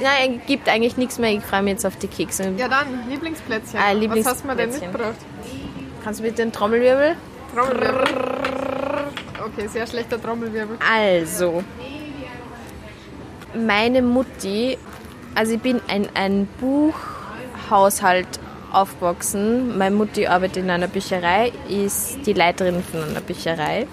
Nein, 0.00 0.40
es 0.40 0.46
gibt 0.46 0.68
eigentlich 0.68 0.96
nichts 0.96 1.18
mehr. 1.18 1.30
Ich 1.32 1.42
freue 1.42 1.62
mich 1.62 1.72
jetzt 1.72 1.86
auf 1.86 1.96
die 1.96 2.08
Kekse. 2.08 2.52
Ja 2.56 2.66
dann, 2.68 3.08
Lieblingsplätzchen. 3.10 3.78
Ah, 3.78 3.92
Was 4.16 4.26
hast 4.26 4.42
du 4.44 4.48
mir 4.48 4.56
denn 4.56 4.70
mitgebracht? 4.70 5.16
Kannst 6.02 6.20
du 6.20 6.24
bitte 6.24 6.36
den 6.36 6.50
Trommelwirbel? 6.52 7.14
Trommelwirbel. 7.54 8.04
Okay, 9.44 9.66
sehr 9.68 9.86
schlechter 9.86 10.20
Trommelwirbel. 10.20 10.78
Also, 10.90 11.62
meine 13.54 14.00
Mutti, 14.02 14.78
also 15.34 15.52
ich 15.54 15.60
bin 15.60 15.80
ein, 15.88 16.08
ein 16.14 16.48
Buchhaushalt 16.60 18.26
aufgewachsen. 18.72 19.76
Meine 19.78 19.94
Mutti 19.94 20.26
arbeitet 20.26 20.58
in 20.58 20.70
einer 20.70 20.88
Bücherei, 20.88 21.52
ist 21.68 22.26
die 22.26 22.32
Leiterin 22.32 22.82
von 22.82 23.02
einer 23.02 23.20
Bücherei. 23.20 23.86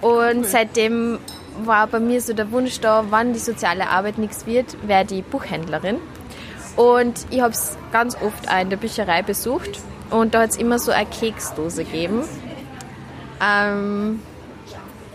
Und 0.00 0.46
seitdem 0.46 1.18
war 1.62 1.86
bei 1.86 2.00
mir 2.00 2.20
so 2.20 2.32
der 2.32 2.50
Wunsch 2.50 2.80
da, 2.80 3.06
wann 3.10 3.32
die 3.32 3.38
soziale 3.38 3.88
Arbeit 3.88 4.18
nichts 4.18 4.46
wird, 4.46 4.76
wäre 4.86 5.04
die 5.04 5.22
Buchhändlerin. 5.22 5.98
Und 6.76 7.26
ich 7.30 7.40
habe 7.40 7.52
es 7.52 7.78
ganz 7.92 8.16
oft 8.16 8.50
auch 8.50 8.60
in 8.60 8.70
der 8.70 8.76
Bücherei 8.76 9.22
besucht. 9.22 9.78
Und 10.10 10.34
da 10.34 10.42
hat 10.42 10.50
es 10.50 10.56
immer 10.56 10.78
so 10.78 10.92
eine 10.92 11.06
Keksdose 11.06 11.84
gegeben. 11.84 12.24
Ähm, 13.40 14.20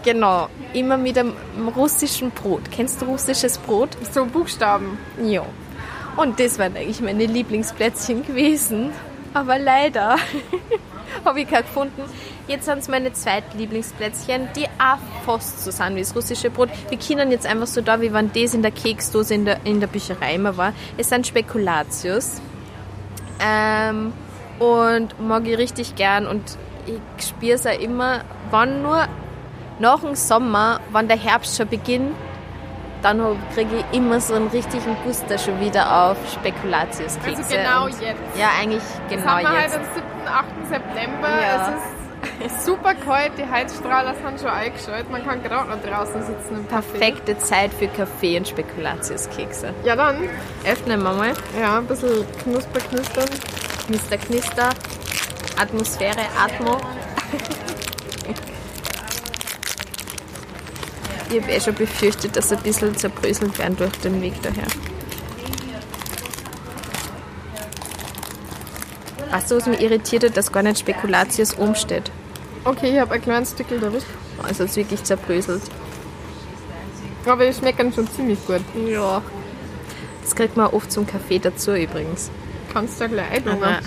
genau, 0.04 0.48
immer 0.74 0.98
mit 0.98 1.18
einem 1.18 1.34
russischen 1.76 2.32
Brot. 2.32 2.72
Kennst 2.72 3.02
du 3.02 3.06
russisches 3.06 3.58
Brot? 3.58 3.90
So 4.12 4.26
Buchstaben. 4.26 4.98
Ja. 5.24 5.46
Und 6.18 6.40
das 6.40 6.60
waren 6.60 6.76
eigentlich 6.76 7.02
meine 7.02 7.26
Lieblingsplätzchen 7.26 8.26
gewesen. 8.26 8.92
Aber 9.34 9.60
leider 9.60 10.18
habe 11.26 11.42
ich 11.42 11.48
keine 11.48 11.64
gefunden. 11.64 12.04
Jetzt 12.48 12.66
sind 12.66 12.80
es 12.80 12.88
meine 12.88 13.14
zweiten 13.14 13.58
Lieblingsplätzchen, 13.58 14.50
die 14.56 14.66
auch 14.66 14.98
fast 15.26 15.64
so 15.64 15.72
sind 15.72 15.96
wie 15.96 16.00
das 16.00 16.16
russische 16.16 16.50
Brot. 16.50 16.70
Wir 16.90 16.98
können 16.98 17.32
jetzt 17.32 17.46
einfach 17.46 17.68
so 17.68 17.82
da, 17.82 18.02
wie 18.02 18.12
wenn 18.12 18.32
das 18.34 18.54
in 18.54 18.62
der 18.62 18.72
Keksdose 18.72 19.36
in 19.36 19.46
der, 19.46 19.66
in 19.66 19.80
der 19.80 19.88
Bücherei 19.88 20.36
immer 20.36 20.58
war. 20.58 20.74
Es 20.98 21.10
sind 21.10 21.28
Spekulatius. 21.28 22.42
Ähm, 23.40 24.14
und 24.60 25.20
mag 25.20 25.48
ich 25.48 25.58
richtig 25.58 25.96
gern. 25.96 26.28
Und 26.28 26.58
ich 26.86 27.28
spüre 27.28 27.54
es 27.54 27.66
auch 27.66 27.80
immer, 27.80 28.22
wann 28.52 28.82
nur 28.82 29.08
nach 29.80 30.00
dem 30.02 30.16
Sommer, 30.16 30.80
wenn 30.92 31.08
der 31.08 31.18
Herbst 31.18 31.58
schon 31.58 31.68
beginnt, 31.68 32.16
dann 33.02 33.22
kriege 33.54 33.78
ich 33.78 33.98
immer 33.98 34.20
so 34.20 34.34
einen 34.34 34.48
richtigen 34.48 34.96
Booster 35.06 35.38
schon 35.38 35.60
wieder 35.62 36.10
auf 36.10 36.18
Spekulatiuskekse. 36.34 37.38
Also 37.44 37.56
genau 37.56 37.88
jetzt. 37.88 38.04
Ja, 38.38 38.50
eigentlich 38.60 38.84
Jetzt 39.10 39.22
genau 39.24 39.32
haben 39.32 39.44
wir 39.56 39.62
jetzt. 39.62 39.76
heute 39.76 39.86
am 39.88 39.94
7., 39.96 40.28
8. 40.28 40.46
September. 40.70 41.30
Ja. 41.30 41.74
Es 42.46 42.52
ist 42.52 42.66
super 42.66 42.94
kalt, 42.96 43.32
die 43.38 43.50
Heizstrahler 43.50 44.14
sind 44.16 44.42
schon 44.42 44.50
eingeschaltet. 44.50 45.10
Man 45.10 45.26
kann 45.26 45.42
gerade 45.42 45.70
noch 45.70 45.82
draußen 45.82 46.22
sitzen 46.24 46.56
im 46.58 46.66
Café. 46.68 46.82
Perfekte 46.92 47.38
Zeit 47.38 47.72
für 47.74 47.88
Kaffee 47.88 48.38
und 48.38 48.46
Spekulatiuskekse. 48.50 49.74
Ja 49.86 49.96
dann, 49.96 50.18
Öffnen 50.70 51.02
wir 51.02 51.14
mal. 51.14 51.32
ja, 51.58 51.78
ein 51.78 51.86
bisschen 51.86 52.26
knusper 52.44 52.80
knistern. 52.90 53.30
Knister, 53.88 54.18
Knister. 54.18 54.70
Atmosphäre, 55.62 56.20
Atmo. 56.38 56.78
Ich 61.30 61.42
habe 61.42 61.52
eh 61.52 61.62
schon 61.62 61.76
befürchtet, 61.76 62.36
dass 62.36 62.52
ein 62.52 62.62
bisschen 62.64 62.96
zerbröselt 62.98 63.58
werden 63.60 63.78
durch 63.78 63.92
den 64.00 64.22
Weg 64.22 64.34
daher. 64.42 64.66
Weißt 69.32 69.52
du, 69.52 69.58
was 69.58 69.68
mich 69.68 69.80
irritiert 69.80 70.24
hat, 70.24 70.38
dass 70.38 70.52
gar 70.52 70.64
nicht 70.64 70.80
Spekulatius 70.80 71.58
oben 71.58 71.76
steht? 71.76 72.12
Okay, 72.66 72.94
ich 72.94 73.00
habe 73.00 73.14
ein 73.14 73.22
kleines 73.22 73.52
Stückchen 73.52 73.84
erwischt. 73.84 74.08
Also 74.42 74.64
es 74.64 74.72
ist 74.72 74.78
wirklich 74.78 75.04
zerbröselt. 75.04 75.62
Aber 77.26 77.46
die 77.46 77.54
schmecken 77.54 77.94
schon 77.94 78.10
ziemlich 78.10 78.44
gut. 78.48 78.62
Ja. 78.88 79.22
Das 80.24 80.36
kriegt 80.36 80.58
man 80.58 80.68
oft 80.68 80.92
zum 80.92 81.06
Kaffee 81.06 81.38
dazu 81.38 81.74
übrigens. 81.74 82.32
Kannst 82.74 83.00
du 83.00 83.04
ja 83.04 83.10
gleich 83.10 83.32
einlungen. 83.32 83.78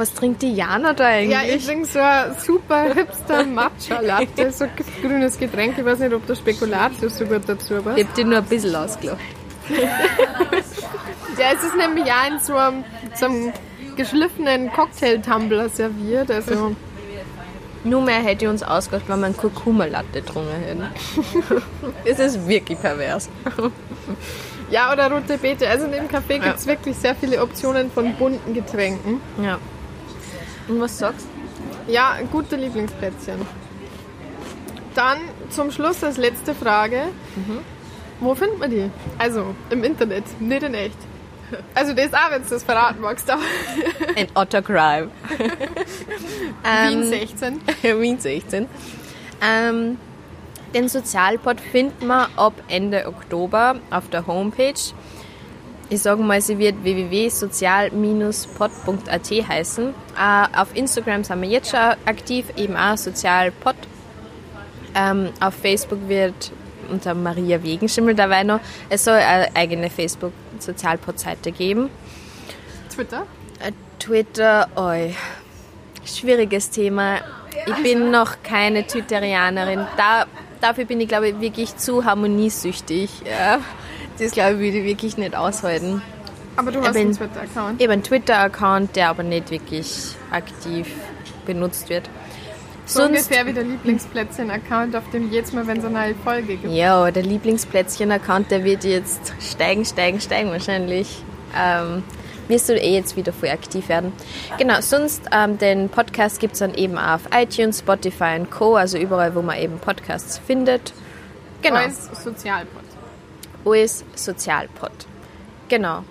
Was 0.00 0.14
trinkt 0.14 0.40
die 0.40 0.54
Jana 0.54 0.94
da 0.94 1.08
eigentlich? 1.08 1.30
Ja, 1.30 1.42
ich 1.42 1.66
trinke 1.66 1.84
so 1.84 1.98
ein 1.98 2.34
super 2.38 2.94
hipster 2.94 3.44
Matcha-Latte, 3.44 4.50
so 4.50 4.64
ein 4.64 4.70
grünes 5.02 5.38
Getränk. 5.38 5.76
Ich 5.76 5.84
weiß 5.84 5.98
nicht, 5.98 6.14
ob 6.14 6.26
der 6.26 6.36
Spekulatius 6.36 7.18
so 7.18 7.26
gut 7.26 7.42
dazu 7.46 7.82
passt. 7.82 7.98
ich 7.98 8.06
hab 8.06 8.14
dir 8.14 8.24
nur 8.24 8.38
ein 8.38 8.44
bisschen 8.44 8.74
ausgelacht. 8.74 9.20
Ja, 11.38 11.52
es 11.54 11.64
ist 11.64 11.76
nämlich 11.76 12.06
auch 12.06 12.30
in 12.30 12.38
so 12.38 12.56
einem, 12.56 12.84
so 13.14 13.26
einem 13.26 13.52
geschliffenen 13.94 14.72
Cocktail-Tumbler 14.72 15.68
serviert. 15.68 16.30
Also, 16.30 16.74
Nur 17.84 18.00
mehr 18.00 18.22
hätte 18.22 18.46
ich 18.46 18.50
uns 18.50 18.62
ausgelacht, 18.62 19.06
wenn 19.06 19.20
wir 19.20 19.26
einen 19.26 19.36
Kurkuma-Latte 19.36 20.22
getrunken 20.22 20.54
hätten. 20.64 20.84
das 22.06 22.18
ist 22.20 22.48
wirklich 22.48 22.80
pervers. 22.80 23.28
ja, 24.70 24.90
oder 24.90 25.12
rote 25.12 25.36
Beete. 25.36 25.68
Also 25.68 25.84
in 25.84 25.92
dem 25.92 26.08
Café 26.08 26.38
gibt 26.38 26.56
es 26.56 26.66
wirklich 26.66 26.96
sehr 26.96 27.14
viele 27.14 27.42
Optionen 27.42 27.90
von 27.90 28.14
bunten 28.14 28.54
Getränken. 28.54 29.20
Ja. 29.44 29.58
Und 30.70 30.80
was 30.80 30.98
sagst 30.98 31.26
Ja, 31.88 32.16
gute 32.30 32.54
Lieblingsplätzchen. 32.56 33.40
Dann 34.94 35.18
zum 35.50 35.70
Schluss 35.72 36.02
als 36.04 36.16
letzte 36.16 36.54
Frage. 36.54 37.08
Wo 38.20 38.34
findet 38.34 38.58
man 38.58 38.70
die? 38.70 38.90
Also 39.18 39.54
im 39.70 39.82
Internet, 39.82 40.24
nicht 40.40 40.62
in 40.62 40.74
echt. 40.74 40.96
Also 41.74 41.92
das 41.94 42.14
auch, 42.14 42.30
wenn 42.30 42.42
du 42.42 42.48
das 42.48 42.62
verraten 42.62 43.00
magst. 43.00 43.28
Ein 43.28 44.28
Autocrime. 44.34 45.10
Wien 46.88 47.04
16. 47.04 47.60
Wien 47.82 48.20
16. 48.20 48.68
Ähm, 49.42 49.98
den 50.74 50.88
Sozialpod 50.88 51.60
findet 51.60 52.02
man 52.02 52.28
ab 52.36 52.52
Ende 52.68 53.06
Oktober 53.06 53.76
auf 53.90 54.08
der 54.10 54.28
Homepage. 54.28 54.74
Ich 55.90 56.00
sage 56.00 56.22
mal, 56.22 56.40
sie 56.40 56.58
wird 56.58 56.82
www.sozial-pod.at 56.84 59.48
heißen. 59.48 59.88
Äh, 59.88 60.46
auf 60.56 60.74
Instagram 60.74 61.24
sind 61.24 61.42
wir 61.42 61.48
jetzt 61.48 61.70
schon 61.70 61.80
aktiv, 61.80 62.46
eben 62.56 62.76
auch 62.76 62.96
sozialpod. 62.96 63.74
Ähm, 64.94 65.30
auf 65.40 65.54
Facebook 65.54 66.08
wird 66.08 66.52
unter 66.90 67.14
Maria 67.14 67.62
Wegenschimmel 67.62 68.14
dabei 68.14 68.42
noch. 68.44 68.60
Es 68.88 69.04
soll 69.04 69.16
eine 69.16 69.54
eigene 69.54 69.90
Facebook-Sozialpod-Seite 69.90 71.52
geben. 71.52 71.90
Twitter? 72.94 73.26
Äh, 73.58 73.72
Twitter, 73.98 74.68
oi. 74.76 75.14
Schwieriges 76.04 76.70
Thema. 76.70 77.18
Ich 77.66 77.82
bin 77.82 78.12
noch 78.12 78.42
keine 78.42 78.86
Twitterianerin. 78.86 79.86
Da, 79.96 80.26
dafür 80.60 80.84
bin 80.84 81.00
ich, 81.00 81.08
glaube 81.08 81.30
ich, 81.30 81.40
wirklich 81.40 81.76
zu 81.76 82.04
harmoniesüchtig. 82.04 83.10
Ja. 83.24 83.58
Das, 84.20 84.32
glaube 84.32 84.52
ich, 84.52 84.58
würde 84.58 84.78
ich 84.78 84.84
wirklich 84.84 85.16
nicht 85.16 85.34
aushalten. 85.34 86.02
Aber 86.56 86.70
du 86.70 86.82
hast 86.82 86.94
einen 86.94 87.12
Twitter-Account? 87.12 87.82
Habe 87.82 87.92
einen 87.92 88.02
Twitter-Account, 88.02 88.96
der 88.96 89.08
aber 89.08 89.22
nicht 89.22 89.50
wirklich 89.50 90.14
aktiv 90.30 90.88
benutzt 91.46 91.88
wird. 91.88 92.10
So 92.84 93.00
Sonst, 93.00 93.10
ungefähr 93.10 93.46
wie 93.46 93.52
der 93.54 93.62
Lieblingsplätzchen-Account, 93.64 94.94
auf 94.94 95.08
dem 95.10 95.30
jedes 95.30 95.52
Mal, 95.52 95.66
wenn 95.66 95.78
es 95.78 95.84
eine 95.84 95.94
neue 95.94 96.14
Folge 96.16 96.56
gibt. 96.56 96.72
Ja, 96.72 97.10
der 97.10 97.22
Lieblingsplätzchen-Account, 97.22 98.50
der 98.50 98.64
wird 98.64 98.84
jetzt 98.84 99.32
steigen, 99.40 99.84
steigen, 99.84 100.20
steigen 100.20 100.50
wahrscheinlich. 100.50 101.22
Ähm, 101.56 102.02
wirst 102.48 102.68
du 102.68 102.74
eh 102.74 102.94
jetzt 102.94 103.16
wieder 103.16 103.32
voll 103.32 103.48
aktiv 103.48 103.88
werden. 103.88 104.12
Genau, 104.58 104.80
sonst 104.80 105.22
ähm, 105.32 105.56
den 105.56 105.88
Podcast 105.88 106.40
gibt 106.40 106.54
es 106.54 106.58
dann 106.58 106.74
eben 106.74 106.98
auf 106.98 107.22
iTunes, 107.32 107.78
Spotify 107.78 108.36
und 108.38 108.50
Co., 108.50 108.74
also 108.74 108.98
überall, 108.98 109.34
wo 109.34 109.40
man 109.40 109.56
eben 109.56 109.78
Podcasts 109.78 110.38
findet. 110.38 110.92
Genau. 111.62 111.76
Alles 111.76 112.10
Sozialpod. 112.22 112.79
Alles 113.64 114.04
Sozialpod. 114.14 115.06
Genau 115.68 116.02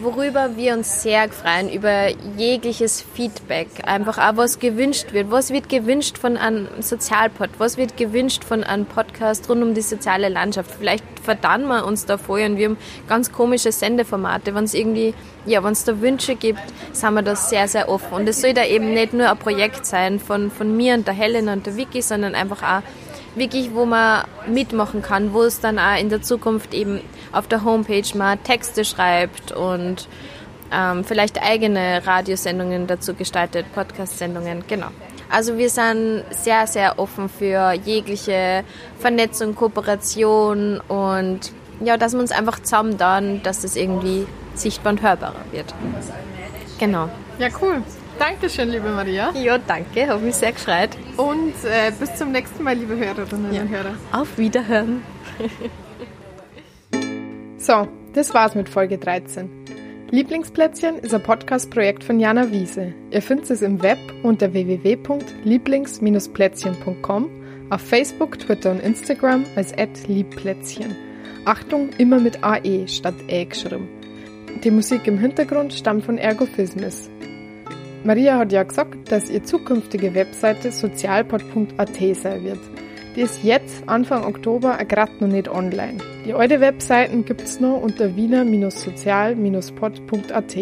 worüber 0.00 0.56
wir 0.56 0.74
uns 0.74 1.02
sehr 1.02 1.28
freuen, 1.28 1.70
über 1.70 2.08
jegliches 2.36 3.02
Feedback. 3.14 3.68
Einfach 3.84 4.18
auch, 4.18 4.36
was 4.36 4.58
gewünscht 4.58 5.12
wird. 5.12 5.30
Was 5.30 5.50
wird 5.50 5.68
gewünscht 5.68 6.18
von 6.18 6.36
einem 6.36 6.68
Sozialpod? 6.80 7.50
Was 7.58 7.76
wird 7.76 7.96
gewünscht 7.96 8.44
von 8.44 8.64
einem 8.64 8.86
Podcast 8.86 9.48
rund 9.48 9.62
um 9.62 9.74
die 9.74 9.82
soziale 9.82 10.28
Landschaft? 10.28 10.70
Vielleicht 10.78 11.04
verdannen 11.22 11.68
wir 11.68 11.86
uns 11.86 12.06
da 12.06 12.18
vorher 12.18 12.48
und 12.48 12.56
wir 12.56 12.70
haben 12.70 12.76
ganz 13.08 13.32
komische 13.32 13.72
Sendeformate. 13.72 14.54
Wenn 14.54 14.64
es 14.64 14.74
irgendwie, 14.74 15.14
ja, 15.46 15.62
wenn 15.62 15.72
es 15.72 15.84
da 15.84 16.00
Wünsche 16.00 16.34
gibt, 16.34 16.62
sind 16.92 17.14
wir 17.14 17.22
da 17.22 17.36
sehr, 17.36 17.68
sehr 17.68 17.88
offen. 17.88 18.14
Und 18.14 18.28
es 18.28 18.40
soll 18.40 18.54
da 18.54 18.64
eben 18.64 18.92
nicht 18.92 19.14
nur 19.14 19.30
ein 19.30 19.38
Projekt 19.38 19.86
sein 19.86 20.18
von, 20.18 20.50
von 20.50 20.76
mir 20.76 20.94
und 20.94 21.06
der 21.06 21.14
Helen 21.14 21.48
und 21.48 21.66
der 21.66 21.76
Vicky, 21.76 22.02
sondern 22.02 22.34
einfach 22.34 22.62
auch 22.62 22.82
wirklich, 23.34 23.74
wo 23.74 23.84
man 23.84 24.24
mitmachen 24.46 25.02
kann, 25.02 25.32
wo 25.32 25.42
es 25.42 25.60
dann 25.60 25.78
auch 25.78 25.98
in 25.98 26.08
der 26.08 26.22
Zukunft 26.22 26.74
eben 26.74 27.00
auf 27.32 27.48
der 27.48 27.64
Homepage 27.64 28.16
mal 28.16 28.36
Texte 28.38 28.84
schreibt 28.84 29.52
und 29.52 30.08
ähm, 30.72 31.04
vielleicht 31.04 31.42
eigene 31.42 32.06
Radiosendungen 32.06 32.86
dazu 32.86 33.14
gestaltet, 33.14 33.66
Podcast-Sendungen, 33.74 34.64
genau. 34.66 34.88
Also 35.30 35.56
wir 35.58 35.70
sind 35.70 36.24
sehr, 36.30 36.66
sehr 36.66 36.98
offen 36.98 37.28
für 37.28 37.72
jegliche 37.72 38.64
Vernetzung, 38.98 39.54
Kooperation 39.54 40.80
und 40.80 41.52
ja, 41.80 41.96
dass 41.96 42.12
wir 42.12 42.20
uns 42.20 42.30
einfach 42.30 42.60
zusammen 42.60 42.98
dann, 42.98 43.42
dass 43.42 43.64
es 43.64 43.74
irgendwie 43.74 44.26
sichtbar 44.54 44.92
und 44.92 45.02
hörbarer 45.02 45.44
wird. 45.50 45.74
Genau. 46.78 47.08
Ja, 47.38 47.48
cool. 47.60 47.82
Dankeschön, 48.18 48.70
liebe 48.70 48.88
Maria. 48.90 49.32
Ja, 49.34 49.58
danke, 49.58 50.08
habe 50.08 50.24
mich 50.24 50.36
sehr 50.36 50.52
gefreut. 50.52 50.90
Und 51.16 51.52
äh, 51.64 51.90
bis 51.98 52.14
zum 52.14 52.30
nächsten 52.32 52.62
Mal, 52.62 52.76
liebe 52.76 52.96
Hörerinnen 52.96 53.52
ja. 53.52 53.62
und 53.62 53.70
Hörer. 53.70 53.96
Auf 54.12 54.38
Wiederhören. 54.38 55.02
so, 57.58 57.88
das 58.12 58.32
war's 58.34 58.54
mit 58.54 58.68
Folge 58.68 58.98
13. 58.98 59.50
Lieblingsplätzchen 60.10 60.98
ist 60.98 61.12
ein 61.12 61.24
Podcast-Projekt 61.24 62.04
von 62.04 62.20
Jana 62.20 62.52
Wiese. 62.52 62.94
Ihr 63.10 63.20
findet 63.20 63.50
es 63.50 63.62
im 63.62 63.82
Web 63.82 63.98
unter 64.22 64.52
www.lieblings-plätzchen.com, 64.52 67.30
auf 67.70 67.80
Facebook, 67.80 68.38
Twitter 68.38 68.70
und 68.70 68.80
Instagram 68.80 69.44
als 69.56 69.74
@liebplätzchen. 70.06 70.94
Achtung, 71.46 71.88
immer 71.98 72.20
mit 72.20 72.44
AE 72.44 72.86
statt 72.86 73.16
Ä 73.28 73.46
geschrieben. 73.46 73.88
Die 74.62 74.70
Musik 74.70 75.08
im 75.08 75.18
Hintergrund 75.18 75.74
stammt 75.74 76.04
von 76.04 76.16
Ergophismus. 76.16 77.10
Maria 78.04 78.38
hat 78.38 78.52
ja 78.52 78.62
gesagt, 78.62 79.10
dass 79.10 79.30
ihre 79.30 79.44
zukünftige 79.44 80.14
Webseite 80.14 80.70
sozialpod.at 80.70 81.96
sein 82.14 82.44
wird. 82.44 82.60
Die 83.16 83.22
ist 83.22 83.42
jetzt, 83.42 83.88
Anfang 83.88 84.24
Oktober, 84.24 84.76
gerade 84.86 85.12
noch 85.20 85.28
nicht 85.28 85.48
online. 85.48 85.96
Die 86.26 86.34
alte 86.34 86.60
Webseiten 86.60 87.24
gibt's 87.24 87.60
noch 87.60 87.80
unter 87.80 88.14
wiener-sozial-pod.at. 88.14 90.56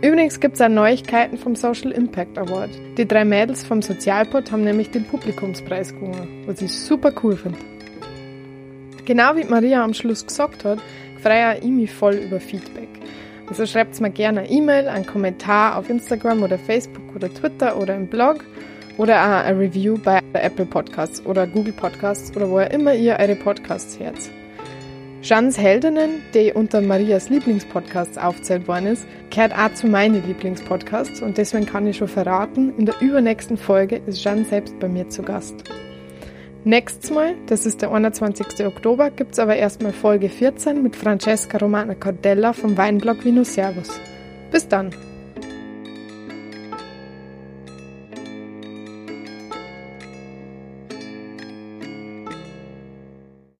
Übrigens 0.00 0.40
gibt's 0.40 0.60
auch 0.60 0.68
Neuigkeiten 0.68 1.38
vom 1.38 1.54
Social 1.54 1.92
Impact 1.92 2.36
Award. 2.36 2.70
Die 2.96 3.06
drei 3.06 3.24
Mädels 3.24 3.62
vom 3.62 3.80
Sozialpod 3.80 4.50
haben 4.50 4.64
nämlich 4.64 4.90
den 4.90 5.04
Publikumspreis 5.04 5.94
gewonnen, 5.94 6.42
was 6.46 6.60
ich 6.62 6.72
super 6.72 7.12
cool 7.22 7.36
finde. 7.36 7.60
Genau 9.04 9.36
wie 9.36 9.44
Maria 9.44 9.84
am 9.84 9.94
Schluss 9.94 10.26
gesagt 10.26 10.64
hat, 10.64 10.80
freue 11.22 11.58
ich 11.58 11.70
mich 11.70 11.92
voll 11.92 12.14
über 12.14 12.40
Feedback. 12.40 12.88
Also 13.48 13.64
schreibt 13.64 13.98
mir 14.00 14.10
gerne 14.10 14.40
eine 14.40 14.50
E-Mail, 14.50 14.88
einen 14.88 15.06
Kommentar 15.06 15.76
auf 15.76 15.88
Instagram 15.88 16.42
oder 16.42 16.58
Facebook 16.58 17.14
oder 17.14 17.32
Twitter 17.32 17.78
oder 17.78 17.94
im 17.94 18.06
Blog 18.06 18.44
oder 18.98 19.22
auch 19.22 19.44
ein 19.44 19.56
Review 19.56 19.96
bei 19.96 20.20
Apple 20.34 20.66
Podcasts 20.66 21.24
oder 21.24 21.46
Google 21.46 21.72
Podcasts 21.72 22.36
oder 22.36 22.50
wo 22.50 22.58
immer 22.58 22.94
ihr 22.94 23.16
eure 23.18 23.36
Podcasts 23.36 23.98
hört. 23.98 24.18
Jeans 25.22 25.58
Heldinnen, 25.58 26.22
die 26.34 26.52
unter 26.52 26.80
Marias 26.80 27.28
Lieblingspodcasts 27.28 28.18
aufzählt 28.18 28.68
worden 28.68 28.86
ist, 28.86 29.06
gehört 29.30 29.52
auch 29.52 29.72
zu 29.74 29.88
meinen 29.88 30.24
Lieblingspodcasts 30.26 31.22
und 31.22 31.38
deswegen 31.38 31.66
kann 31.66 31.86
ich 31.86 31.96
schon 31.96 32.08
verraten, 32.08 32.72
in 32.78 32.86
der 32.86 33.00
übernächsten 33.00 33.56
Folge 33.56 34.00
ist 34.06 34.22
Jeanne 34.22 34.44
selbst 34.44 34.78
bei 34.78 34.88
mir 34.88 35.08
zu 35.08 35.22
Gast. 35.22 35.64
Nächstes 36.64 37.10
Mal, 37.10 37.34
das 37.46 37.66
ist 37.66 37.82
der 37.82 37.92
21. 37.92 38.66
Oktober, 38.66 39.10
gibt 39.10 39.32
es 39.32 39.38
aber 39.38 39.56
erstmal 39.56 39.92
Folge 39.92 40.28
14 40.28 40.82
mit 40.82 40.96
Francesca 40.96 41.56
Romana 41.58 41.94
Cordella 41.94 42.52
vom 42.52 42.76
Weinblog 42.76 43.24
Vino 43.24 43.44
Servus. 43.44 44.00
Bis 44.50 44.66
dann! 44.66 44.90